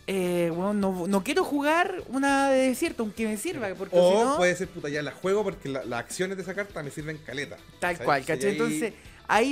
eh, 0.08 0.50
bueno, 0.54 0.74
no, 0.74 1.06
no 1.06 1.22
quiero 1.24 1.44
jugar 1.44 2.02
una 2.08 2.50
de 2.50 2.68
desierto, 2.68 3.02
aunque 3.04 3.26
me 3.26 3.36
sirva, 3.36 3.68
porque 3.76 3.94
si 3.96 4.02
O 4.02 4.24
no... 4.24 4.36
puede 4.36 4.54
ser, 4.56 4.68
puta, 4.68 4.88
ya 4.88 5.00
la 5.02 5.12
juego 5.12 5.44
porque 5.44 5.68
la- 5.68 5.84
las 5.84 6.00
acciones 6.00 6.36
de 6.36 6.42
esa 6.42 6.54
carta 6.54 6.82
me 6.82 6.90
sirven 6.90 7.18
caleta. 7.18 7.56
Tal 7.78 7.94
¿sabes? 7.94 8.04
cual, 8.04 8.24
¿cachai? 8.24 8.50
Entonces, 8.52 8.82
ahí 8.82 8.94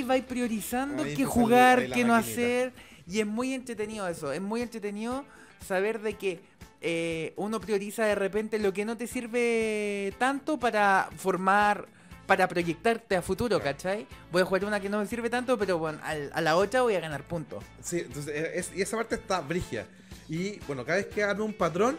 vais 0.03 0.23
priorizando 0.23 1.03
Ahí 1.03 1.15
qué 1.15 1.23
jugar, 1.25 1.79
ahí 1.79 1.91
qué 1.91 2.03
no 2.03 2.13
hacer. 2.15 2.73
Y 3.07 3.19
es 3.21 3.25
muy 3.27 3.53
entretenido 3.53 4.07
eso. 4.07 4.31
Es 4.33 4.41
muy 4.41 4.61
entretenido 4.61 5.23
saber 5.65 6.01
de 6.01 6.15
que 6.15 6.41
eh, 6.81 7.33
uno 7.37 7.59
prioriza 7.59 8.05
de 8.05 8.15
repente 8.15 8.59
lo 8.59 8.73
que 8.73 8.85
no 8.85 8.97
te 8.97 9.07
sirve 9.07 10.13
tanto 10.17 10.59
para 10.59 11.09
formar, 11.17 11.87
para 12.25 12.47
proyectarte 12.47 13.15
a 13.15 13.21
futuro. 13.21 13.59
¿cachai? 13.61 14.05
Voy 14.31 14.41
a 14.41 14.45
jugar 14.45 14.65
una 14.65 14.79
que 14.79 14.89
no 14.89 14.99
me 14.99 15.05
sirve 15.07 15.29
tanto, 15.29 15.57
pero 15.57 15.77
bueno, 15.77 15.99
al- 16.03 16.31
a 16.33 16.41
la 16.41 16.55
otra 16.57 16.81
voy 16.81 16.95
a 16.95 16.99
ganar 16.99 17.23
puntos. 17.23 17.63
Sí, 17.81 17.99
entonces, 17.99 18.33
eh, 18.35 18.51
es- 18.55 18.71
y 18.75 18.81
esa 18.81 18.97
parte 18.97 19.15
está 19.15 19.39
brigia. 19.41 19.85
Y 20.27 20.59
bueno, 20.67 20.83
cada 20.83 20.97
vez 20.97 21.07
que 21.07 21.23
armo 21.23 21.45
un 21.45 21.53
patrón, 21.53 21.97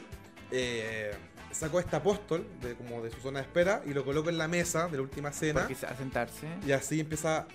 eh, 0.50 1.12
saco 1.58 1.78
a 1.78 1.80
este 1.80 1.96
apóstol 1.96 2.46
de, 2.62 2.74
como 2.74 3.02
de 3.02 3.10
su 3.10 3.20
zona 3.20 3.40
de 3.40 3.46
espera 3.46 3.82
y 3.84 3.90
lo 3.92 4.04
coloco 4.04 4.28
en 4.30 4.38
la 4.38 4.46
mesa 4.48 4.86
de 4.88 4.96
la 4.96 5.02
última 5.02 5.32
cena. 5.32 5.66
Se- 5.74 5.86
a 5.86 5.96
sentarse. 5.96 6.46
Y 6.66 6.72
así 6.72 7.00
empieza, 7.00 7.46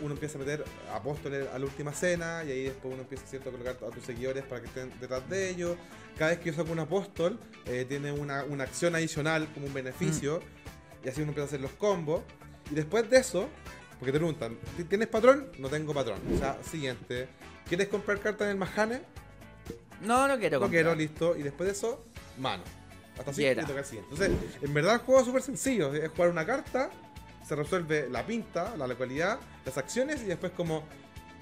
uno 0.00 0.14
empieza 0.14 0.36
a 0.36 0.40
meter 0.40 0.64
apóstoles 0.92 1.46
a 1.54 1.58
la 1.58 1.64
última 1.64 1.92
cena 1.92 2.42
y 2.44 2.50
ahí 2.50 2.64
después 2.64 2.92
uno 2.92 3.02
empieza 3.02 3.24
¿cierto? 3.26 3.50
a 3.50 3.52
colocar 3.52 3.76
a 3.86 3.90
tus 3.94 4.04
seguidores 4.04 4.42
para 4.44 4.60
que 4.60 4.66
estén 4.66 4.92
detrás 5.00 5.28
de 5.28 5.50
ellos. 5.50 5.76
Cada 6.18 6.30
vez 6.32 6.40
que 6.40 6.50
yo 6.50 6.56
saco 6.56 6.72
un 6.72 6.80
apóstol, 6.80 7.38
eh, 7.66 7.84
tiene 7.88 8.10
una, 8.12 8.44
una 8.44 8.64
acción 8.64 8.94
adicional 8.96 9.48
como 9.54 9.66
un 9.66 9.74
beneficio 9.74 10.40
y 11.04 11.08
así 11.08 11.20
uno 11.22 11.30
empieza 11.30 11.44
a 11.44 11.48
hacer 11.48 11.60
los 11.60 11.72
combos. 11.72 12.22
Y 12.70 12.74
después 12.74 13.08
de 13.08 13.18
eso, 13.18 13.48
porque 13.98 14.12
te 14.12 14.18
preguntan, 14.18 14.58
"¿Ti- 14.76 14.84
¿tienes 14.84 15.08
patrón? 15.08 15.50
No 15.58 15.68
tengo 15.68 15.94
patrón. 15.94 16.18
O 16.34 16.38
sea, 16.38 16.58
siguiente, 16.68 17.28
¿quieres 17.68 17.88
comprar 17.88 18.18
cartas 18.18 18.46
en 18.46 18.50
el 18.52 18.56
Mahane? 18.56 19.02
No, 20.00 20.26
no 20.26 20.36
quiero. 20.38 20.56
No 20.56 20.62
comprar. 20.62 20.70
quiero, 20.70 20.94
listo. 20.96 21.36
Y 21.36 21.42
después 21.42 21.66
de 21.68 21.72
eso, 21.72 22.04
mano. 22.38 22.64
Hasta 23.18 23.30
así 23.30 23.42
Quiera. 23.42 23.62
y 23.62 23.66
tocar 23.66 23.80
el 23.80 23.84
siguiente. 23.84 24.14
Entonces, 24.14 24.62
en 24.62 24.74
verdad 24.74 24.94
el 24.94 25.00
juego 25.00 25.20
es 25.20 25.26
súper 25.26 25.42
sencillo. 25.42 25.92
Es 25.94 26.10
jugar 26.10 26.30
una 26.30 26.46
carta, 26.46 26.90
se 27.46 27.54
resuelve 27.56 28.08
la 28.10 28.24
pinta, 28.26 28.74
la 28.76 28.86
localidad, 28.86 29.38
las 29.64 29.76
acciones 29.78 30.22
y 30.22 30.26
después 30.26 30.52
como 30.52 30.84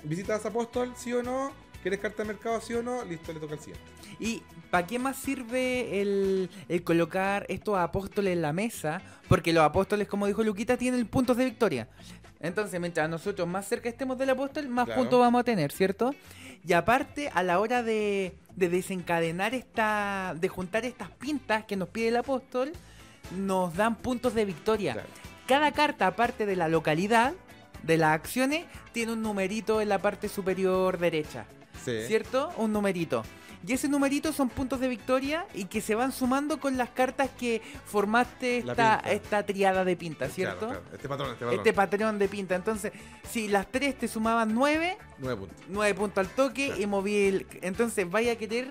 visitas 0.03 0.45
apóstol, 0.47 0.93
sí 0.97 1.13
o 1.13 1.23
no, 1.23 1.53
quieres 1.83 2.01
carta 2.01 2.23
de 2.23 2.29
mercado, 2.29 2.61
sí 2.61 2.75
o 2.75 2.83
no, 2.83 3.05
listo, 3.05 3.33
le 3.33 3.41
toca 3.41 3.55
el 3.55 3.61
siguiente. 3.61 3.85
¿Y 4.19 4.43
para 4.71 4.87
qué 4.87 4.99
más 4.99 5.17
sirve 5.17 6.01
el, 6.03 6.51
el 6.69 6.83
colocar 6.85 7.47
estos 7.49 7.79
apóstoles 7.79 8.33
en 8.35 8.43
la 8.43 8.53
mesa? 8.53 9.01
Porque 9.29 9.53
los 9.53 9.63
apóstoles, 9.63 10.09
como 10.09 10.27
dijo 10.27 10.43
Luquita, 10.43 10.77
tienen 10.77 11.07
puntos 11.07 11.37
de 11.37 11.45
victoria. 11.47 11.89
Entonces, 12.41 12.81
mientras 12.81 13.09
nosotros 13.09 13.47
más 13.47 13.67
cerca 13.69 13.89
estemos 13.89 14.17
del 14.19 14.31
apóstol, 14.31 14.69
más 14.69 14.87
Claro. 14.87 15.03
puntos 15.03 15.21
vamos 15.21 15.41
a 15.41 15.45
tener, 15.45 15.73
¿cierto? 15.73 16.15
Y 16.67 16.73
aparte, 16.73 17.31
a 17.35 17.43
la 17.43 17.59
hora 17.61 17.83
de, 17.83 18.35
de 18.57 18.69
desencadenar 18.69 19.55
esta. 19.55 20.35
de 20.39 20.49
juntar 20.49 20.85
estas 20.85 21.11
pintas 21.11 21.65
que 21.65 21.77
nos 21.77 21.89
pide 21.89 22.09
el 22.09 22.17
apóstol, 22.17 22.73
nos 23.37 23.75
dan 23.77 23.97
puntos 23.97 24.35
de 24.35 24.45
victoria. 24.45 24.95
Claro. 24.95 25.09
Cada 25.47 25.73
carta, 25.73 26.07
aparte 26.07 26.47
de 26.47 26.57
la 26.57 26.69
localidad, 26.69 27.33
de 27.83 27.97
las 27.97 28.13
acciones, 28.15 28.65
tiene 28.93 29.13
un 29.13 29.23
numerito 29.23 29.81
en 29.81 29.89
la 29.89 29.99
parte 29.99 30.29
superior 30.29 30.99
derecha. 30.99 31.45
Sí. 31.85 32.03
¿cierto? 32.07 32.53
Un 32.57 32.73
numerito. 32.73 33.23
Y 33.67 33.75
ese 33.75 33.89
numerito 33.89 34.33
son 34.33 34.49
puntos 34.49 34.81
de 34.81 34.89
victoria 34.89 35.45
y 35.53 35.67
que 35.67 35.83
se 35.83 35.95
van 35.95 36.13
sumando 36.13 36.59
con 36.59 36.79
las 36.79 36.89
cartas 36.89 37.29
que 37.39 37.61
formaste 37.85 38.59
esta, 38.59 39.01
esta 39.01 39.45
triada 39.45 39.85
de 39.85 39.97
pinta, 39.97 40.31
¿cierto? 40.31 40.67
claro. 40.69 40.83
Este 40.95 41.09
patrón, 41.09 41.29
este 41.33 41.45
patrón. 41.45 41.59
Este 41.59 41.73
patrón 41.75 42.19
de 42.19 42.29
pinta. 42.29 42.55
Entonces, 42.55 42.93
si 43.31 43.49
las 43.49 43.67
tres 43.71 43.99
te 43.99 44.09
sumaban 44.09 44.55
nueve, 44.55 44.97
Nueve 45.19 45.41
puntos. 45.41 45.59
nueve 45.69 45.95
puntos 45.95 46.19
al 46.27 46.33
toque 46.35 46.67
Claro. 46.69 46.81
y 46.83 46.87
moví 46.87 47.15
el... 47.27 47.47
Entonces 47.61 48.11
vaya 48.11 48.33
a 48.33 48.37
querer 48.37 48.71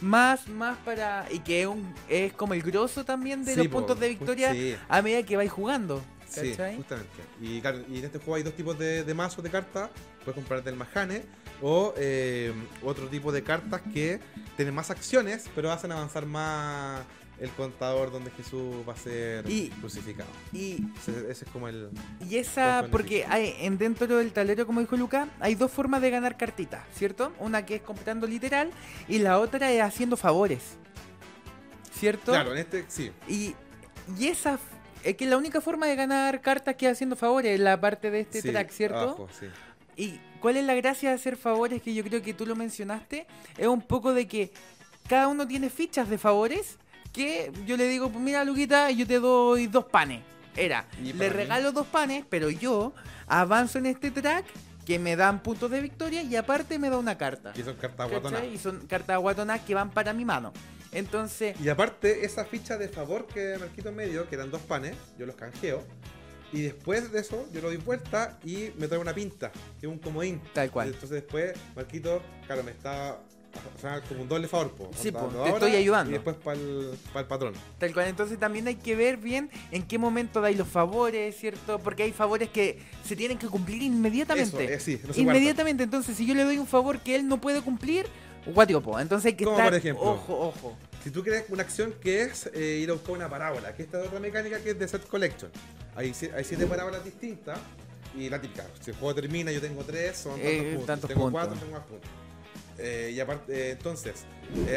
más, 0.00 0.48
más 0.48 0.78
para... 0.78 1.26
Y 1.30 1.40
que 1.40 1.60
es, 1.60 1.66
un, 1.66 1.92
es 2.08 2.32
como 2.32 2.54
el 2.54 2.62
grosso 2.62 3.04
también 3.04 3.44
de 3.44 3.52
Sí, 3.52 3.58
los 3.58 3.66
po, 3.68 3.78
puntos 3.80 4.00
de 4.00 4.08
victoria 4.08 4.52
Sí. 4.52 4.76
a 4.88 5.02
medida 5.02 5.22
que 5.24 5.36
vais 5.36 5.52
jugando. 5.52 6.02
Sí, 6.40 6.56
justamente. 6.76 7.10
Y, 7.40 7.60
claro, 7.60 7.80
y 7.90 7.98
en 7.98 8.04
este 8.04 8.18
juego 8.18 8.34
hay 8.36 8.42
dos 8.42 8.54
tipos 8.54 8.78
de, 8.78 9.04
de 9.04 9.14
mazos 9.14 9.42
de 9.44 9.50
cartas. 9.50 9.90
Puedes 10.24 10.34
comprar 10.34 10.62
del 10.62 10.76
Mahane 10.76 11.22
o 11.60 11.92
eh, 11.96 12.52
otro 12.82 13.06
tipo 13.08 13.30
de 13.32 13.42
cartas 13.42 13.82
que 13.92 14.20
tienen 14.56 14.74
más 14.74 14.90
acciones, 14.90 15.48
pero 15.54 15.70
hacen 15.72 15.92
avanzar 15.92 16.26
más 16.26 17.02
el 17.40 17.50
contador 17.50 18.12
donde 18.12 18.30
Jesús 18.30 18.76
va 18.88 18.92
a 18.92 18.96
ser 18.96 19.50
Y- 19.50 19.68
crucificado. 19.80 20.28
Y 20.52 20.84
Ese, 21.00 21.30
ese 21.30 21.44
es 21.44 21.50
como 21.52 21.66
el... 21.66 21.90
Y 22.28 22.36
esa, 22.36 22.86
porque 22.92 23.24
hay, 23.28 23.56
en 23.58 23.78
dentro 23.78 24.06
del 24.18 24.32
tablero, 24.32 24.64
como 24.64 24.78
dijo 24.80 24.96
Luca, 24.96 25.28
hay 25.40 25.56
dos 25.56 25.72
formas 25.72 26.00
de 26.02 26.10
ganar 26.10 26.36
cartitas, 26.36 26.84
¿cierto? 26.94 27.32
Una 27.40 27.66
que 27.66 27.76
es 27.76 27.82
comprando 27.82 28.28
literal 28.28 28.70
y 29.08 29.18
la 29.18 29.40
otra 29.40 29.72
es 29.72 29.82
haciendo 29.82 30.16
favores, 30.16 30.62
¿cierto? 31.98 32.32
Claro, 32.32 32.52
en 32.52 32.58
este 32.58 32.84
sí. 32.88 33.10
Y, 33.28 33.54
y 34.18 34.28
esa 34.28 34.58
es 35.04 35.16
que 35.16 35.26
la 35.26 35.36
única 35.36 35.60
forma 35.60 35.86
de 35.86 35.96
ganar 35.96 36.40
cartas 36.40 36.76
que 36.76 36.88
haciendo 36.88 37.16
favores, 37.16 37.58
la 37.60 37.80
parte 37.80 38.10
de 38.10 38.20
este 38.20 38.40
sí, 38.42 38.50
track, 38.50 38.70
¿cierto? 38.70 38.98
abajo, 38.98 39.28
sí. 39.38 39.46
Y 39.96 40.20
cuál 40.40 40.56
es 40.56 40.64
la 40.64 40.74
gracia 40.74 41.10
de 41.10 41.16
hacer 41.16 41.36
favores, 41.36 41.82
que 41.82 41.92
yo 41.94 42.02
creo 42.04 42.22
que 42.22 42.32
tú 42.34 42.46
lo 42.46 42.56
mencionaste, 42.56 43.26
es 43.58 43.66
un 43.66 43.82
poco 43.82 44.14
de 44.14 44.26
que 44.26 44.52
cada 45.08 45.28
uno 45.28 45.46
tiene 45.46 45.68
fichas 45.70 46.08
de 46.08 46.18
favores 46.18 46.78
que 47.12 47.52
yo 47.66 47.76
le 47.76 47.86
digo, 47.88 48.08
pues 48.10 48.24
mira 48.24 48.42
Luquita, 48.44 48.90
yo 48.90 49.06
te 49.06 49.18
doy 49.18 49.66
dos 49.66 49.84
panes. 49.84 50.22
Era, 50.56 50.86
le 51.02 51.12
mí- 51.14 51.28
regalo 51.28 51.72
dos 51.72 51.86
panes, 51.86 52.24
pero 52.28 52.48
yo 52.50 52.92
avanzo 53.26 53.78
en 53.78 53.86
este 53.86 54.10
track 54.10 54.44
que 54.86 54.98
me 54.98 55.14
dan 55.16 55.42
puntos 55.42 55.70
de 55.70 55.80
victoria 55.80 56.22
y 56.22 56.34
aparte 56.36 56.78
me 56.78 56.90
da 56.90 56.98
una 56.98 57.16
carta. 57.16 57.52
Y 57.54 57.62
son 57.62 57.76
cartas 57.76 58.10
guatonas. 58.10 58.44
Y 58.44 58.58
son 58.58 58.86
cartas 58.86 59.18
guatonas 59.18 59.60
que 59.60 59.74
van 59.74 59.90
para 59.90 60.12
mi 60.12 60.24
mano. 60.24 60.52
Entonces, 60.92 61.56
Y 61.60 61.68
aparte, 61.68 62.24
esa 62.24 62.44
ficha 62.44 62.76
de 62.76 62.88
favor 62.88 63.26
que 63.26 63.56
Marquito 63.58 63.92
me 63.92 64.06
dio, 64.06 64.28
que 64.28 64.34
eran 64.34 64.50
dos 64.50 64.60
panes, 64.62 64.94
yo 65.18 65.26
los 65.26 65.36
canjeo. 65.36 65.82
Y 66.52 66.60
después 66.60 67.10
de 67.10 67.20
eso, 67.20 67.48
yo 67.52 67.62
lo 67.62 67.68
doy 67.68 67.78
vuelta 67.78 68.38
y 68.44 68.70
me 68.76 68.86
trae 68.86 69.00
una 69.00 69.14
pinta, 69.14 69.50
que 69.80 69.86
es 69.86 69.92
un 69.92 69.98
comodín. 69.98 70.40
Tal 70.52 70.70
cual. 70.70 70.88
Entonces 70.88 71.10
después, 71.10 71.54
Marquito, 71.74 72.22
claro, 72.46 72.62
me 72.62 72.72
está... 72.72 73.18
O 73.76 73.80
sea, 73.80 74.00
como 74.02 74.22
un 74.22 74.28
doble 74.28 74.48
favor, 74.48 74.70
po. 74.72 74.90
Sí, 74.96 75.12
po, 75.12 75.28
te 75.44 75.50
estoy 75.50 75.76
ayudando. 75.76 76.10
Y 76.10 76.14
después 76.14 76.36
para 76.36 76.58
el, 76.58 76.96
patrón. 77.28 77.52
Tal 77.78 77.92
cual, 77.92 78.08
entonces 78.08 78.38
también 78.38 78.66
hay 78.66 78.76
que 78.76 78.96
ver 78.96 79.18
bien 79.18 79.50
en 79.70 79.82
qué 79.82 79.98
momento 79.98 80.40
dais 80.40 80.56
los 80.56 80.68
favores, 80.68 81.36
¿cierto? 81.36 81.78
Porque 81.78 82.02
hay 82.02 82.12
favores 82.12 82.48
que 82.48 82.78
se 83.04 83.14
tienen 83.14 83.36
que 83.36 83.48
cumplir 83.48 83.82
inmediatamente. 83.82 84.64
Eso, 84.64 84.72
eh, 84.72 84.80
sí, 84.80 85.00
no 85.06 85.12
se 85.12 85.20
inmediatamente, 85.20 85.84
entonces 85.84 86.16
si 86.16 86.24
yo 86.24 86.34
le 86.34 86.44
doy 86.44 86.56
un 86.56 86.66
favor 86.66 87.00
que 87.00 87.14
él 87.14 87.28
no 87.28 87.42
puede 87.42 87.60
cumplir, 87.60 88.06
guatiopo. 88.46 88.98
Entonces 88.98 89.26
hay 89.26 89.34
que 89.36 89.44
Como 89.44 89.56
estar 89.56 89.70
por 89.70 89.78
ejemplo. 89.78 90.04
ojo, 90.04 90.38
ojo. 90.48 90.76
Si 91.04 91.10
tú 91.10 91.22
creas 91.22 91.44
una 91.48 91.62
acción 91.62 91.94
que 92.00 92.22
es 92.22 92.48
eh, 92.54 92.78
ir 92.82 92.90
a 92.90 92.92
buscar 92.94 93.16
una 93.16 93.28
parábola, 93.28 93.74
que 93.74 93.82
esta 93.82 94.00
es 94.00 94.06
otra 94.06 94.20
mecánica 94.20 94.60
que 94.60 94.70
es 94.70 94.78
de 94.78 94.86
set 94.88 95.06
collection. 95.06 95.50
Hay, 95.96 96.14
si- 96.14 96.30
hay 96.30 96.44
siete 96.44 96.66
parábolas 96.66 97.04
distintas 97.04 97.58
y 98.16 98.28
la 98.28 98.40
típica. 98.40 98.64
Si 98.80 98.90
el 98.92 98.96
juego 98.96 99.14
termina, 99.14 99.50
yo 99.52 99.60
tengo 99.60 99.82
tres, 99.84 100.16
son 100.18 100.34
tantos 100.34 100.46
Eh, 100.52 100.62
puntos. 100.70 100.86
tantos 100.86 101.08
tengo 101.08 101.22
puntos. 101.22 101.40
cuatro, 101.40 101.58
tengo 101.60 101.72
más 101.78 101.86
puntos. 101.86 102.10
Eh, 102.78 103.12
y 103.14 103.20
aparte, 103.20 103.70
entonces, 103.72 104.24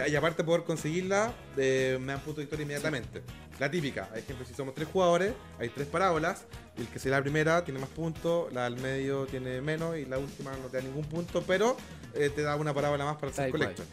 y 0.10 0.16
aparte 0.16 0.44
poder 0.44 0.64
conseguirla, 0.64 1.34
me 1.56 1.98
dan 2.00 2.20
punto 2.20 2.40
de 2.42 2.44
victoria 2.46 2.64
inmediatamente. 2.64 3.22
La 3.60 3.72
típica, 3.72 4.08
por 4.08 4.18
ejemplo, 4.18 4.46
si 4.46 4.54
somos 4.54 4.76
tres 4.76 4.88
jugadores, 4.92 5.34
hay 5.60 5.70
tres 5.70 5.88
parábolas, 5.88 6.46
y 6.78 6.82
el 6.82 6.88
que 6.88 7.00
sea 7.00 7.12
la 7.12 7.22
primera 7.22 7.64
tiene 7.64 7.80
más 7.80 7.90
puntos, 7.90 8.52
la 8.52 8.66
del 8.66 8.78
medio 8.82 9.26
tiene 9.28 9.62
menos, 9.62 9.98
y 9.98 10.06
la 10.06 10.18
última 10.18 10.52
no 10.58 10.68
te 10.68 10.78
da 10.78 10.84
ningún 10.84 11.06
punto, 11.06 11.42
pero 11.48 11.78
eh, 12.14 12.30
te 12.30 12.42
da 12.42 12.56
una 12.58 12.74
parábola 12.74 13.06
más 13.06 13.18
para 13.18 13.32
cual. 13.32 13.52
collection. 13.52 13.88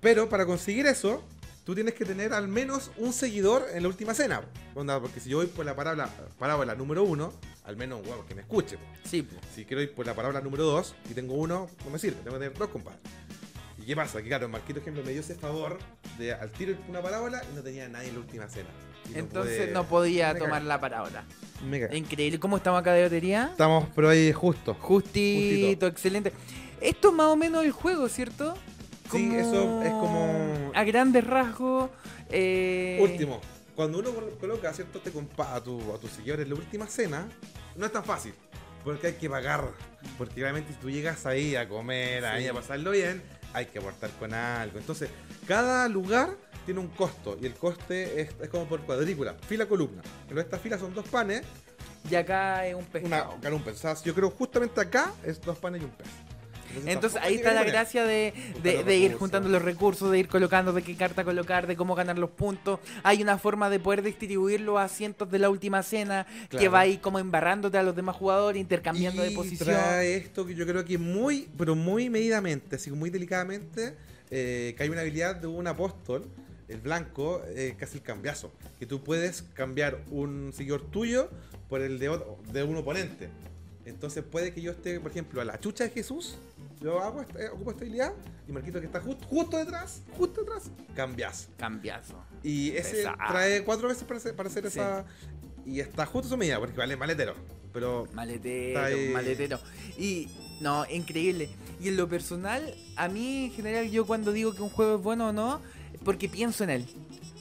Pero 0.00 0.28
para 0.28 0.46
conseguir 0.46 0.86
eso, 0.86 1.22
tú 1.64 1.76
tienes 1.76 1.94
que 1.94 2.04
tener 2.04 2.32
al 2.32 2.48
menos 2.48 2.90
un 2.96 3.12
seguidor 3.12 3.66
en 3.72 3.82
la 3.84 3.88
última 3.88 4.14
cena. 4.14 4.42
Onda, 4.74 5.00
porque 5.00 5.20
si 5.20 5.30
yo 5.30 5.36
voy 5.36 5.46
por 5.46 5.64
la 5.64 5.76
parábola, 5.76 6.10
parábola 6.38 6.74
número 6.74 7.04
uno, 7.04 7.32
al 7.64 7.76
menos 7.76 8.00
un 8.00 8.08
huevo 8.08 8.26
que 8.26 8.34
me 8.34 8.40
escuche. 8.42 8.78
Sí, 9.04 9.22
po. 9.22 9.36
Si 9.54 9.64
quiero 9.64 9.80
ir 9.80 9.94
por 9.94 10.06
la 10.06 10.14
parábola 10.14 10.40
número 10.40 10.64
dos 10.64 10.96
y 11.08 11.14
tengo 11.14 11.34
uno, 11.34 11.68
no 11.84 11.90
me 11.90 12.00
sirve, 12.00 12.16
tengo 12.24 12.36
que 12.36 12.46
tener 12.46 12.58
dos, 12.58 12.68
compadre. 12.68 12.98
¿Y 13.82 13.86
qué 13.86 13.96
pasa? 13.96 14.22
Que 14.22 14.28
claro, 14.28 14.48
Marquito, 14.48 14.78
ejemplo, 14.80 15.02
me 15.04 15.10
dio 15.12 15.20
ese 15.20 15.34
favor 15.34 15.78
de 16.18 16.32
al 16.32 16.50
tiro 16.52 16.74
una 16.88 17.02
parábola 17.02 17.42
y 17.50 17.56
no 17.56 17.62
tenía 17.62 17.88
nadie 17.88 18.08
en 18.08 18.14
la 18.14 18.20
última 18.20 18.48
cena. 18.48 18.68
Y 19.12 19.18
entonces 19.18 19.58
pude- 19.62 19.72
no 19.72 19.84
podía 19.84 20.32
me 20.32 20.38
tomar 20.38 20.62
la 20.62 20.80
parábola. 20.80 21.24
Increíble. 21.92 22.38
¿Cómo 22.38 22.56
estamos 22.58 22.80
acá 22.80 22.92
de 22.92 23.02
batería? 23.02 23.48
Estamos, 23.50 23.88
pero 23.94 24.08
ahí 24.10 24.32
justo. 24.32 24.74
Justito, 24.74 25.40
Justito. 25.60 25.86
excelente. 25.88 26.32
Esto 26.80 27.08
es 27.08 27.14
más 27.14 27.26
o 27.26 27.36
menos 27.36 27.64
el 27.64 27.72
juego, 27.72 28.08
¿cierto? 28.08 28.54
Sí, 29.10 29.30
eso 29.34 29.82
es 29.82 29.90
como- 29.90 30.72
A 30.74 30.84
grandes 30.84 31.24
rasgos. 31.26 31.90
eh, 32.30 32.98
Último, 33.02 33.40
cuando 33.76 33.98
uno 33.98 34.10
col- 34.14 34.36
coloca 34.40 34.72
cierto 34.72 35.00
te 35.00 35.10
compa 35.10 35.54
a, 35.54 35.62
tu, 35.62 35.92
a 35.92 35.98
tus 35.98 36.10
seguidores 36.12 36.48
la 36.48 36.54
última 36.54 36.86
cena, 36.86 37.28
no 37.76 37.86
es 37.86 37.92
tan 37.92 38.04
fácil. 38.04 38.32
Porque 38.84 39.08
hay 39.08 39.12
que 39.14 39.28
pagar. 39.30 39.68
Porque 40.18 40.40
realmente 40.40 40.72
si 40.72 40.78
tú 40.78 40.90
llegas 40.90 41.24
ahí 41.26 41.54
a 41.56 41.68
comer, 41.68 42.24
ahí 42.24 42.48
a 42.48 42.54
pasarlo 42.54 42.90
bien, 42.90 43.22
hay 43.52 43.66
que 43.66 43.78
aportar 43.78 44.10
con 44.18 44.32
algo. 44.34 44.78
Entonces, 44.78 45.10
cada 45.46 45.88
lugar 45.88 46.30
tiene 46.64 46.80
un 46.80 46.88
costo. 46.88 47.36
Y 47.40 47.46
el 47.46 47.54
coste 47.54 48.20
es, 48.20 48.30
es 48.40 48.48
como 48.48 48.66
por 48.66 48.80
cuadrícula, 48.82 49.34
fila 49.48 49.66
columna. 49.66 50.02
Pero 50.28 50.40
esta 50.40 50.58
fila 50.58 50.78
son 50.78 50.94
dos 50.94 51.06
panes, 51.08 51.42
Y 52.10 52.14
acá 52.14 52.66
es 52.66 52.74
un 52.74 52.80
una, 52.80 52.90
pescado. 52.90 53.36
claro, 53.40 53.56
un 53.56 53.62
pez. 53.62 53.74
O 53.76 53.78
sea, 53.78 53.94
yo 54.02 54.14
creo 54.14 54.30
justamente 54.30 54.80
acá 54.80 55.12
es 55.24 55.40
dos 55.40 55.58
panes 55.58 55.82
y 55.82 55.84
un 55.84 55.90
pez. 55.92 56.06
Entonces 56.86 57.20
ahí 57.22 57.36
está 57.36 57.52
la 57.54 57.64
gracia 57.64 58.04
de, 58.04 58.32
ir 58.96 59.14
juntando 59.14 59.48
los 59.48 59.62
recursos, 59.62 60.10
de 60.10 60.18
ir 60.18 60.28
colocando, 60.28 60.72
de 60.72 60.82
qué 60.82 60.96
carta 60.96 61.24
colocar, 61.24 61.66
de 61.66 61.76
cómo 61.76 61.94
ganar 61.94 62.18
los 62.18 62.30
puntos. 62.30 62.80
Hay 63.02 63.22
una 63.22 63.38
forma 63.38 63.70
de 63.70 63.78
poder 63.80 64.02
distribuir 64.02 64.60
los 64.60 64.78
asientos 64.78 65.30
de 65.30 65.38
la 65.38 65.50
última 65.50 65.82
cena 65.82 66.26
que 66.50 66.68
va 66.68 66.80
ahí 66.80 66.98
como 66.98 67.18
embarrándote 67.18 67.78
a 67.78 67.82
los 67.82 67.94
demás 67.96 68.16
jugadores, 68.16 68.60
intercambiando 68.60 69.24
y 69.24 69.30
de 69.30 69.34
posición. 69.34 69.68
trae 69.70 70.16
esto 70.16 70.46
que 70.46 70.54
yo 70.54 70.66
creo 70.66 70.84
que 70.84 70.98
muy, 70.98 71.48
pero 71.56 71.74
muy 71.74 72.10
medidamente, 72.10 72.76
así 72.76 72.90
muy 72.90 73.10
delicadamente, 73.10 73.94
eh, 74.30 74.74
que 74.76 74.82
hay 74.82 74.88
una 74.88 75.02
habilidad 75.02 75.36
de 75.36 75.46
un 75.46 75.66
apóstol, 75.66 76.26
el 76.68 76.80
blanco, 76.80 77.42
eh, 77.48 77.76
hace 77.82 77.98
el 77.98 78.02
cambiazo. 78.02 78.50
Que 78.78 78.86
tú 78.86 79.02
puedes 79.04 79.42
cambiar 79.54 79.98
un 80.10 80.52
seguidor 80.54 80.82
tuyo 80.90 81.28
por 81.68 81.82
el 81.82 81.98
de, 81.98 82.08
otro- 82.08 82.38
de 82.52 82.62
un 82.62 82.76
oponente. 82.76 83.28
Entonces 83.84 84.22
puede 84.24 84.52
que 84.54 84.60
yo 84.62 84.70
esté, 84.72 85.00
por 85.00 85.10
ejemplo, 85.10 85.40
a 85.40 85.44
la 85.44 85.58
chucha 85.58 85.84
de 85.84 85.90
Jesús 85.90 86.36
Yo 86.80 87.00
hago 87.00 87.20
esta- 87.22 87.40
eh, 87.40 87.48
ocupo 87.48 87.70
estabilidad 87.72 88.12
y 88.48 88.52
Marquito 88.52 88.80
que 88.80 88.86
está 88.86 89.00
justo, 89.00 89.24
justo 89.28 89.56
detrás, 89.56 90.02
justo 90.18 90.40
detrás, 90.40 90.64
cambias. 90.96 91.48
Cambiazo. 91.56 92.14
Y 92.42 92.70
ese 92.72 93.04
trae 93.28 93.62
cuatro 93.64 93.86
veces 93.88 94.02
para 94.04 94.18
hacer, 94.18 94.34
para 94.34 94.48
hacer 94.48 94.64
Sí. 94.68 94.78
esa. 94.80 95.04
Y 95.64 95.78
está 95.78 96.06
justo 96.06 96.28
su 96.28 96.36
medida, 96.36 96.58
porque 96.58 96.76
vale 96.76 96.96
maletero. 96.96 97.34
Pero 97.72 98.06
Maletero, 98.12 99.12
maletero. 99.12 99.60
Y 99.96 100.28
no, 100.60 100.84
increíble. 100.90 101.48
Y 101.80 101.88
en 101.88 101.96
lo 101.96 102.08
personal, 102.08 102.74
a 102.96 103.08
mí 103.08 103.44
en 103.46 103.52
general 103.52 103.88
yo 103.90 104.04
cuando 104.04 104.32
digo 104.32 104.52
que 104.54 104.62
un 104.62 104.68
juego 104.68 104.96
es 104.96 105.02
bueno 105.02 105.28
o 105.28 105.32
no, 105.32 105.60
es 105.94 106.00
porque 106.04 106.28
pienso 106.28 106.64
en 106.64 106.70
él. 106.70 106.86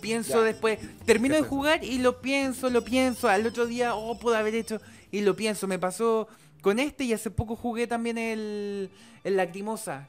Pienso 0.02 0.40
Ya. 0.40 0.44
después, 0.44 0.80
termino 1.06 1.36
¿Qué 1.36 1.42
de 1.42 1.48
jugar 1.48 1.84
y 1.84 1.98
lo 1.98 2.22
pienso, 2.22 2.70
lo 2.70 2.84
pienso. 2.84 3.28
Al 3.28 3.46
otro 3.46 3.66
día, 3.66 3.96
oh, 3.96 4.18
puedo 4.20 4.36
haber 4.38 4.54
hecho. 4.56 4.80
Y 5.12 5.22
lo 5.22 5.36
pienso. 5.36 5.68
Me 5.68 5.80
pasó 5.80 6.28
con 6.62 6.80
este 6.80 7.04
y 7.04 7.14
hace 7.14 7.32
poco 7.32 7.56
jugué 7.56 7.88
también 7.88 8.18
el, 8.18 8.90
el 9.24 9.52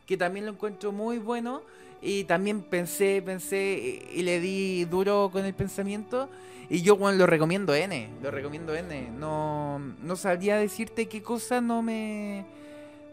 que 0.07 0.17
también 0.17 0.47
lo 0.47 0.53
encuentro 0.53 0.93
muy 0.93 1.19
bueno. 1.19 1.63
Y 2.05 2.25
también 2.25 2.63
pensé, 2.63 3.23
pensé 3.25 4.03
y, 4.13 4.19
y 4.19 4.23
le 4.23 4.41
di 4.41 4.85
duro 4.87 5.31
con 5.33 5.45
el 5.45 5.55
pensamiento. 5.55 6.29
Y 6.69 6.83
yo, 6.83 6.97
bueno, 6.97 7.19
lo 7.19 7.27
recomiendo 7.27 7.75
N. 7.75 8.09
Lo 8.23 8.31
recomiendo 8.31 8.75
N. 8.75 9.11
No, 9.19 9.79
no 9.79 10.17
sabría 10.17 10.57
decirte 10.57 11.07
qué 11.07 11.23
cosa 11.23 11.61
no 11.61 11.83
me. 11.83 12.45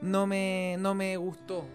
No 0.01 0.25
me. 0.25 0.77
No 0.79 0.95
me 0.95 1.17
gustó. 1.17 1.65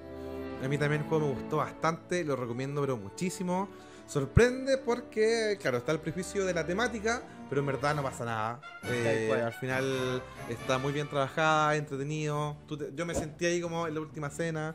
A 0.64 0.68
mí 0.68 0.78
también 0.78 1.02
el 1.02 1.08
juego 1.08 1.28
me 1.28 1.34
gustó 1.34 1.58
bastante, 1.58 2.24
lo 2.24 2.36
recomiendo, 2.36 2.80
pero 2.80 2.96
muchísimo. 2.96 3.68
Sorprende 4.06 4.76
porque, 4.78 5.56
claro, 5.60 5.78
está 5.78 5.92
el 5.92 6.00
prejuicio 6.00 6.44
de 6.44 6.52
la 6.52 6.66
temática, 6.66 7.22
pero 7.48 7.60
en 7.62 7.66
verdad 7.66 7.94
no 7.94 8.02
pasa 8.02 8.24
nada. 8.24 8.60
Eh, 8.84 9.32
al 9.44 9.52
final 9.54 10.22
está 10.50 10.78
muy 10.78 10.92
bien 10.92 11.08
trabajada, 11.08 11.74
entretenido. 11.76 12.56
Te- 12.68 12.92
yo 12.94 13.06
me 13.06 13.14
sentí 13.14 13.46
ahí 13.46 13.60
como 13.62 13.86
en 13.86 13.94
la 13.94 14.00
última 14.00 14.28
cena. 14.30 14.74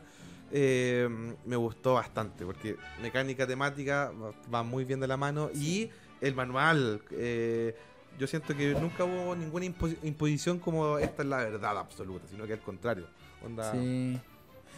Eh, 0.51 1.07
me 1.45 1.55
gustó 1.55 1.93
bastante 1.93 2.43
porque 2.43 2.75
mecánica, 3.03 3.45
temática 3.45 4.11
va- 4.11 4.33
va 4.51 4.63
muy 4.63 4.83
bien 4.83 4.99
de 4.99 5.07
la 5.07 5.15
mano 5.15 5.51
y 5.53 5.89
el 6.21 6.33
manual. 6.33 7.01
eh, 7.11 7.75
yo 8.17 8.25
siento 8.27 8.57
que 8.57 8.73
nunca 8.73 9.05
hubo 9.05 9.33
ninguna 9.35 9.65
impo- 9.65 9.95
imposición 10.03 10.57
como 10.59 10.97
esta 10.97 11.21
es 11.21 11.29
la 11.29 11.37
verdad 11.37 11.77
absoluta, 11.77 12.27
sino 12.27 12.45
que 12.47 12.53
al 12.53 12.59
contrario. 12.61 13.05
Onda, 13.45 13.71
Sí. 13.71 14.19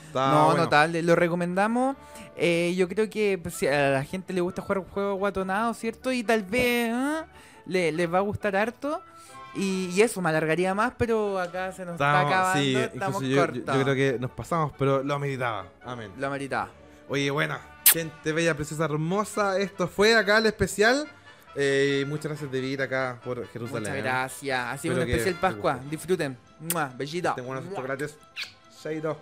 Está 0.07 0.31
no, 0.31 0.45
bueno. 0.47 0.63
notable. 0.63 1.01
Lo 1.01 1.15
recomendamos. 1.15 1.95
Eh, 2.35 2.73
yo 2.77 2.87
creo 2.87 3.09
que 3.09 3.37
pues, 3.41 3.55
si 3.55 3.67
a 3.67 3.89
la 3.91 4.03
gente 4.03 4.33
le 4.33 4.41
gusta 4.41 4.61
jugar 4.61 4.83
juegos 4.89 5.17
guatonados, 5.19 5.77
¿cierto? 5.77 6.11
Y 6.11 6.23
tal 6.23 6.43
vez 6.43 6.91
¿ah? 6.93 7.25
le, 7.65 7.91
les 7.91 8.11
va 8.11 8.19
a 8.19 8.21
gustar 8.21 8.55
harto. 8.55 9.01
Y, 9.53 9.87
y 9.93 10.01
eso, 10.01 10.21
me 10.21 10.29
alargaría 10.29 10.73
más, 10.73 10.93
pero 10.97 11.37
acá 11.37 11.73
se 11.73 11.83
nos 11.83 11.95
está 11.95 12.21
Estamos- 12.21 12.31
acabando. 12.33 12.61
sí, 12.63 12.75
estamos 12.77 13.21
yo, 13.23 13.37
cortos. 13.37 13.75
yo 13.75 13.83
creo 13.83 13.95
que 13.95 14.17
nos 14.19 14.31
pasamos, 14.31 14.71
pero 14.77 15.03
lo 15.03 15.13
ameritaba. 15.13 15.65
Amén. 15.83 16.09
Lo 16.17 16.27
ameritaba. 16.27 16.69
Oye, 17.09 17.29
buena, 17.31 17.59
gente 17.91 18.31
bella, 18.31 18.55
preciosa, 18.55 18.85
hermosa. 18.85 19.59
Esto 19.59 19.89
fue 19.89 20.15
acá 20.15 20.37
el 20.37 20.45
especial. 20.45 21.05
Eh, 21.53 22.05
muchas 22.07 22.27
gracias 22.27 22.49
de 22.49 22.61
vivir 22.61 22.81
acá 22.81 23.19
por 23.25 23.45
Jerusalén. 23.49 23.89
Muchas 23.89 23.97
gracias. 23.97 24.67
Así 24.67 24.87
Espero 24.87 25.03
un 25.03 25.09
especial 25.11 25.35
Pascua. 25.35 25.79
Disfruten. 25.89 26.37
Mua, 26.71 26.89
Bellita. 26.95 27.35
Tengo 27.35 27.49
unos 27.49 27.65
chocolates. 27.75 28.17
Chaito. 28.81 29.15